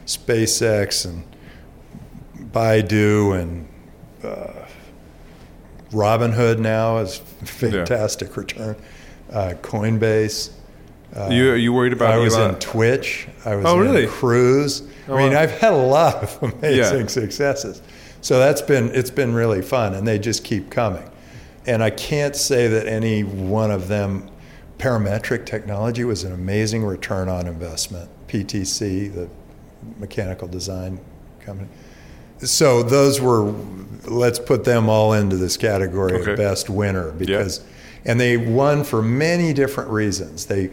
SpaceX 0.06 1.04
and 1.04 1.22
Baidu 2.60 3.38
and 3.38 3.68
uh, 4.24 4.64
Robinhood 5.90 6.58
now 6.58 6.96
is 6.98 7.18
fantastic 7.18 8.34
return. 8.36 8.76
Uh, 9.30 9.52
Coinbase. 9.60 10.52
you 11.28 11.50
are 11.52 11.56
you 11.56 11.72
worried 11.74 11.92
about? 11.92 12.14
I 12.14 12.18
was 12.18 12.34
Elon? 12.34 12.54
in 12.54 12.60
Twitch. 12.60 13.28
I 13.44 13.56
was 13.56 13.66
Oh, 13.66 13.74
in 13.80 13.80
really? 13.86 14.06
Cruise. 14.06 14.82
Oh, 15.06 15.16
I 15.16 15.22
mean, 15.24 15.32
wow. 15.34 15.40
I've 15.42 15.50
had 15.50 15.72
a 15.74 15.76
lot 15.76 16.16
of 16.22 16.42
amazing 16.54 17.00
Yeah. 17.00 17.06
successes. 17.06 17.82
So 18.22 18.38
that's 18.38 18.62
been 18.62 18.88
it's 18.94 19.10
been 19.10 19.34
really 19.34 19.60
fun, 19.60 19.94
and 19.94 20.08
they 20.08 20.18
just 20.18 20.42
keep 20.42 20.70
coming. 20.70 21.08
And 21.66 21.82
I 21.82 21.90
can't 21.90 22.34
say 22.36 22.68
that 22.68 22.86
any 22.88 23.22
one 23.22 23.70
of 23.70 23.88
them. 23.88 24.30
Parametric 24.78 25.46
technology 25.46 26.04
was 26.04 26.22
an 26.24 26.32
amazing 26.32 26.84
return 26.84 27.30
on 27.30 27.46
investment. 27.46 28.10
PTC, 28.28 29.12
the 29.14 29.26
mechanical 29.98 30.46
design 30.48 31.00
company. 31.40 31.70
So 32.38 32.82
those 32.82 33.20
were, 33.20 33.52
let's 34.04 34.38
put 34.38 34.64
them 34.64 34.88
all 34.88 35.12
into 35.12 35.36
this 35.36 35.56
category 35.56 36.12
Okay. 36.14 36.32
of 36.32 36.36
best 36.36 36.68
winner 36.68 37.12
because, 37.12 37.64
and 38.04 38.20
they 38.20 38.36
won 38.36 38.84
for 38.84 39.02
many 39.02 39.52
different 39.52 39.90
reasons. 39.90 40.46
They 40.46 40.70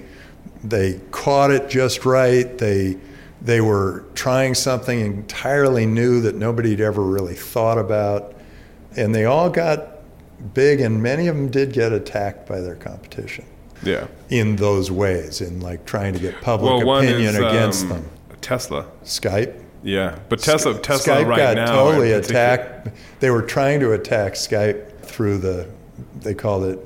they 0.64 1.00
caught 1.12 1.52
it 1.52 1.70
just 1.70 2.06
right. 2.06 2.58
They 2.58 2.98
they 3.42 3.60
were 3.60 4.06
trying 4.16 4.56
something 4.56 5.00
entirely 5.00 5.86
new 5.86 6.22
that 6.22 6.36
nobody 6.36 6.72
had 6.72 6.80
ever 6.80 7.02
really 7.02 7.36
thought 7.36 7.78
about, 7.78 8.34
and 8.96 9.14
they 9.14 9.26
all 9.26 9.50
got 9.50 9.98
big. 10.54 10.80
And 10.80 11.02
many 11.04 11.28
of 11.28 11.36
them 11.36 11.50
did 11.50 11.74
get 11.74 11.92
attacked 11.92 12.48
by 12.48 12.62
their 12.62 12.76
competition 12.76 13.46
yeah. 13.84 14.08
in 14.30 14.56
those 14.56 14.90
ways, 14.92 15.42
in 15.42 15.60
like 15.60 15.86
trying 15.86 16.14
to 16.14 16.20
get 16.20 16.40
public 16.42 16.86
Well, 16.86 17.00
opinion 17.00 17.22
is 17.22 17.36
against 17.36 17.84
um, 17.84 17.90
them. 17.90 18.10
Tesla. 18.42 18.86
Skype. 19.04 19.60
Yeah, 19.84 20.18
but 20.30 20.40
Tesla, 20.40 20.80
Tesla 20.80 21.16
Skype 21.16 21.28
right 21.28 21.38
got 21.38 21.56
now 21.56 21.74
totally 21.74 22.14
attacked. 22.14 22.90
They 23.20 23.30
were 23.30 23.42
trying 23.42 23.80
to 23.82 23.92
attack 23.92 24.34
Skype 24.34 25.02
through 25.02 25.40
the, 25.40 25.68
they 26.22 26.34
called 26.34 26.64
it, 26.64 26.80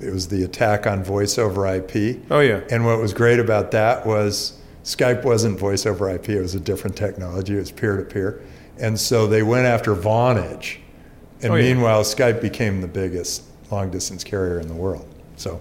it 0.00 0.12
was 0.12 0.28
the 0.28 0.42
attack 0.44 0.86
on 0.86 1.04
voice 1.04 1.38
over 1.38 1.66
IP. 1.66 2.18
Oh 2.30 2.40
yeah. 2.40 2.60
And 2.70 2.84
what 2.86 2.98
was 2.98 3.12
great 3.12 3.38
about 3.38 3.70
that 3.72 4.06
was 4.06 4.58
Skype 4.84 5.24
wasn't 5.24 5.58
voice 5.58 5.86
over 5.86 6.08
IP, 6.10 6.30
it 6.30 6.40
was 6.40 6.54
a 6.54 6.60
different 6.60 6.96
technology, 6.96 7.54
it 7.54 7.60
was 7.60 7.70
peer 7.70 7.96
to 7.96 8.02
peer. 8.04 8.42
And 8.78 8.98
so 8.98 9.26
they 9.26 9.42
went 9.42 9.66
after 9.66 9.94
Vonage. 9.94 10.78
And 11.42 11.52
Oh, 11.52 11.56
yeah. 11.56 11.62
meanwhile, 11.74 12.02
Skype 12.04 12.40
became 12.40 12.80
the 12.80 12.88
biggest 12.88 13.44
long 13.70 13.90
distance 13.90 14.24
carrier 14.24 14.60
in 14.60 14.68
the 14.68 14.74
world. 14.74 15.06
So, 15.36 15.60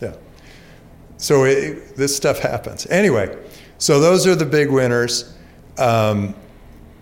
yeah. 0.00 0.14
So 1.16 1.44
it, 1.44 1.96
this 1.96 2.14
stuff 2.14 2.38
happens. 2.38 2.86
Anyway, 2.86 3.36
so 3.78 3.98
those 4.00 4.26
are 4.26 4.34
the 4.34 4.44
big 4.46 4.70
winners. 4.70 5.31
Um, 5.78 6.34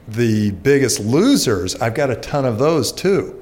the 0.09 0.51
biggest 0.51 1.01
losers, 1.01 1.77
I've 1.77 1.95
got 1.95 2.11
a 2.11 2.17
ton 2.17 2.45
of 2.45 2.59
those 2.59 2.91
too, 2.93 3.41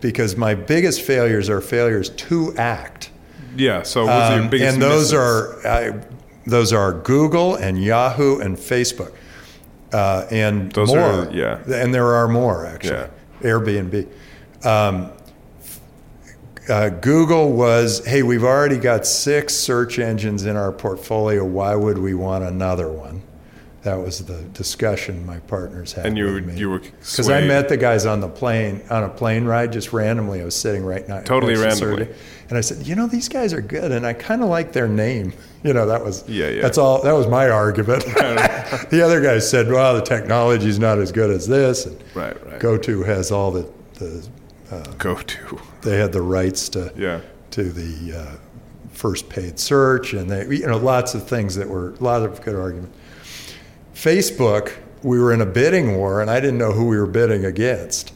because 0.00 0.36
my 0.36 0.54
biggest 0.54 1.00
failures 1.02 1.48
are 1.48 1.60
failures 1.60 2.10
to 2.10 2.54
act. 2.56 3.10
Yeah. 3.56 3.82
So 3.82 4.04
what's 4.06 4.30
your 4.30 4.42
Um, 4.42 4.50
biggest? 4.50 4.74
and 4.74 4.82
those 4.82 5.12
misses? 5.12 5.14
are 5.14 5.66
I, 5.66 5.92
those 6.46 6.72
are 6.72 6.92
Google 6.92 7.54
and 7.54 7.82
Yahoo 7.82 8.38
and 8.40 8.56
Facebook, 8.58 9.12
uh, 9.92 10.26
and 10.30 10.70
Those 10.72 10.88
more. 10.88 10.98
are- 11.00 11.30
yeah. 11.32 11.58
and 11.72 11.94
there 11.94 12.14
are 12.14 12.28
more 12.28 12.66
actually. 12.66 13.06
Yeah. 13.42 13.50
Airbnb. 13.50 14.06
Um, 14.64 15.10
uh, 16.68 16.88
Google 16.88 17.52
was, 17.52 18.04
hey, 18.06 18.22
we've 18.22 18.44
already 18.44 18.78
got 18.78 19.06
six 19.06 19.54
search 19.54 19.98
engines 19.98 20.46
in 20.46 20.56
our 20.56 20.72
portfolio. 20.72 21.44
Why 21.44 21.74
would 21.74 21.98
we 21.98 22.14
want 22.14 22.42
another 22.44 22.90
one? 22.90 23.22
That 23.84 23.96
was 23.96 24.24
the 24.24 24.40
discussion 24.54 25.26
my 25.26 25.40
partners 25.40 25.92
had. 25.92 26.06
And 26.06 26.16
you 26.16 26.32
with 26.32 26.46
me. 26.46 26.56
you 26.56 26.70
were 26.70 26.78
Because 26.78 27.28
I 27.28 27.42
met 27.42 27.68
the 27.68 27.76
guys 27.76 28.06
on 28.06 28.20
the 28.20 28.28
plane 28.28 28.82
on 28.88 29.04
a 29.04 29.10
plane 29.10 29.44
ride 29.44 29.72
just 29.72 29.92
randomly. 29.92 30.40
I 30.40 30.44
was 30.44 30.56
sitting 30.56 30.82
right 30.86 31.06
now. 31.06 31.20
Totally 31.20 31.54
randomly. 31.54 32.08
And 32.48 32.56
I 32.56 32.62
said, 32.62 32.86
you 32.86 32.94
know, 32.94 33.06
these 33.06 33.28
guys 33.28 33.52
are 33.52 33.60
good, 33.60 33.92
and 33.92 34.06
I 34.06 34.14
kind 34.14 34.42
of 34.42 34.48
like 34.48 34.72
their 34.72 34.88
name. 34.88 35.34
You 35.62 35.74
know, 35.74 35.86
that 35.86 36.02
was 36.02 36.26
Yeah, 36.26 36.48
yeah. 36.48 36.62
That's 36.62 36.78
all. 36.78 37.02
That 37.02 37.12
was 37.12 37.26
my 37.26 37.50
argument. 37.50 38.04
the 38.90 39.02
other 39.04 39.20
guys 39.20 39.48
said, 39.48 39.68
well, 39.68 39.94
the 39.94 40.02
technology's 40.02 40.78
not 40.78 40.98
as 40.98 41.12
good 41.12 41.30
as 41.30 41.46
this, 41.46 41.84
and 41.84 42.02
Right, 42.14 42.42
right. 42.46 42.60
GoTo 42.60 43.04
has 43.04 43.30
all 43.30 43.50
the, 43.50 43.68
the 43.94 44.26
go 44.96 45.14
to. 45.16 45.60
they 45.82 45.98
had 45.98 46.12
the 46.12 46.22
rights 46.22 46.70
to 46.70 46.90
Yeah. 46.96 47.20
to 47.50 47.64
the 47.64 48.18
uh, 48.18 48.36
first 48.92 49.28
paid 49.28 49.58
search, 49.58 50.14
and 50.14 50.30
they 50.30 50.46
you 50.56 50.66
know 50.66 50.78
lots 50.78 51.14
of 51.14 51.28
things 51.28 51.54
that 51.56 51.68
were 51.68 51.90
a 51.90 52.02
lot 52.02 52.22
of 52.22 52.40
good 52.40 52.54
arguments. 52.56 52.96
Facebook, 53.94 54.72
we 55.02 55.18
were 55.18 55.32
in 55.32 55.40
a 55.40 55.46
bidding 55.46 55.96
war, 55.96 56.20
and 56.20 56.30
I 56.30 56.40
didn't 56.40 56.58
know 56.58 56.72
who 56.72 56.86
we 56.86 56.98
were 56.98 57.06
bidding 57.06 57.44
against, 57.44 58.12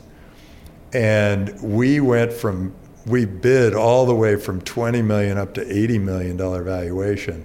and 0.92 1.60
we 1.62 2.00
went 2.00 2.32
from 2.32 2.74
we 3.06 3.24
bid 3.24 3.74
all 3.74 4.04
the 4.04 4.14
way 4.14 4.36
from 4.36 4.60
20 4.60 5.00
million 5.00 5.38
up 5.38 5.54
to 5.54 5.62
80 5.66 5.98
million 5.98 6.36
dollar 6.36 6.62
valuation 6.62 7.42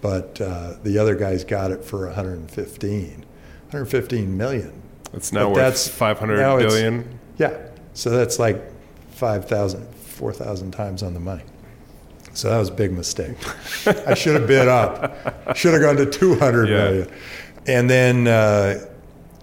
but 0.00 0.40
uh, 0.40 0.74
the 0.84 0.96
other 0.98 1.14
guys 1.16 1.42
got 1.44 1.70
it 1.72 1.84
for 1.84 2.06
115, 2.06 3.10
115 3.10 4.36
million. 4.36 4.72
It's 5.12 5.30
now 5.30 5.40
But 5.40 5.48
worth 5.48 5.56
that's- 5.58 5.88
500 5.88 6.36
now 6.38 6.56
billion. 6.56 7.18
Yeah, 7.36 7.58
so 7.92 8.08
that's 8.08 8.38
like 8.38 8.62
5,000, 9.10 9.86
4,000 9.94 10.70
times 10.70 11.02
on 11.02 11.12
the 11.12 11.20
money. 11.20 11.42
So 12.32 12.48
that 12.48 12.56
was 12.56 12.70
a 12.70 12.72
big 12.72 12.92
mistake. 12.92 13.36
I 14.06 14.14
should 14.14 14.36
have 14.40 14.46
bid 14.46 14.68
up. 14.68 15.54
Should 15.54 15.74
have 15.74 15.82
gone 15.82 15.96
to 15.96 16.06
two 16.06 16.34
hundred 16.36 16.70
Yeah. 16.70 16.76
million. 16.76 17.10
And 17.66 17.88
then 17.88 18.26
uh, 18.26 18.86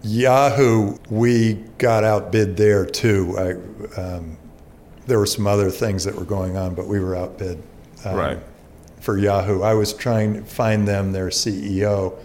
Yahoo, 0.04 0.98
we 1.10 1.54
got 1.78 2.04
outbid 2.04 2.58
there 2.58 2.86
too. 2.86 3.36
I, 3.96 4.00
um, 4.02 4.38
there 5.06 5.20
were 5.20 5.26
some 5.26 5.48
other 5.48 5.70
things 5.70 6.04
that 6.04 6.16
were 6.16 6.26
going 6.26 6.58
on, 6.58 6.76
but 6.76 6.88
we 6.88 7.00
were 7.00 7.16
outbid 7.16 7.62
um, 8.06 8.16
Right. 8.16 8.40
for 9.00 9.18
Yahoo. 9.18 9.62
I 9.62 9.74
was 9.74 9.94
trying 9.94 10.34
to 10.34 10.42
find 10.44 10.88
them 10.88 11.12
their 11.14 11.30
CEO, 11.30 12.18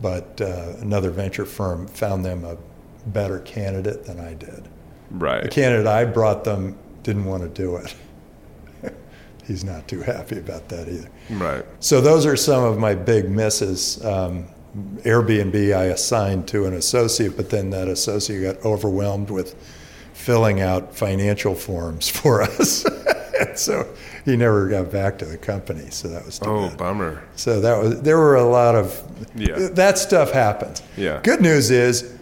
but 0.00 0.40
uh, 0.40 0.74
another 0.80 1.10
venture 1.10 1.44
firm 1.44 1.86
found 1.86 2.24
them 2.24 2.44
a 2.44 2.56
better 3.08 3.40
candidate 3.40 4.04
than 4.06 4.18
I 4.20 4.34
did. 4.34 4.64
The 4.64 4.70
Right. 5.18 5.50
candidate 5.50 5.86
I 5.86 6.04
brought 6.06 6.44
them 6.44 6.76
didn't 7.02 7.26
want 7.26 7.42
to 7.42 7.48
do 7.50 7.76
it. 7.76 7.94
He's 9.46 9.62
not 9.64 9.86
too 9.86 10.00
happy 10.00 10.38
about 10.38 10.68
that 10.70 10.88
either. 10.88 11.08
Right. 11.30 11.64
So 11.80 12.00
those 12.00 12.24
are 12.24 12.36
some 12.36 12.64
of 12.64 12.78
my 12.78 12.94
big 12.94 13.28
misses. 13.30 14.02
Um, 14.04 14.46
Airbnb 14.76 15.76
I 15.76 15.84
assigned 15.84 16.48
to 16.48 16.66
an 16.66 16.74
associate, 16.74 17.36
but 17.36 17.50
then 17.50 17.70
that 17.70 17.88
associate 17.88 18.42
got 18.42 18.64
overwhelmed 18.64 19.30
with 19.30 19.54
filling 20.12 20.60
out 20.60 20.94
financial 20.94 21.54
forms 21.54 22.08
for 22.20 22.42
us. 22.42 22.84
and 23.40 23.58
so 23.58 23.86
he 24.24 24.36
never 24.36 24.68
got 24.68 24.90
back 24.90 25.18
to 25.18 25.24
the 25.24 25.36
company. 25.38 25.90
So 25.90 26.08
that 26.08 26.24
was 26.24 26.40
Oh, 26.44 26.68
bad. 26.68 26.78
bummer. 26.78 27.22
So 27.36 27.60
that 27.60 27.78
was 27.82 28.00
there 28.02 28.18
were 28.18 28.36
a 28.36 28.44
lot 28.44 28.74
of 28.74 29.00
Yeah. 29.36 29.68
that 29.72 29.98
stuff 29.98 30.32
happens. 30.32 30.82
Yeah. 30.96 31.20
Good 31.22 31.40
news 31.40 31.70
is 31.70 32.12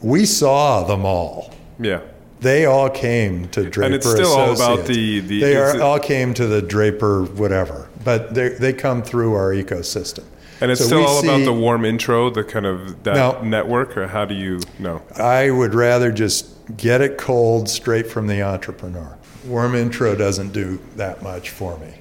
we 0.00 0.24
saw 0.24 0.82
them 0.84 1.04
all. 1.04 1.52
Yeah. 1.78 2.00
They 2.40 2.64
all 2.64 2.90
came 2.90 3.48
to 3.50 3.70
Draper 3.70 3.94
it's 3.94 4.10
still 4.10 4.32
all 4.32 4.52
about 4.52 4.86
the- 4.86 5.20
the- 5.20 5.40
they 5.40 5.56
are, 5.56 5.80
all 5.80 6.00
came 6.00 6.34
to 6.34 6.46
the 6.48 6.60
Draper 6.60 7.22
whatever, 7.22 7.88
but 8.04 8.34
they 8.34 8.48
they 8.48 8.72
come 8.72 9.02
through 9.02 9.34
our 9.34 9.52
ecosystem. 9.52 10.24
And 10.62 10.70
it's 10.70 10.80
So 10.80 10.86
still 10.86 11.04
all 11.04 11.18
about 11.22 11.44
the 11.44 11.52
warm 11.52 11.84
intro, 11.84 12.30
the 12.30 12.44
kind 12.44 12.66
of 12.66 13.02
that 13.02 13.16
No. 13.16 13.40
network, 13.42 13.96
or 13.96 14.06
how 14.06 14.24
do 14.24 14.34
you 14.34 14.60
know? 14.78 15.02
I 15.16 15.50
would 15.50 15.74
rather 15.74 16.12
just 16.12 16.46
get 16.76 17.00
it 17.00 17.18
cold 17.18 17.68
straight 17.68 18.06
from 18.06 18.28
the 18.28 18.42
entrepreneur. 18.42 19.16
Warm 19.46 19.74
intro 19.74 20.14
doesn't 20.14 20.52
do 20.52 20.78
that 20.96 21.20
much 21.22 21.50
for 21.50 21.76
me. 21.78 21.94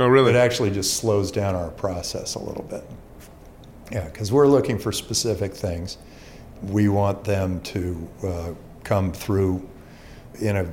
Oh, 0.00 0.08
really? 0.08 0.30
It 0.32 0.36
actually 0.36 0.70
just 0.70 0.94
slows 0.94 1.30
down 1.30 1.54
our 1.54 1.68
process 1.68 2.34
a 2.34 2.40
little 2.40 2.64
bit. 2.64 2.84
Yeah, 3.92 4.04
because 4.04 4.32
we're 4.32 4.48
looking 4.48 4.78
for 4.78 4.90
specific 4.90 5.54
things. 5.54 5.96
We 6.62 6.88
want 6.88 7.22
them 7.24 7.60
to 7.60 8.08
uh, 8.26 8.48
come 8.82 9.12
through 9.12 9.66
in 10.40 10.56
a 10.56 10.64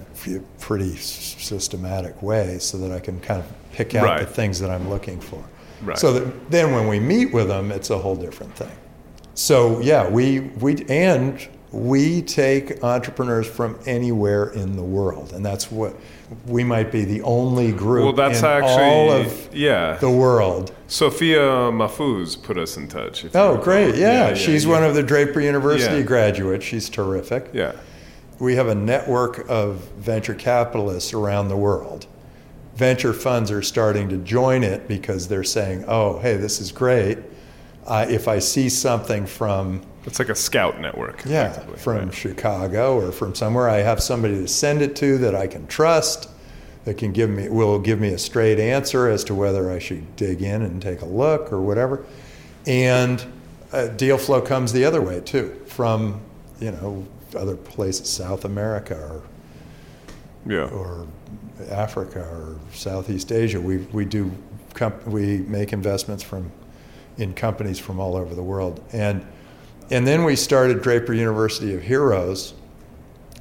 pretty 0.60 0.96
systematic 0.96 2.22
way 2.22 2.58
so 2.60 2.78
that 2.80 2.92
I 2.92 3.00
can 3.00 3.20
kind 3.20 3.40
of 3.40 3.46
pick 3.72 3.94
out 3.94 4.20
the 4.20 4.26
things 4.26 4.60
that 4.60 4.70
I'm 4.72 4.90
looking 4.90 5.20
for. 5.20 5.44
Right. 5.82 5.98
So 5.98 6.14
that 6.14 6.52
then 6.52 6.74
when 6.74 6.88
we 6.88 7.00
meet 7.00 7.34
with 7.34 7.48
them, 7.48 7.72
it's 7.72 7.90
a 7.90 7.98
whole 7.98 8.16
different 8.16 8.56
thing. 8.56 8.72
So 9.34 9.80
yeah, 9.82 10.10
we 10.10 10.40
we 10.40 10.86
and 10.90 11.46
we 11.72 12.22
take 12.22 12.82
entrepreneurs 12.84 13.48
from 13.48 13.78
anywhere 13.86 14.50
in 14.52 14.78
the 14.78 14.84
world, 14.84 15.34
and 15.34 15.46
that's 15.46 15.70
what 15.70 15.94
we 16.48 16.64
might 16.64 16.90
be 16.92 17.04
the 17.04 17.22
only 17.24 17.74
group 17.74 18.06
Well, 18.06 18.14
that's 18.14 18.40
in 18.40 18.46
actually 18.46 18.84
all 18.84 19.12
of 19.12 19.54
yeah. 19.54 19.98
the 19.98 20.10
world. 20.10 20.74
Sophia 20.88 21.40
Mahfouz 21.72 22.42
put 22.42 22.58
us 22.58 22.78
in 22.78 22.88
touch. 22.88 23.26
Oh, 23.36 23.58
great! 23.58 23.96
Yeah, 23.96 24.34
she's 24.36 24.64
yeah. 24.64 24.72
one 24.72 24.84
of 24.84 24.96
the 24.96 25.04
Draper 25.04 25.42
University 25.42 25.98
Yeah. 25.98 26.04
graduates. 26.04 26.64
She's 26.64 26.90
terrific. 26.90 27.50
Yeah. 27.52 27.74
We 28.40 28.56
have 28.56 28.68
a 28.68 28.76
network 28.76 29.46
of 29.50 29.80
venture 29.98 30.36
capitalists 30.36 31.14
around 31.14 31.50
the 31.50 31.58
world. 31.58 32.08
Venture 32.76 33.14
funds 33.14 33.52
are 33.52 33.62
starting 33.62 34.10
to 34.10 34.18
join 34.18 34.64
it 34.64 34.88
because 34.88 35.28
they're 35.28 35.44
saying, 35.44 35.86
"Oh, 35.88 36.20
hey, 36.20 36.36
this 36.38 36.60
is 36.60 36.72
great. 36.72 37.18
Uh, 37.88 38.06
if 38.10 38.28
I 38.28 38.40
see 38.40 38.68
something 38.68 39.26
from 39.26 39.82
It's 40.06 40.20
like 40.20 40.30
a 40.30 40.36
scout 40.36 40.82
network. 40.82 41.22
yeah 41.26 41.52
from 41.78 41.98
right? 42.06 42.14
Chicago 42.14 43.00
or 43.00 43.12
from 43.12 43.34
somewhere, 43.36 43.70
I 43.70 43.78
have 43.78 44.02
somebody 44.02 44.36
to 44.36 44.48
send 44.48 44.82
it 44.82 44.96
to 44.98 45.18
that 45.20 45.36
I 45.36 45.48
can 45.48 45.68
trust, 45.68 46.30
that 46.86 46.98
can 46.98 47.12
give 47.14 47.30
me 47.30 47.48
will 47.48 47.80
give 47.80 48.00
me 48.00 48.10
a 48.10 48.18
straight 48.18 48.60
answer 48.60 49.08
as 49.08 49.24
to 49.26 49.36
whether 49.36 49.72
I 49.72 49.80
should 49.80 50.16
dig 50.16 50.42
in 50.42 50.62
and 50.64 50.82
take 50.82 51.02
a 51.02 51.06
look 51.06 51.54
or 51.54 51.62
whatever, 51.62 52.04
and 52.68 53.24
uh, 53.72 53.88
deal 53.88 54.18
flow 54.18 54.42
comes 54.42 54.74
the 54.74 54.84
other 54.84 55.02
way 55.02 55.22
too 55.22 55.56
from 55.68 56.20
you 56.60 56.72
know 56.72 57.06
other 57.38 57.56
places, 57.56 58.10
South 58.10 58.46
America 58.46 58.96
or 58.96 59.22
Yeah. 60.46 60.70
or 60.70 61.06
Africa 61.70 62.22
or 62.22 62.56
Southeast 62.74 63.32
Asia. 63.32 63.60
We, 63.60 63.78
we 63.78 64.06
do 64.06 64.32
comp- 64.74 65.06
we 65.08 65.40
make 65.40 65.74
investments 65.74 66.24
from 66.24 66.52
in 67.18 67.34
companies 67.34 67.80
from 67.80 68.00
all 68.00 68.16
over 68.16 68.36
the 68.36 68.44
world, 68.44 68.84
and 68.92 69.26
and 69.90 70.06
then 70.06 70.24
we 70.24 70.36
started 70.36 70.82
Draper 70.82 71.14
University 71.14 71.74
of 71.76 71.82
Heroes, 71.82 72.56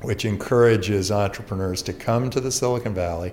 which 0.03 0.25
encourages 0.25 1.11
entrepreneurs 1.11 1.83
to 1.83 1.93
come 1.93 2.31
to 2.31 2.41
the 2.41 2.53
Silicon 2.53 2.95
Valley. 2.95 3.33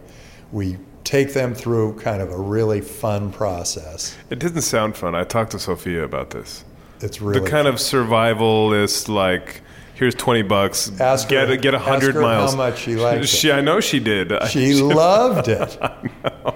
We 0.51 0.77
take 1.03 1.33
them 1.33 1.53
through 1.53 1.99
kind 1.99 2.21
of 2.21 2.31
a 2.31 2.37
really 2.37 2.81
fun 2.81 3.31
process. 3.31 4.15
It 4.29 4.39
didn't 4.39 4.61
sound 4.61 4.95
fun. 4.95 5.13
I 5.13 5.23
talked 5.23 5.51
to 5.51 5.59
Sophia 5.59 6.03
about 6.03 6.29
this. 6.29 6.63
It's 7.01 7.21
really 7.21 7.39
the 7.39 7.49
kind 7.49 7.67
of 7.67 7.75
survivalist, 7.75 9.09
like, 9.09 9.61
here's 10.01 10.15
20 10.15 10.41
bucks, 10.41 10.91
Ask 10.99 11.29
get, 11.29 11.47
her- 11.47 11.53
a, 11.53 11.57
get 11.57 11.73
100 11.75 12.07
ask 12.07 12.15
her 12.15 12.21
miles. 12.21 12.51
how 12.51 12.57
much 12.57 12.79
she 12.79 12.95
likes 12.95 13.43
it. 13.43 13.51
I 13.53 13.61
know 13.61 13.79
she 13.79 13.99
did. 13.99 14.33
She 14.49 14.73
loved 14.81 15.47
it. 15.47 15.77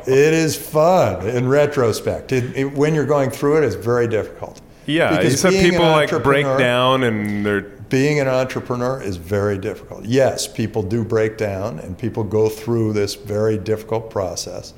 It 0.07 0.33
is 0.33 0.55
fun 0.55 1.27
in 1.27 1.47
retrospect. 1.47 2.31
It, 2.31 2.55
it, 2.57 2.65
when 2.73 2.93
you're 2.95 3.05
going 3.05 3.29
through 3.31 3.57
it, 3.57 3.63
it's 3.63 3.75
very 3.75 4.07
difficult. 4.07 4.61
yeah, 4.87 5.09
Because 5.17 5.31
you 5.31 5.37
said 5.37 5.51
people 5.53 5.85
like 5.85 6.09
break 6.23 6.45
down 6.59 7.03
and 7.03 7.45
they're 7.45 7.61
being 7.61 8.19
an 8.19 8.27
entrepreneur 8.27 9.01
is 9.01 9.17
very 9.17 9.57
difficult. 9.59 10.05
Yes, 10.05 10.47
people 10.47 10.81
do 10.83 11.03
break 11.03 11.37
down 11.37 11.79
and 11.79 11.97
people 11.97 12.23
go 12.23 12.49
through 12.49 12.93
this 12.93 13.13
very 13.15 13.57
difficult 13.59 14.09
process. 14.11 14.73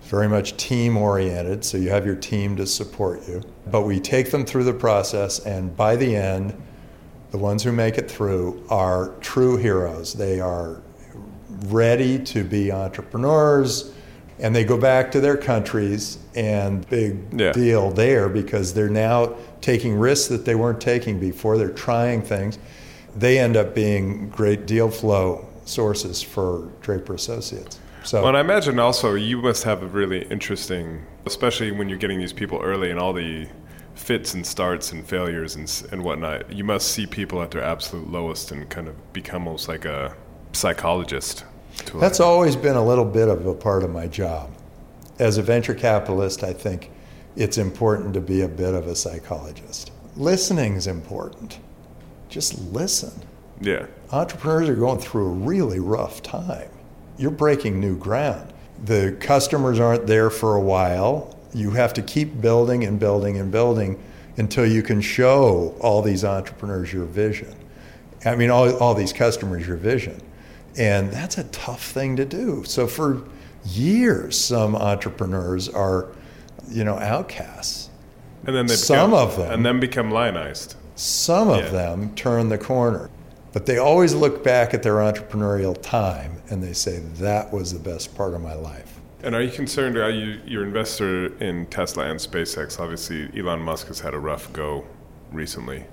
It's 0.00 0.08
very 0.08 0.28
much 0.28 0.56
team 0.56 0.96
oriented, 0.96 1.64
so 1.64 1.76
you 1.78 1.90
have 1.90 2.06
your 2.06 2.16
team 2.16 2.56
to 2.56 2.66
support 2.66 3.26
you. 3.28 3.42
But 3.70 3.82
we 3.82 3.98
take 4.00 4.30
them 4.32 4.44
through 4.44 4.64
the 4.64 4.72
process, 4.72 5.38
and 5.40 5.76
by 5.76 5.94
the 5.96 6.14
end, 6.16 6.54
the 7.30 7.38
ones 7.38 7.62
who 7.62 7.72
make 7.72 7.98
it 7.98 8.10
through 8.10 8.64
are 8.70 9.10
true 9.20 9.56
heroes. 9.56 10.14
They 10.14 10.40
are 10.40 10.80
ready 11.66 12.18
to 12.20 12.44
be 12.44 12.70
entrepreneurs 12.72 13.92
and 14.40 14.54
they 14.54 14.62
go 14.64 14.78
back 14.78 15.10
to 15.10 15.20
their 15.20 15.36
countries 15.36 16.18
and 16.36 16.88
big 16.88 17.18
Yeah. 17.32 17.52
deal 17.52 17.90
there 17.90 18.28
because 18.28 18.72
they're 18.72 18.88
now 18.88 19.34
taking 19.60 19.98
risks 19.98 20.28
that 20.28 20.44
they 20.44 20.54
weren't 20.54 20.80
taking 20.80 21.18
before 21.18 21.58
they're 21.58 21.70
trying 21.70 22.22
things 22.22 22.58
they 23.16 23.38
end 23.38 23.56
up 23.56 23.74
being 23.74 24.28
great 24.28 24.66
deal 24.66 24.88
flow 24.90 25.44
sources 25.64 26.22
for 26.22 26.68
draper 26.82 27.14
associates 27.14 27.80
so 28.04 28.18
Well, 28.20 28.28
and 28.28 28.36
I 28.36 28.40
imagine 28.40 28.78
also 28.78 29.14
you 29.14 29.38
must 29.42 29.64
have 29.64 29.82
a 29.82 29.86
really 29.86 30.22
interesting, 30.30 31.02
especially 31.26 31.72
when 31.72 31.88
you're 31.88 31.98
getting 31.98 32.20
these 32.20 32.32
people 32.32 32.60
early 32.62 32.90
and 32.92 33.00
all 33.00 33.12
the 33.12 33.48
fits 33.98 34.34
and 34.34 34.46
starts 34.46 34.92
and 34.92 35.06
failures 35.06 35.56
and, 35.56 35.82
and 35.92 36.02
whatnot. 36.02 36.52
You 36.52 36.64
must 36.64 36.92
see 36.92 37.06
people 37.06 37.42
at 37.42 37.50
their 37.50 37.62
absolute 37.62 38.10
lowest 38.10 38.52
and 38.52 38.68
kind 38.70 38.88
of 38.88 39.12
become 39.12 39.46
almost 39.46 39.68
like 39.68 39.84
a 39.84 40.14
psychologist. 40.52 41.44
That's 41.94 42.20
always 42.20 42.56
been 42.56 42.76
a 42.76 42.84
little 42.84 43.04
bit 43.04 43.28
of 43.28 43.46
a 43.46 43.54
part 43.54 43.82
of 43.82 43.90
my 43.90 44.06
job. 44.06 44.50
As 45.18 45.38
a 45.38 45.42
venture 45.42 45.74
capitalist, 45.74 46.42
I 46.42 46.52
think 46.52 46.90
it's 47.36 47.58
important 47.58 48.14
to 48.14 48.20
be 48.20 48.40
a 48.42 48.48
bit 48.48 48.74
of 48.74 48.86
a 48.86 48.94
psychologist. 48.94 49.92
Listening 50.16 50.74
is 50.74 50.86
important. 50.86 51.58
Just 52.28 52.58
listen. 52.72 53.12
yeah. 53.60 53.86
Entrepreneurs 54.10 54.68
are 54.68 54.74
going 54.74 54.98
through 55.00 55.26
a 55.26 55.30
really 55.30 55.80
rough 55.80 56.22
time. 56.22 56.70
You're 57.16 57.30
breaking 57.30 57.80
new 57.80 57.96
ground. 57.96 58.52
The 58.84 59.16
customers 59.20 59.80
aren't 59.80 60.06
there 60.06 60.30
for 60.30 60.54
a 60.56 60.60
while. 60.60 61.37
You 61.58 61.72
have 61.72 61.92
to 61.94 62.02
keep 62.02 62.40
building 62.40 62.84
and 62.84 63.00
building 63.00 63.38
and 63.38 63.50
building 63.50 64.00
until 64.36 64.64
you 64.64 64.82
can 64.82 65.00
show 65.00 65.74
all 65.80 66.02
these 66.02 66.24
entrepreneurs 66.24 66.92
your 66.92 67.04
vision. 67.04 67.52
I 68.24 68.36
mean, 68.36 68.50
all, 68.50 68.74
all 68.76 68.94
these 68.94 69.12
customers 69.12 69.66
your 69.66 69.76
vision. 69.76 70.20
And 70.76 71.10
that's 71.10 71.36
a 71.38 71.44
tough 71.44 71.82
thing 71.82 72.14
to 72.16 72.24
do. 72.24 72.62
So 72.64 72.86
for 72.86 73.24
years, 73.64 74.38
some 74.38 74.76
entrepreneurs 74.76 75.68
are, 75.68 76.06
you 76.68 76.84
know, 76.84 76.94
outcasts. 76.98 77.90
And 78.46 78.54
then 78.54 78.66
they 78.66 78.76
Some 78.76 79.10
become, 79.10 79.14
of 79.14 79.36
them. 79.36 79.50
and 79.50 79.66
then 79.66 79.80
become 79.80 80.12
lionized. 80.12 80.76
Some 80.94 81.48
of 81.48 81.64
Yeah. 81.64 81.70
them 81.70 82.14
turn 82.14 82.48
the 82.50 82.58
corner, 82.58 83.10
but 83.52 83.66
they 83.66 83.78
always 83.78 84.14
look 84.14 84.44
back 84.44 84.72
at 84.74 84.84
their 84.84 84.94
entrepreneurial 84.96 85.76
time 85.82 86.40
and 86.48 86.62
they 86.62 86.72
say, 86.72 87.00
that 87.18 87.52
was 87.52 87.72
the 87.72 87.80
best 87.80 88.14
part 88.16 88.34
of 88.34 88.40
my 88.40 88.54
life. 88.54 88.97
And 89.22 89.34
are 89.34 89.42
you 89.42 89.50
concerned? 89.50 89.96
Are 89.96 90.10
you 90.10 90.40
your 90.46 90.62
investor 90.62 91.26
in 91.42 91.66
Tesla 91.66 92.04
and 92.08 92.20
SpaceX? 92.20 92.78
Obviously, 92.78 93.28
Elon 93.36 93.60
Musk 93.60 93.88
has 93.88 93.98
had 93.98 94.14
a 94.14 94.18
rough 94.18 94.52
go 94.52 94.86
recently, 95.32 95.84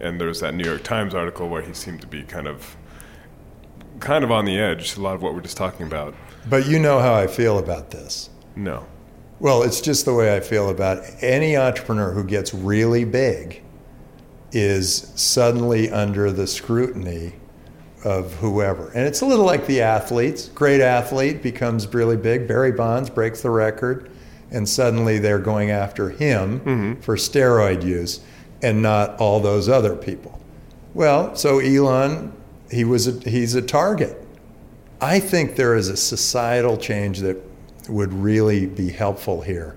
and 0.00 0.20
there's 0.20 0.40
that 0.40 0.54
New 0.54 0.64
York 0.64 0.84
Times 0.84 1.12
article 1.12 1.48
where 1.48 1.62
he 1.62 1.74
seemed 1.74 2.00
to 2.02 2.06
be 2.06 2.22
kind 2.22 2.46
of, 2.46 2.76
kind 3.98 4.22
of 4.22 4.30
on 4.30 4.44
the 4.44 4.56
edge. 4.56 4.96
A 4.96 5.00
lot 5.00 5.16
of 5.16 5.22
what 5.22 5.34
we're 5.34 5.40
just 5.40 5.56
talking 5.56 5.86
about. 5.86 6.14
But 6.48 6.66
you 6.68 6.78
know 6.78 7.00
how 7.00 7.14
I 7.14 7.26
feel 7.26 7.58
about 7.58 7.90
this. 7.90 8.30
No. 8.54 8.86
Well, 9.40 9.64
it's 9.64 9.80
just 9.80 10.04
the 10.04 10.14
way 10.14 10.36
I 10.36 10.40
feel 10.40 10.70
about 10.70 11.02
any 11.20 11.56
entrepreneur 11.56 12.12
who 12.12 12.24
gets 12.24 12.54
really 12.54 13.04
big 13.04 13.62
is 14.52 15.12
suddenly 15.14 15.90
under 15.90 16.30
the 16.30 16.46
scrutiny 16.46 17.34
of 18.08 18.32
whoever. 18.36 18.88
And 18.90 19.06
it's 19.06 19.20
a 19.20 19.26
little 19.26 19.44
like 19.44 19.66
the 19.66 19.82
athletes. 19.82 20.48
Great 20.48 20.80
athlete 20.80 21.42
becomes 21.42 21.86
really 21.92 22.16
big. 22.16 22.48
Barry 22.48 22.72
Bonds 22.72 23.10
breaks 23.10 23.42
the 23.42 23.50
record, 23.50 24.10
and 24.50 24.66
suddenly 24.66 25.18
they're 25.18 25.38
going 25.38 25.70
after 25.70 26.08
him 26.08 26.60
Mm-hmm. 26.60 27.00
for 27.02 27.16
steroid 27.16 27.84
use 27.84 28.20
and 28.62 28.80
not 28.82 29.20
all 29.20 29.40
those 29.40 29.68
other 29.68 29.94
people. 29.94 30.40
Well, 30.94 31.36
so 31.36 31.58
Elon, 31.58 32.32
he 32.70 32.82
was 32.84 33.06
a, 33.06 33.28
he's 33.30 33.54
a 33.54 33.62
target. 33.62 34.16
I 35.00 35.20
think 35.20 35.56
there 35.56 35.76
is 35.76 35.88
a 35.88 35.96
societal 35.96 36.76
change 36.78 37.18
that 37.20 37.36
would 37.88 38.12
really 38.12 38.66
be 38.66 38.90
helpful 38.90 39.42
here, 39.42 39.76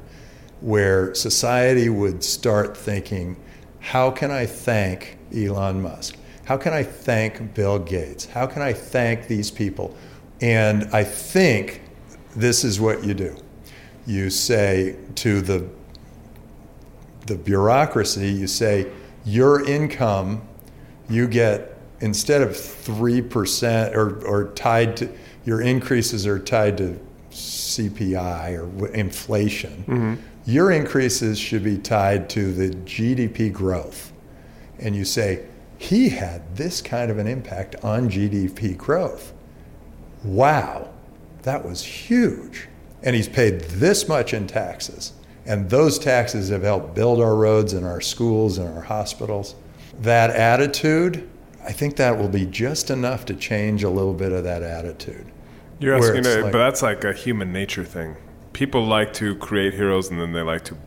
where 0.61 1.13
society 1.13 1.89
would 1.89 2.23
start 2.23 2.77
thinking, 2.77 3.35
how 3.79 4.09
can 4.09 4.31
I 4.31 4.45
thank 4.45 5.17
Elon 5.35 5.81
Musk? 5.81 6.15
How 6.45 6.57
can 6.57 6.73
I 6.73 6.83
thank 6.83 7.53
Bill 7.53 7.79
Gates? 7.79 8.25
How 8.25 8.47
can 8.47 8.61
I 8.61 8.73
thank 8.73 9.27
these 9.27 9.51
people? 9.51 9.95
And 10.41 10.89
I 10.91 11.03
think 11.03 11.81
this 12.35 12.63
is 12.63 12.79
what 12.79 13.03
you 13.03 13.13
do. 13.13 13.35
You 14.05 14.29
say 14.29 14.95
to 15.15 15.41
the 15.41 15.67
the 17.27 17.35
bureaucracy, 17.35 18.31
you 18.31 18.47
say 18.47 18.87
your 19.23 19.63
income, 19.63 20.41
you 21.07 21.27
get 21.27 21.77
instead 21.99 22.41
of 22.41 22.57
three 22.57 23.21
percent 23.21 23.95
or 23.95 24.25
or 24.25 24.49
tied 24.53 24.97
to 24.97 25.09
your 25.45 25.61
increases 25.61 26.25
are 26.27 26.39
tied 26.39 26.77
to 26.77 26.99
CPI 27.31 28.57
or 28.57 28.87
inflation. 28.89 29.83
Mm-hmm. 29.87 30.15
Your 30.45 30.71
increases 30.71 31.39
should 31.39 31.63
be 31.63 31.77
tied 31.77 32.29
to 32.31 32.51
the 32.51 32.75
GDP 32.77 33.53
growth, 33.53 34.11
and 34.79 34.95
you 34.95 35.05
say 35.05 35.45
he 35.81 36.09
had 36.09 36.55
this 36.55 36.79
kind 36.79 37.09
of 37.09 37.17
an 37.17 37.25
impact 37.25 37.75
on 37.83 38.07
GDP 38.07 38.77
growth. 38.77 39.33
Wow, 40.23 40.89
that 41.41 41.65
was 41.65 41.83
huge. 41.83 42.67
And 43.01 43.15
he's 43.15 43.27
paid 43.27 43.61
this 43.61 44.07
much 44.07 44.31
in 44.31 44.45
taxes. 44.45 45.13
And 45.43 45.71
those 45.71 45.97
taxes 45.97 46.49
have 46.49 46.61
helped 46.61 46.93
build 46.93 47.19
our 47.19 47.35
roads 47.35 47.73
and 47.73 47.83
our 47.83 47.99
schools 47.99 48.59
and 48.59 48.71
our 48.77 48.83
hospitals. 48.83 49.55
That 49.99 50.29
attitude, 50.29 51.27
I 51.63 51.71
think 51.71 51.95
that 51.95 52.15
will 52.15 52.29
be 52.29 52.45
just 52.45 52.91
enough 52.91 53.25
to 53.25 53.33
change 53.33 53.83
a 53.83 53.89
little 53.89 54.13
bit 54.13 54.31
of 54.31 54.43
that 54.43 54.61
attitude. 54.61 55.25
You're 55.79 55.95
asking, 55.95 56.27
a, 56.27 56.43
like- 56.43 56.51
but 56.51 56.59
that's 56.59 56.83
like 56.83 57.03
a 57.03 57.11
human 57.11 57.51
nature 57.51 57.85
thing. 57.85 58.17
People 58.53 58.85
like 58.85 59.13
to 59.13 59.35
create 59.37 59.73
heroes, 59.73 60.11
and 60.11 60.21
then 60.21 60.31
they 60.31 60.43
like 60.43 60.63
to 60.65 60.77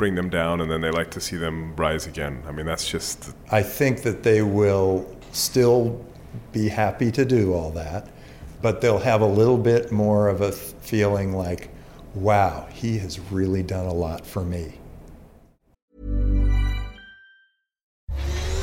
bring 0.00 0.14
them 0.14 0.30
down, 0.30 0.62
and 0.62 0.70
then 0.70 0.80
they 0.80 0.90
like 0.90 1.10
to 1.10 1.20
see 1.20 1.36
them 1.36 1.76
rise 1.76 2.06
again. 2.06 2.42
I 2.48 2.52
mean, 2.52 2.64
that's 2.64 2.88
just 2.88 3.34
I 3.52 3.62
think 3.62 4.02
that 4.04 4.22
they 4.22 4.40
will 4.40 5.06
still 5.32 6.02
be 6.52 6.70
happy 6.70 7.12
to 7.12 7.24
do 7.26 7.52
all 7.52 7.70
that, 7.72 8.08
but 8.62 8.80
they'll 8.80 9.04
have 9.12 9.20
a 9.20 9.26
little 9.26 9.58
bit 9.58 9.92
more 9.92 10.28
of 10.28 10.40
a 10.40 10.52
feeling 10.52 11.34
like, 11.34 11.68
wow, 12.14 12.66
he 12.72 12.96
has 12.96 13.20
really 13.30 13.62
done 13.62 13.84
a 13.84 13.92
lot 13.92 14.24
for 14.24 14.42
me. 14.42 14.72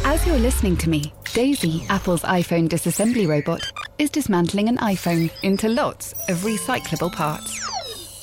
As 0.03 0.25
you're 0.25 0.39
listening 0.39 0.75
to 0.77 0.89
me, 0.89 1.13
Daisy, 1.33 1.85
Apple's 1.89 2.23
iPhone 2.23 2.67
disassembly 2.67 3.27
robot, 3.27 3.61
is 3.99 4.09
dismantling 4.09 4.69
an 4.69 4.77
iPhone 4.77 5.29
into 5.43 5.69
lots 5.69 6.13
of 6.29 6.38
recyclable 6.38 7.11
parts. 7.11 7.76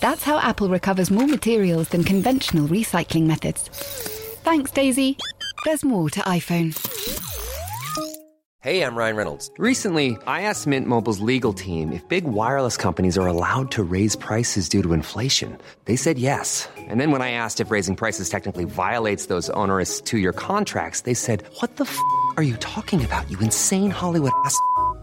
That's 0.05 0.23
how 0.23 0.39
Apple 0.39 0.69
recovers 0.69 1.11
more 1.11 1.27
materials 1.27 1.89
than 1.89 2.05
conventional 2.05 2.69
recycling 2.69 3.25
methods. 3.25 3.71
Thanks, 4.45 4.71
Daisy. 4.71 5.17
There's 5.65 5.83
more 5.83 6.11
to 6.11 6.21
iPhone. 6.21 6.79
Hey, 8.61 8.83
I'm 8.83 8.97
Ryan 8.97 9.17
Reynolds. 9.17 9.51
Recently, 9.57 10.19
I 10.27 10.43
asked 10.43 10.67
Mint 10.67 10.87
Mobile's 10.87 11.21
legal 11.21 11.55
team 11.55 11.91
if 11.91 12.07
big 12.11 12.25
wireless 12.25 12.77
companies 12.77 13.17
are 13.17 13.27
allowed 13.27 13.71
to 13.71 13.83
raise 13.83 14.15
prices 14.15 14.69
due 14.69 14.83
to 14.83 14.93
inflation. 14.93 15.57
They 15.87 15.97
said 15.97 16.19
yes. 16.19 16.69
And 16.77 17.01
then 17.01 17.11
when 17.11 17.23
I 17.23 17.31
asked 17.31 17.63
if 17.63 17.71
raising 17.71 17.97
prices 17.97 18.29
technically 18.29 18.65
violates 18.65 19.29
those 19.33 19.49
onerous 19.51 20.03
two 20.03 20.19
year 20.19 20.35
contracts, 20.35 21.01
they 21.03 21.15
said, 21.15 21.45
What 21.61 21.77
the 21.77 21.85
f 21.85 21.99
are 22.37 22.43
you 22.43 22.59
talking 22.59 23.03
about, 23.03 23.31
you 23.31 23.39
insane 23.39 23.91
Hollywood 23.91 24.33
ass? 24.45 24.59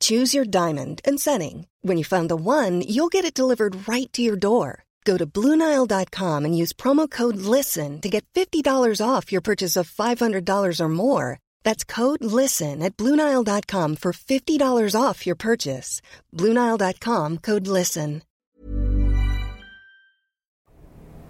Choose 0.00 0.34
your 0.34 0.44
diamond 0.44 1.00
and 1.04 1.20
setting. 1.20 1.68
When 1.82 1.96
you 1.96 2.04
find 2.04 2.28
the 2.28 2.36
one, 2.36 2.80
you'll 2.80 3.14
get 3.16 3.24
it 3.24 3.38
delivered 3.38 3.88
right 3.88 4.12
to 4.14 4.22
your 4.22 4.36
door. 4.36 4.82
Go 5.04 5.16
to 5.16 5.24
Bluenile.com 5.24 6.44
and 6.44 6.58
use 6.58 6.72
promo 6.72 7.08
code 7.08 7.36
LISTEN 7.36 8.00
to 8.00 8.08
get 8.08 8.26
$50 8.34 9.00
off 9.00 9.30
your 9.30 9.40
purchase 9.40 9.76
of 9.76 9.88
$500 9.88 10.80
or 10.80 10.88
more. 10.88 11.38
That's 11.62 11.84
code 11.84 12.24
LISTEN 12.24 12.82
at 12.82 12.96
Bluenile.com 12.96 13.96
for 13.96 14.12
$50 14.12 15.00
off 15.00 15.24
your 15.24 15.36
purchase. 15.36 16.02
Bluenile.com 16.34 17.38
code 17.38 17.68
LISTEN. 17.68 18.22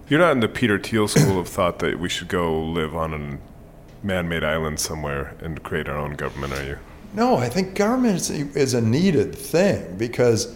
you're 0.08 0.20
not 0.20 0.32
in 0.32 0.40
the 0.40 0.48
Peter 0.48 0.78
Thiel 0.78 1.08
school 1.08 1.40
of 1.40 1.48
thought 1.48 1.80
that 1.80 1.98
we 1.98 2.08
should 2.08 2.28
go 2.28 2.62
live 2.62 2.94
on 2.94 3.12
a 3.12 4.06
man-made 4.06 4.44
island 4.44 4.78
somewhere 4.78 5.34
and 5.40 5.62
create 5.62 5.88
our 5.88 5.98
own 5.98 6.12
government, 6.14 6.52
are 6.52 6.64
you? 6.64 6.78
No, 7.16 7.36
I 7.38 7.48
think 7.48 7.74
government 7.74 8.16
is 8.16 8.30
a, 8.30 8.46
is 8.52 8.74
a 8.74 8.80
needed 8.82 9.34
thing 9.34 9.96
because, 9.96 10.54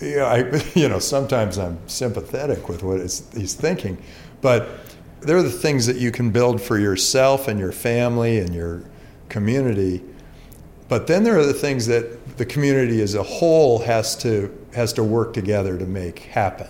you 0.00 0.16
know, 0.16 0.26
I, 0.26 0.62
you 0.74 0.88
know, 0.88 1.00
sometimes 1.00 1.58
I'm 1.58 1.76
sympathetic 1.88 2.68
with 2.68 2.84
what 2.84 3.00
he's 3.00 3.54
thinking, 3.54 4.00
but 4.40 4.68
there 5.20 5.36
are 5.36 5.42
the 5.42 5.50
things 5.50 5.86
that 5.86 5.96
you 5.96 6.12
can 6.12 6.30
build 6.30 6.62
for 6.62 6.78
yourself 6.78 7.48
and 7.48 7.58
your 7.58 7.72
family 7.72 8.38
and 8.38 8.54
your 8.54 8.84
community, 9.28 10.02
but 10.88 11.08
then 11.08 11.24
there 11.24 11.36
are 11.36 11.46
the 11.46 11.52
things 11.52 11.86
that 11.88 12.36
the 12.38 12.46
community 12.46 13.02
as 13.02 13.16
a 13.16 13.22
whole 13.22 13.80
has 13.80 14.16
to 14.16 14.56
has 14.74 14.92
to 14.92 15.02
work 15.02 15.34
together 15.34 15.76
to 15.78 15.84
make 15.84 16.20
happen, 16.20 16.68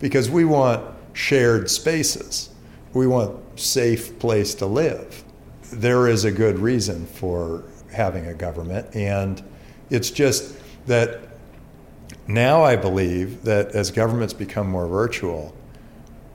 because 0.00 0.30
we 0.30 0.44
want 0.44 0.84
shared 1.12 1.70
spaces, 1.70 2.50
we 2.94 3.06
want 3.06 3.38
safe 3.60 4.18
place 4.18 4.54
to 4.54 4.66
live. 4.66 5.22
There 5.70 6.08
is 6.08 6.24
a 6.24 6.32
good 6.32 6.58
reason 6.58 7.06
for 7.06 7.62
having 7.94 8.26
a 8.26 8.34
government, 8.34 8.94
and 8.94 9.42
it's 9.90 10.10
just 10.10 10.56
that 10.86 11.20
now 12.26 12.62
I 12.62 12.76
believe 12.76 13.44
that 13.44 13.68
as 13.72 13.90
governments 13.90 14.34
become 14.34 14.68
more 14.68 14.86
virtual, 14.86 15.54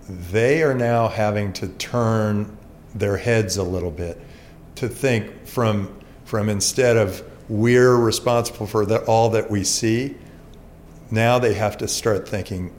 they 0.10 0.64
are 0.64 0.74
now 0.74 1.08
having 1.08 1.54
to 1.54 1.68
turn 1.68 2.58
their 2.96 3.18
heads 3.18 3.58
a 3.58 3.64
little 3.64 3.92
bit 3.92 4.20
to 4.76 4.90
think 4.90 5.46
from 5.46 5.96
from 6.26 6.48
instead 6.48 6.96
of 6.96 7.24
we're 7.50 7.96
responsible 7.96 8.68
for 8.68 8.86
the, 8.86 9.04
all 9.06 9.32
that 9.32 9.50
we 9.50 9.64
see, 9.64 10.16
now 11.10 11.40
they 11.40 11.56
have 11.56 11.76
to 11.78 11.88
start 11.88 12.30
thinking 12.30 12.72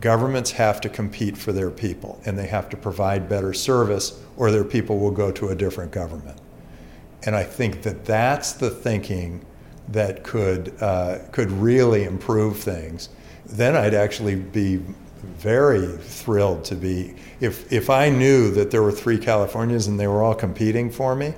governments 0.00 0.50
have 0.50 0.80
to 0.80 0.88
compete 0.88 1.38
for 1.38 1.52
their 1.52 1.70
people 1.70 2.20
and 2.26 2.36
they 2.36 2.48
have 2.48 2.68
to 2.68 2.76
provide 2.76 3.28
better 3.28 3.54
service 3.54 4.20
or 4.36 4.50
their 4.50 4.64
people 4.64 4.98
will 4.98 5.12
go 5.12 5.30
to 5.30 5.50
a 5.50 5.54
different 5.54 5.92
government. 5.92 6.36
And 7.24 7.36
I 7.36 7.44
think 7.44 7.82
that 7.82 8.04
that's 8.04 8.52
the 8.54 8.70
thinking 8.70 9.44
that 9.88 10.22
could 10.24 10.74
uh, 10.80 11.18
could 11.32 11.50
really 11.52 12.04
improve 12.04 12.58
things. 12.58 13.08
Then 13.46 13.76
I'd 13.76 13.94
actually 13.94 14.36
be 14.36 14.80
very 15.22 15.86
thrilled 15.98 16.64
to 16.64 16.74
be 16.74 17.14
if 17.40 17.72
if 17.72 17.90
I 17.90 18.08
knew 18.10 18.50
that 18.52 18.70
there 18.70 18.82
were 18.82 18.92
three 18.92 19.18
Californias 19.18 19.86
and 19.88 19.98
they 20.00 20.06
were 20.06 20.22
all 20.22 20.34
competing 20.34 20.90
for 20.90 21.14
me. 21.14 21.34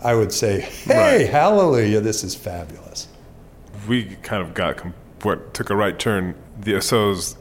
I 0.00 0.14
would 0.14 0.32
say, 0.32 0.60
"Hey, 0.60 1.18
Right. 1.24 1.30
hallelujah! 1.30 2.00
This 2.00 2.24
is 2.24 2.34
fabulous." 2.34 3.08
we 3.88 4.04
kind 4.22 4.42
of 4.42 4.54
got 4.54 4.78
com- 4.78 4.94
what 5.22 5.52
took 5.52 5.68
a 5.68 5.76
right 5.76 5.98
turn. 5.98 6.34
The 6.58 6.80
so's, 6.80 7.36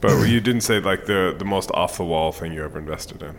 but 0.00 0.26
you 0.26 0.40
didn't 0.40 0.62
say 0.62 0.80
like 0.80 1.04
the 1.06 1.34
the 1.36 1.44
most 1.44 1.70
off 1.74 1.96
the 1.98 2.04
wall 2.04 2.32
thing 2.32 2.52
you 2.52 2.64
ever 2.64 2.78
invested 2.78 3.22
in. 3.22 3.36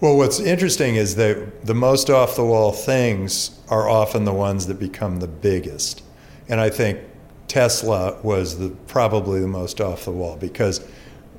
Well, 0.00 0.16
what's 0.16 0.40
interesting 0.40 0.96
is 0.96 1.16
that 1.16 1.66
the 1.66 1.74
most 1.74 2.08
off 2.08 2.34
the 2.36 2.44
wall 2.44 2.72
things 2.72 3.58
are 3.68 3.88
often 3.88 4.24
the 4.24 4.32
ones 4.32 4.66
that 4.68 4.78
become 4.78 5.20
the 5.20 5.28
biggest. 5.28 6.02
And 6.48 6.58
I 6.58 6.70
think 6.70 7.00
Tesla 7.48 8.18
was 8.22 8.58
the, 8.58 8.70
probably 8.86 9.40
the 9.40 9.48
most 9.48 9.78
off 9.80 10.06
the 10.06 10.10
wall 10.10 10.36
because 10.36 10.86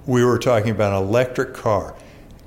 we 0.05 0.23
were 0.23 0.37
talking 0.37 0.69
about 0.69 0.93
an 0.93 1.07
electric 1.07 1.55
car. 1.55 1.95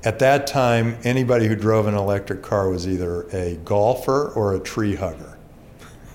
At 0.05 0.19
that 0.19 0.47
time, 0.47 0.97
anybody 1.03 1.47
who 1.47 1.55
drove 1.55 1.85
an 1.87 1.95
electric 1.95 2.41
car 2.41 2.69
was 2.69 2.87
either 2.87 3.23
a 3.33 3.55
golfer 3.65 4.29
or 4.35 4.55
a 4.55 4.59
tree 4.59 4.95
hugger, 4.95 5.37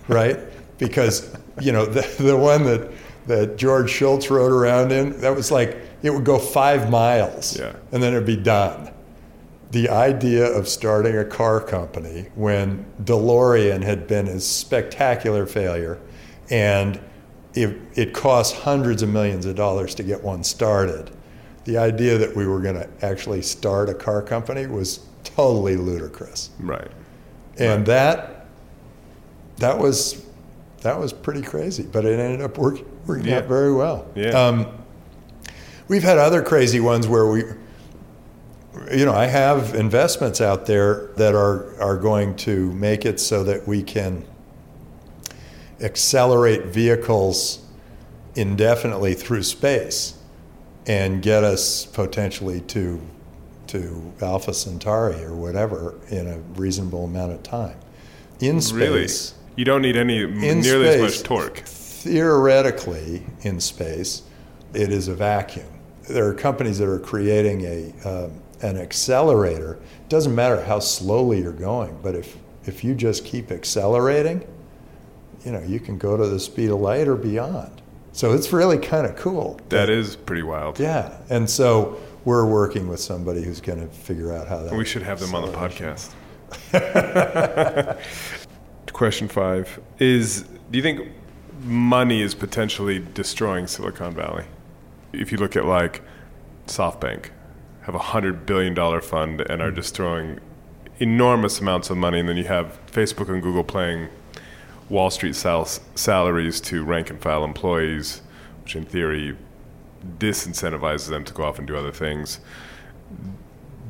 right? 0.09 0.39
because, 0.79 1.37
you 1.61 1.73
know, 1.73 1.85
the, 1.87 2.01
the 2.23 2.37
one 2.37 2.65
that, 2.65 2.91
that 3.27 3.59
George 3.59 3.91
Shultz 3.91 4.31
rode 4.31 4.51
around 4.51 4.93
in, 4.93 5.21
that 5.21 5.37
was 5.37 5.51
like, 5.51 5.77
it 6.03 6.09
would 6.09 6.25
go 6.25 6.39
five 6.39 6.89
miles 6.89 7.59
Yeah. 7.59 7.77
and 7.93 8.03
then 8.03 8.15
it'd 8.15 8.27
be 8.27 8.37
done 8.37 8.91
the 9.71 9.89
idea 9.89 10.45
of 10.45 10.69
starting 10.69 11.17
a 11.17 11.25
car 11.25 11.61
company 11.61 12.27
when 12.35 12.85
DeLorean 13.05 13.83
had 13.83 14.07
been 14.09 14.27
a 14.27 14.41
spectacular 14.41 15.47
failure 15.47 15.99
and 16.51 17.01
it, 17.55 17.77
it 17.95 18.13
cost 18.13 18.57
hundreds 18.57 19.03
of 19.03 19.09
millions 19.09 19.47
of 19.47 19.55
dollars 19.57 19.95
to 19.97 20.03
get 20.03 20.23
one 20.23 20.43
started. 20.43 21.11
The 21.65 21.79
idea 21.79 22.19
that 22.19 22.35
we 22.35 22.47
were 22.47 22.61
going 22.61 22.77
to 22.77 22.89
actually 23.05 23.43
start 23.43 23.89
a 23.89 23.95
car 23.95 24.23
company 24.23 24.67
was 24.67 25.01
totally 25.25 25.77
ludicrous. 25.77 26.51
Right. 26.59 26.91
And 27.59 27.85
that 27.87 28.47
that 29.59 29.79
was 29.79 30.25
that 30.81 30.99
was 30.99 31.13
pretty 31.13 31.43
crazy, 31.43 31.83
but 31.83 32.07
it 32.07 32.19
ended 32.19 32.41
up 32.41 32.57
working, 32.57 32.87
working 33.07 33.27
Yeah. 33.27 33.39
out 33.39 33.45
very 33.47 33.73
well. 33.75 34.07
Yeah. 34.15 34.31
Um, 34.31 34.67
we've 35.89 36.03
had 36.03 36.17
other 36.17 36.43
crazy 36.43 36.81
ones 36.81 37.07
where 37.07 37.27
we, 37.27 37.45
you 38.93 39.05
know, 39.05 39.15
I 39.15 39.27
have 39.27 39.75
investments 39.75 40.41
out 40.41 40.67
there 40.67 41.09
that 41.17 41.35
are 41.35 41.81
are 41.81 41.97
going 41.97 42.37
to 42.37 42.73
make 42.73 43.05
it 43.05 43.21
so 43.21 43.45
that 43.45 43.67
we 43.67 43.83
can 43.83 44.25
accelerate 45.81 46.67
vehicles 46.67 47.65
indefinitely 48.35 49.15
through 49.15 49.43
space 49.43 50.15
and 50.87 51.23
get 51.23 51.45
us 51.45 51.87
potentially 51.87 52.61
to 52.63 53.01
to 53.69 54.13
Alpha 54.21 54.53
Centauri 54.53 55.23
or 55.23 55.35
whatever 55.35 55.95
in 56.09 56.27
a 56.27 56.39
reasonable 56.59 57.05
amount 57.05 57.33
of 57.33 57.43
time. 57.43 57.77
In 58.41 58.61
space, 58.61 59.35
Really? 59.35 59.41
You 59.57 59.65
don't 59.65 59.83
need 59.83 59.97
any 59.97 60.27
nearly 60.27 60.89
as 60.89 61.01
much 61.01 61.23
torque. 61.23 61.59
Theoretically, 61.59 63.27
in 63.43 63.61
space, 63.61 64.23
it 64.73 64.91
is 64.91 65.09
a 65.09 65.15
vacuum. 65.15 65.67
There 66.09 66.27
are 66.27 66.35
companies 66.35 66.79
that 66.79 66.89
are 66.89 66.99
creating 66.99 67.63
a 67.63 68.09
um, 68.09 68.33
an 68.63 68.77
accelerator. 68.77 69.75
It 69.75 70.09
doesn't 70.09 70.35
matter 70.35 70.63
how 70.63 70.79
slowly 70.79 71.41
you're 71.41 71.53
going, 71.53 71.99
but 72.03 72.15
if 72.15 72.37
if 72.67 72.85
you 72.85 72.95
just 72.95 73.25
keep 73.25 73.51
accelerating, 73.51 74.47
you 75.45 75.53
know 75.53 75.61
you 75.61 75.81
can 75.81 75.99
go 75.99 76.17
to 76.17 76.27
the 76.27 76.41
speed 76.41 76.71
of 76.71 76.81
light 76.81 77.09
or 77.09 77.17
beyond. 77.17 77.81
So 78.13 78.33
it's 78.33 78.53
really 78.53 78.79
kind 78.79 79.07
of 79.07 79.17
cool. 79.17 79.61
That 79.69 79.89
is 79.89 80.17
pretty 80.17 80.43
wild. 80.43 80.81
Yeah, 80.81 81.17
and 81.31 81.49
so 81.49 82.01
we're 82.25 82.47
working 82.47 82.89
with 82.89 83.01
somebody 83.01 83.43
who's 83.43 83.61
going 83.61 83.81
to 83.81 83.87
figure 83.87 84.33
out 84.33 84.49
how 84.49 84.63
that. 84.63 84.75
We 84.75 84.85
should 84.85 85.03
have 85.03 85.21
them 85.21 85.35
on 85.35 85.51
the 85.51 85.57
podcast. 85.57 86.13
Question 88.93 89.29
five 89.29 89.81
is 89.99 90.43
Do 90.71 90.79
you 90.79 90.83
think 90.83 91.09
money 91.63 92.23
is 92.23 92.35
potentially 92.35 93.05
destroying 93.15 93.67
Silicon 93.67 94.15
Valley? 94.15 94.45
If 95.13 95.33
you 95.33 95.39
look 95.39 95.57
at 95.57 95.65
like 95.65 96.03
SoftBank, 96.67 97.31
have 97.91 98.01
a 98.01 98.05
$100 98.05 98.47
billion 98.47 99.01
fund 99.01 99.41
and 99.43 99.63
are 99.63 99.71
hmm. 99.71 99.77
just 99.77 99.95
throwing 99.95 100.41
enormous 100.99 101.61
amounts 101.61 101.91
of 101.91 101.97
money, 101.97 102.21
and 102.21 102.29
then 102.29 102.37
you 102.37 102.45
have 102.45 102.79
Facebook 102.87 103.29
and 103.29 103.43
Google 103.43 103.65
playing 103.65 104.09
Wall 104.89 105.11
Street 105.11 105.35
sal- 105.35 105.69
salaries 105.95 106.61
to 106.63 106.85
rank 106.85 107.11
and 107.11 107.21
file 107.21 107.45
employees, 107.45 108.23
which 108.63 108.77
in 108.77 108.85
theory 108.85 109.37
disincentivizes 110.19 111.09
them 111.09 111.25
to 111.25 111.33
go 111.33 111.45
off 111.45 111.59
and 111.59 111.67
do 111.69 111.77
other 111.77 111.93
things 111.93 112.41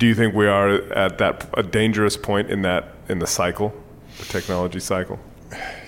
do 0.01 0.07
you 0.07 0.15
think 0.15 0.35
we 0.35 0.47
are 0.47 0.77
at 0.95 1.19
that 1.19 1.47
a 1.55 1.63
dangerous 1.63 2.17
point 2.17 2.51
in 2.51 2.63
that 2.63 2.95
in 3.09 3.19
the 3.19 3.27
cycle, 3.27 3.73
the 4.19 4.25
technology 4.25 4.81
cycle? 4.81 5.21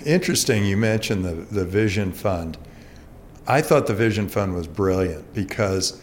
Interesting. 0.04 0.66
You 0.66 0.76
mentioned 0.76 1.24
the 1.24 1.32
the 1.32 1.64
Vision 1.64 2.12
Fund. 2.12 2.58
I 3.48 3.62
thought 3.62 3.86
the 3.86 3.94
Vision 3.94 4.28
Fund 4.28 4.54
was 4.54 4.68
brilliant 4.68 5.32
because 5.34 6.00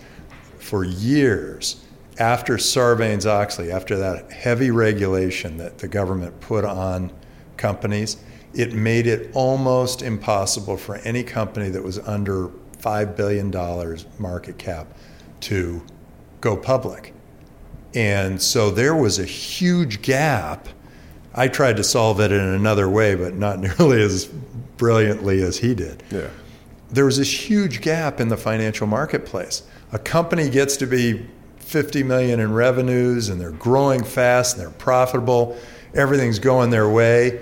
for 0.57 0.83
years 0.83 1.85
after 2.19 2.57
Sarbanes 2.57 3.25
Oxley, 3.25 3.71
after 3.71 3.97
that 3.97 4.31
heavy 4.31 4.71
regulation 4.71 5.57
that 5.57 5.77
the 5.79 5.87
government 5.87 6.39
put 6.41 6.65
on 6.65 7.11
companies, 7.57 8.17
it 8.53 8.73
made 8.73 9.07
it 9.07 9.31
almost 9.33 10.01
impossible 10.01 10.75
for 10.77 10.95
any 10.97 11.23
company 11.23 11.69
that 11.69 11.83
was 11.83 11.97
under 11.99 12.49
$5 12.79 13.15
billion 13.15 13.51
market 14.19 14.57
cap 14.57 14.87
to 15.41 15.81
go 16.41 16.57
public. 16.57 17.13
And 17.93 18.41
so 18.41 18.69
there 18.69 18.95
was 18.95 19.17
a 19.19 19.25
huge 19.25 20.01
gap. 20.01 20.67
I 21.33 21.47
tried 21.47 21.77
to 21.77 21.83
solve 21.83 22.19
it 22.19 22.31
in 22.31 22.39
another 22.41 22.89
way, 22.89 23.15
but 23.15 23.33
not 23.35 23.59
nearly 23.79 24.01
as 24.01 24.25
brilliantly 24.77 25.41
as 25.41 25.57
he 25.57 25.75
did 25.75 26.01
Yeah. 26.09 26.29
there 26.89 27.03
was 27.03 27.17
this 27.17 27.49
huge 27.49 27.81
gap 27.81 28.21
in 28.21 28.29
the 28.29 28.37
financial 28.37 28.87
marketplace. 28.87 29.63
A 29.91 29.99
company 29.99 30.49
gets 30.49 30.77
to 30.77 30.87
be 30.87 31.25
50 31.69 32.01
million 32.01 32.39
in 32.39 32.51
revenues 32.51 33.29
and 33.29 33.39
they're 33.39 33.51
growing 33.51 34.03
fast 34.03 34.57
and 34.57 34.65
they're 34.65 34.71
profitable, 34.71 35.55
everything's 35.93 36.39
going 36.39 36.71
their 36.71 36.89
way. 36.89 37.39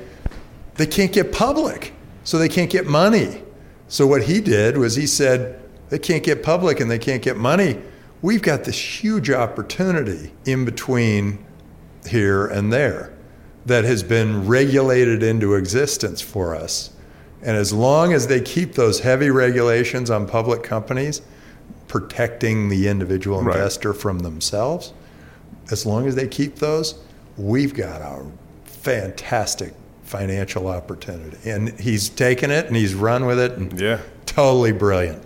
They 0.76 0.86
can't 0.86 1.14
get 1.14 1.32
public, 1.32 1.94
so 2.26 2.38
they 2.38 2.50
can't 2.50 2.70
get 2.70 2.86
money. 2.86 3.42
So 3.88 4.06
what 4.06 4.24
he 4.24 4.42
did 4.42 4.78
was 4.78 4.98
he 4.98 5.08
said, 5.08 5.62
they 5.88 5.98
can't 5.98 6.24
get 6.24 6.44
public 6.44 6.82
and 6.82 6.92
they 6.92 7.00
can't 7.00 7.24
get 7.24 7.38
money. 7.38 7.82
We've 8.22 8.42
got 8.42 8.66
this 8.66 8.78
huge 9.02 9.30
opportunity 9.30 10.34
in 10.46 10.66
between 10.66 11.40
here 12.06 12.48
and 12.48 12.74
there 12.74 13.14
that 13.66 13.86
has 13.86 14.04
been 14.04 14.46
regulated 14.46 15.24
into 15.24 15.54
existence 15.56 16.20
for 16.20 16.54
us. 16.54 16.92
And 17.42 17.56
as 17.56 17.72
long 17.72 18.12
as 18.12 18.28
they 18.28 18.42
keep 18.42 18.74
those 18.74 19.00
heavy 19.00 19.30
regulations 19.30 20.10
on 20.10 20.28
public 20.28 20.64
companies, 20.64 21.22
protecting 21.88 22.70
the 22.70 22.88
individual 22.88 23.42
Right. 23.42 23.56
investor 23.56 23.94
from 23.94 24.20
themselves, 24.20 24.94
as 25.72 25.86
long 25.86 26.08
as 26.08 26.16
they 26.16 26.28
keep 26.28 26.60
those, 26.60 26.96
we've 27.38 27.74
got 27.74 28.02
a 28.02 28.22
fantastic 28.66 29.74
financial 30.04 30.68
opportunity. 30.68 31.50
And 31.50 31.70
he's 31.80 32.10
taken 32.10 32.50
it 32.52 32.68
and 32.68 32.76
he's 32.76 32.94
run 32.96 33.26
with 33.26 33.40
it 33.40 33.58
and 33.58 33.78
Yeah. 33.80 34.00
totally 34.26 34.72
brilliant. 34.72 35.24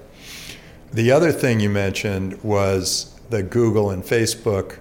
The 0.93 1.11
other 1.11 1.31
thing 1.31 1.59
you 1.59 1.69
mentioned 1.69 2.37
was 2.43 3.11
the 3.29 3.43
Google 3.43 3.91
and 3.91 4.03
Facebook 4.03 4.73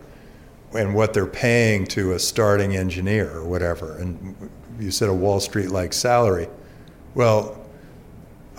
and 0.74 0.94
what 0.94 1.12
they're 1.14 1.26
paying 1.26 1.86
to 1.88 2.12
a 2.12 2.18
starting 2.18 2.74
engineer 2.76 3.30
or 3.34 3.44
whatever. 3.44 3.96
And 3.98 4.34
you 4.78 4.90
said 4.90 5.08
a 5.08 5.14
Wall 5.14 5.40
Street 5.40 5.70
like 5.70 5.92
salary. 5.92 6.48
Well, 7.14 7.58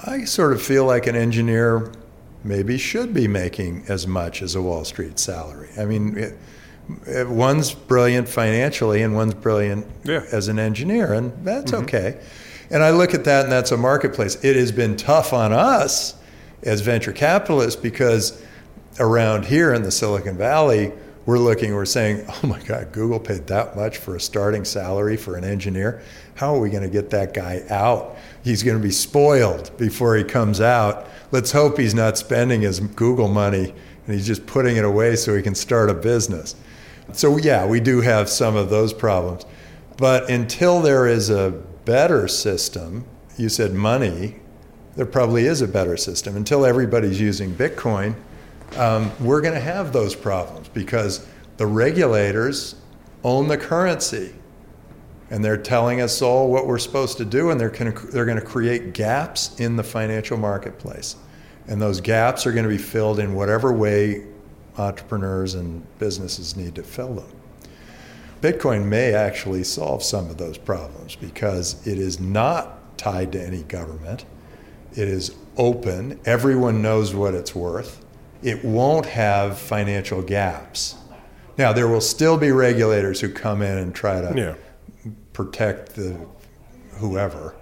I 0.06 0.26
sort 0.26 0.54
of 0.54 0.62
feel 0.62 0.86
like 0.86 1.08
an 1.08 1.16
engineer 1.16 1.92
maybe 2.44 2.78
should 2.78 3.14
be 3.14 3.28
making 3.28 3.86
as 3.88 4.08
much 4.08 4.42
as 4.42 4.56
a 4.56 4.62
Wall 4.62 4.86
Street 4.86 5.20
salary. 5.20 5.70
I 5.78 5.86
mean, 5.86 6.18
it, 6.18 6.38
it- 7.06 7.30
one's 7.30 7.74
brilliant 7.74 8.28
financially 8.28 9.02
and 9.02 9.16
one's 9.16 9.34
brilliant 9.34 9.86
Yeah. 10.04 10.26
as 10.32 10.48
an 10.48 10.60
engineer, 10.60 11.14
and 11.14 11.34
that's 11.46 11.72
mm-hmm. 11.72 11.84
okay. 11.84 12.20
And 12.70 12.84
I 12.84 12.92
look 12.92 13.14
at 13.14 13.26
that, 13.26 13.44
and 13.44 13.52
that's 13.52 13.72
a 13.72 13.78
marketplace. 13.78 14.44
It 14.44 14.56
has 14.56 14.72
been 14.72 14.96
tough 14.96 15.34
on 15.34 15.52
us 15.52 16.16
as 16.64 16.82
venture 16.82 17.12
capitalists 17.12 17.80
because 17.80 18.42
around 19.00 19.46
here 19.46 19.74
in 19.74 19.84
the 19.84 19.92
Silicon 19.92 20.38
Valley, 20.38 20.94
we're 21.26 21.40
looking, 21.40 21.74
we're 21.76 21.86
saying, 21.86 22.26
oh 22.44 22.48
my 22.48 22.62
God, 22.64 22.92
Google 22.92 23.20
paid 23.20 23.48
that 23.48 23.76
much 23.76 23.98
for 23.98 24.16
a 24.16 24.20
starting 24.20 24.66
salary 24.66 25.18
for 25.18 25.36
an 25.36 25.44
engineer. 25.44 26.02
How 26.36 26.56
are 26.56 26.60
we 26.60 26.70
going 26.70 26.84
to 26.84 26.90
get 26.90 27.10
that 27.12 27.34
guy 27.34 27.64
out? 27.70 28.18
He's 28.44 28.64
going 28.64 28.78
to 28.78 28.84
be 28.84 28.92
spoiled 28.92 29.76
before 29.78 30.16
he 30.16 30.24
comes 30.24 30.60
out. 30.60 31.08
Let's 31.32 31.52
hope 31.52 31.78
he's 31.78 31.94
not 31.94 32.18
spending 32.18 32.62
his 32.62 32.80
Google 32.80 33.28
money 33.28 33.74
and 34.06 34.16
he's 34.16 34.26
just 34.26 34.46
putting 34.46 34.78
it 34.78 34.84
away 34.84 35.16
so 35.16 35.36
he 35.36 35.42
can 35.42 35.56
start 35.56 35.90
a 35.90 35.94
business. 35.94 36.56
So, 37.14 37.38
yeah, 37.38 37.66
we 37.66 37.80
do 37.80 38.02
have 38.02 38.30
some 38.30 38.56
of 38.56 38.70
those 38.70 38.94
problems. 38.94 39.46
But 39.98 40.30
until 40.30 40.82
there 40.82 41.06
is 41.06 41.30
a 41.30 41.52
better 41.86 42.28
system, 42.28 43.06
you 43.38 43.50
said 43.50 43.74
money, 43.74 44.38
there 44.96 45.06
probably 45.06 45.46
is 45.46 45.62
a 45.62 45.68
better 45.68 45.98
system. 45.98 46.36
Until 46.36 46.66
everybody's 46.66 47.20
using 47.20 47.54
Bitcoin, 47.54 48.16
um, 48.78 49.12
we're 49.20 49.42
going 49.42 49.54
to 49.54 49.60
have 49.60 49.94
those 49.94 50.16
problems 50.16 50.68
because 50.70 51.26
the 51.58 51.68
regulators 51.68 52.76
own 53.24 53.48
the 53.48 53.58
currency 53.58 54.34
and 55.32 55.44
they're 55.44 55.58
telling 55.58 56.02
us 56.02 56.22
all 56.22 56.52
what 56.52 56.68
we're 56.68 56.78
supposed 56.78 57.18
to 57.18 57.26
do 57.26 57.50
and 57.50 57.60
they're 57.60 57.72
to, 57.72 57.92
they're 58.08 58.26
going 58.26 58.40
to 58.40 58.46
create 58.46 58.94
gaps 58.94 59.60
in 59.60 59.76
the 59.76 59.84
financial 59.84 60.38
marketplace 60.38 61.16
and 61.68 61.82
those 61.82 62.00
gaps 62.00 62.46
are 62.46 62.52
going 62.52 62.64
to 62.64 62.70
be 62.70 62.78
filled 62.78 63.18
in 63.18 63.34
whatever 63.34 63.74
way 63.74 64.24
entrepreneurs 64.78 65.56
and 65.56 65.84
businesses 65.98 66.56
need 66.56 66.76
to 66.76 66.84
fill 66.84 67.16
them 67.16 67.32
Bitcoin 68.42 68.86
may 68.86 69.14
actually 69.14 69.64
solve 69.64 70.04
some 70.04 70.30
of 70.30 70.38
those 70.38 70.58
problems 70.58 71.16
because 71.16 71.86
it 71.86 72.00
is 72.00 72.20
not 72.20 72.98
tied 72.98 73.32
to 73.34 73.42
any 73.42 73.62
government. 73.64 74.26
It 74.94 75.08
is 75.08 75.36
open. 75.58 76.20
Everyone 76.26 76.82
knows 76.82 77.14
what 77.14 77.36
it's 77.36 77.54
worth. 77.54 78.04
It 78.42 78.66
won't 78.66 79.06
have 79.06 79.60
financial 79.60 80.24
gaps. 80.24 80.96
Now, 81.58 81.72
there 81.72 81.88
will 81.88 82.02
still 82.02 82.38
be 82.38 82.52
regulators 82.52 83.22
who 83.22 83.30
come 83.30 83.62
in 83.62 83.78
and 83.78 83.94
try 83.94 84.22
to 84.22 84.34
Yeah. 84.36 84.56
Protect 85.34 85.96
the 85.96 86.18
whoever. 86.94 87.56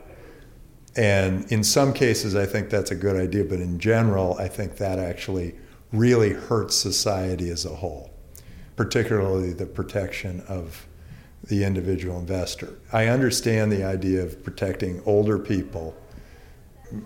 And 0.96 1.50
in 1.52 1.64
some 1.64 1.94
cases, 1.94 2.36
I 2.36 2.46
think 2.46 2.70
that's 2.70 2.92
a 2.92 2.96
good 2.96 3.16
idea, 3.16 3.46
but 3.46 3.60
in 3.60 3.80
general, 3.80 4.36
I 4.38 4.48
think 4.48 4.78
that 4.78 5.00
actually 5.00 5.56
really 5.92 6.32
hurts 6.32 6.76
society 6.76 7.50
as 7.50 7.66
a 7.66 7.76
whole, 7.76 8.12
particularly 8.76 9.54
the 9.54 9.66
protection 9.66 10.42
of 10.48 10.88
the 11.44 11.64
individual 11.64 12.20
investor. 12.20 12.80
I 12.92 13.08
understand 13.08 13.72
the 13.72 13.84
idea 13.84 14.24
of 14.24 14.44
protecting 14.44 15.02
older 15.06 15.40
people 15.40 15.96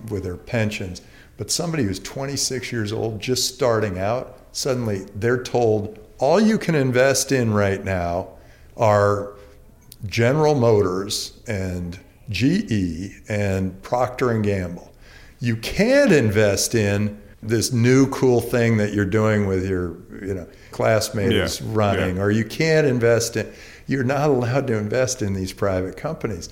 with 0.10 0.24
their 0.24 0.38
pensions, 0.38 1.02
but 1.38 1.52
somebody 1.52 1.84
who's 1.84 2.00
26 2.00 2.72
years 2.72 2.92
old, 2.92 3.20
just 3.20 3.54
starting 3.54 4.00
out, 4.00 4.40
suddenly 4.54 5.06
they're 5.16 5.42
told 5.42 6.00
all 6.20 6.40
you 6.40 6.58
can 6.58 6.74
invest 6.74 7.32
in 7.32 7.54
right 7.54 7.84
now 7.84 8.30
are 8.78 9.34
General 10.06 10.56
Motors 10.56 11.40
and 11.48 12.00
GE 12.30 13.22
and 13.30 13.82
Procter 13.82 14.32
and 14.32 14.44
Gamble. 14.44 14.92
You 15.40 15.56
can't 15.58 16.12
invest 16.12 16.76
in 16.76 17.22
this 17.42 17.74
new 17.74 18.08
cool 18.10 18.40
thing 18.40 18.78
that 18.78 18.94
you're 18.94 19.06
doing 19.06 19.48
with 19.48 19.68
your, 19.68 19.98
you 20.26 20.34
know, 20.34 20.48
classmate 20.72 21.32
Yeah, 21.34 21.50
running, 21.64 22.16
yeah. 22.16 22.22
or 22.22 22.32
you 22.32 22.46
can't 22.46 22.88
invest 22.88 23.36
in. 23.36 23.52
You're 23.86 24.06
not 24.06 24.30
allowed 24.30 24.68
to 24.68 24.78
invest 24.78 25.22
in 25.22 25.34
these 25.34 25.52
private 25.52 25.98
companies. 25.98 26.50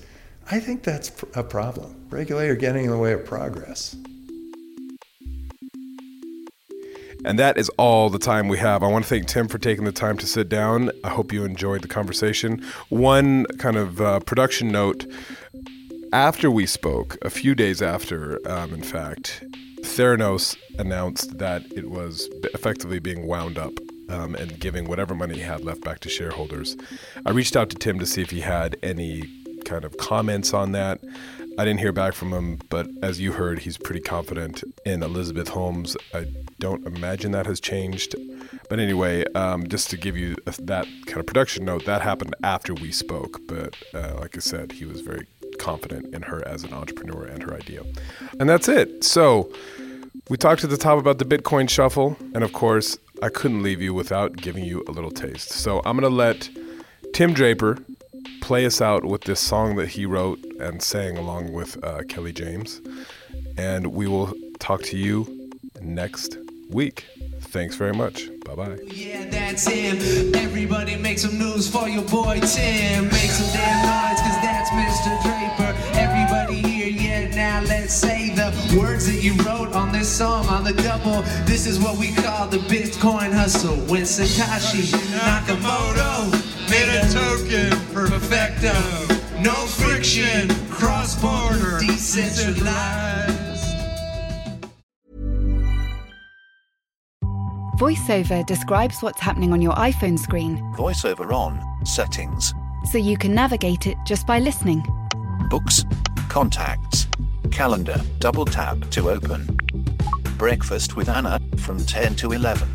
I 0.50 0.60
think 0.60 0.82
that's 0.82 1.10
a 1.34 1.42
problem. 1.42 1.96
Regulator 2.10 2.54
getting 2.54 2.84
in 2.84 2.90
the 2.90 2.98
way 2.98 3.12
of 3.14 3.24
progress. 3.24 3.96
And 7.24 7.38
that 7.38 7.56
is 7.56 7.68
all 7.70 8.10
the 8.10 8.18
time 8.18 8.48
we 8.48 8.58
have. 8.58 8.82
I 8.82 8.88
want 8.88 9.04
to 9.04 9.08
thank 9.08 9.26
Tim 9.26 9.48
for 9.48 9.58
taking 9.58 9.84
the 9.84 9.92
time 9.92 10.16
to 10.18 10.26
sit 10.26 10.48
down. 10.48 10.90
I 11.04 11.10
hope 11.10 11.32
you 11.32 11.44
enjoyed 11.44 11.82
the 11.82 11.88
conversation. 11.88 12.64
One 12.88 13.46
kind 13.58 13.76
of 13.76 14.00
uh, 14.00 14.20
production 14.20 14.68
note 14.68 15.06
after 16.12 16.50
we 16.50 16.66
spoke, 16.66 17.16
a 17.22 17.30
few 17.30 17.54
days 17.54 17.80
after, 17.80 18.38
um, 18.46 18.74
in 18.74 18.82
fact, 18.82 19.42
Theranos 19.80 20.56
announced 20.78 21.38
that 21.38 21.64
it 21.72 21.88
was 21.88 22.28
effectively 22.54 22.98
being 22.98 23.26
wound 23.26 23.56
up 23.56 23.72
um, 24.10 24.34
and 24.34 24.60
giving 24.60 24.88
whatever 24.88 25.14
money 25.14 25.36
he 25.36 25.40
had 25.40 25.64
left 25.64 25.82
back 25.82 26.00
to 26.00 26.10
shareholders. 26.10 26.76
I 27.24 27.30
reached 27.30 27.56
out 27.56 27.70
to 27.70 27.76
Tim 27.76 27.98
to 27.98 28.06
see 28.06 28.20
if 28.20 28.30
he 28.30 28.40
had 28.40 28.76
any 28.82 29.22
kind 29.64 29.84
of 29.84 29.96
comments 29.96 30.52
on 30.52 30.72
that. 30.72 31.00
I 31.58 31.64
didn't 31.64 31.80
hear 31.80 31.92
back 31.92 32.14
from 32.14 32.32
him, 32.32 32.60
but 32.70 32.88
as 33.02 33.20
you 33.20 33.32
heard, 33.32 33.60
he's 33.60 33.76
pretty 33.76 34.00
confident 34.00 34.64
in 34.86 35.02
Elizabeth 35.02 35.48
Holmes. 35.48 35.96
I 36.14 36.26
don't 36.58 36.86
imagine 36.86 37.32
that 37.32 37.46
has 37.46 37.60
changed. 37.60 38.14
But 38.70 38.80
anyway, 38.80 39.24
um, 39.34 39.66
just 39.68 39.90
to 39.90 39.98
give 39.98 40.16
you 40.16 40.36
that 40.46 40.86
kind 41.06 41.20
of 41.20 41.26
production 41.26 41.64
note, 41.64 41.84
that 41.84 42.00
happened 42.00 42.34
after 42.42 42.72
we 42.72 42.90
spoke. 42.90 43.40
But 43.46 43.76
uh, 43.92 44.16
like 44.18 44.36
I 44.36 44.40
said, 44.40 44.72
he 44.72 44.86
was 44.86 45.02
very 45.02 45.26
confident 45.58 46.14
in 46.14 46.22
her 46.22 46.46
as 46.48 46.64
an 46.64 46.72
entrepreneur 46.72 47.24
and 47.24 47.42
her 47.42 47.54
idea. 47.54 47.82
And 48.40 48.48
that's 48.48 48.68
it. 48.68 49.04
So 49.04 49.52
we 50.30 50.38
talked 50.38 50.64
at 50.64 50.70
the 50.70 50.78
top 50.78 50.98
about 50.98 51.18
the 51.18 51.26
Bitcoin 51.26 51.68
shuffle. 51.68 52.16
And 52.34 52.42
of 52.42 52.52
course, 52.54 52.96
I 53.22 53.28
couldn't 53.28 53.62
leave 53.62 53.82
you 53.82 53.92
without 53.92 54.36
giving 54.36 54.64
you 54.64 54.84
a 54.88 54.90
little 54.90 55.10
taste. 55.10 55.50
So 55.50 55.82
I'm 55.84 55.98
going 55.98 56.10
to 56.10 56.16
let 56.16 56.48
Tim 57.12 57.34
Draper 57.34 57.78
play 58.42 58.66
us 58.66 58.80
out 58.80 59.04
with 59.04 59.22
this 59.22 59.38
song 59.40 59.76
that 59.76 59.88
he 59.90 60.04
wrote 60.04 60.44
and 60.58 60.82
sang 60.82 61.16
along 61.16 61.52
with 61.52 61.82
uh, 61.84 62.02
Kelly 62.08 62.32
James. 62.32 62.82
And 63.56 63.86
we 63.94 64.08
will 64.08 64.34
talk 64.58 64.82
to 64.84 64.98
you 64.98 65.50
next 65.80 66.36
week. 66.68 67.06
Thanks 67.40 67.76
very 67.76 67.92
much. 67.92 68.28
Bye 68.44 68.54
bye. 68.56 68.78
Yeah, 68.88 69.26
that's 69.30 69.66
him. 69.66 70.34
Everybody 70.34 70.96
make 70.96 71.18
some 71.18 71.38
news 71.38 71.70
for 71.70 71.88
your 71.88 72.02
boy 72.02 72.40
Tim. 72.40 73.04
Make 73.04 73.30
some 73.30 73.52
damn 73.54 73.78
noise, 73.86 74.20
cause 74.20 74.38
that's 74.42 74.70
Mr. 74.70 75.12
Draper. 75.22 75.72
Everybody 75.96 76.68
here, 76.68 76.88
yeah, 76.88 77.34
now 77.34 77.60
let's 77.68 77.94
say 77.94 78.30
the 78.30 78.52
words 78.76 79.06
that 79.06 79.22
you 79.22 79.34
wrote 79.44 79.72
on 79.74 79.92
this 79.92 80.08
song 80.08 80.46
on 80.46 80.64
the 80.64 80.72
double. 80.72 81.22
This 81.44 81.66
is 81.66 81.78
what 81.78 81.96
we 81.96 82.12
call 82.12 82.48
the 82.48 82.58
Bitcoin 82.58 83.32
hustle. 83.32 83.76
When 83.86 84.02
Satoshi 84.02 84.82
Nakamoto 85.14 86.51
made 86.72 86.88
a 86.88 87.02
token 87.12 87.70
perfecto. 87.92 88.72
No 89.42 89.52
friction, 89.52 90.48
cross 90.70 91.20
border, 91.20 91.78
decentralized. 91.80 93.42
VoiceOver 97.78 98.46
describes 98.46 99.02
what's 99.02 99.20
happening 99.20 99.52
on 99.52 99.60
your 99.60 99.74
iPhone 99.74 100.18
screen 100.18 100.56
VoiceOver 100.76 101.30
on. 101.32 101.60
Settings. 101.84 102.54
so 102.90 102.96
you 102.96 103.18
can 103.18 103.34
navigate 103.34 103.86
it 103.86 103.98
just 104.06 104.26
by 104.26 104.38
listening. 104.38 104.82
Books. 105.50 105.84
Contacts. 106.30 107.06
Calendar. 107.50 108.00
Double 108.18 108.46
tap 108.46 108.78
to 108.90 109.10
open. 109.10 109.58
Breakfast 110.38 110.96
with 110.96 111.10
Anna 111.10 111.38
from 111.58 111.78
10 111.78 112.16
to 112.16 112.32
11. 112.32 112.66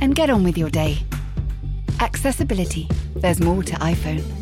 And 0.00 0.14
get 0.14 0.30
on 0.30 0.44
with 0.44 0.56
your 0.56 0.70
day. 0.70 0.98
Accessibility. 2.00 2.86
There's 3.20 3.38
more 3.38 3.62
to 3.62 3.74
iPhone. 3.76 4.39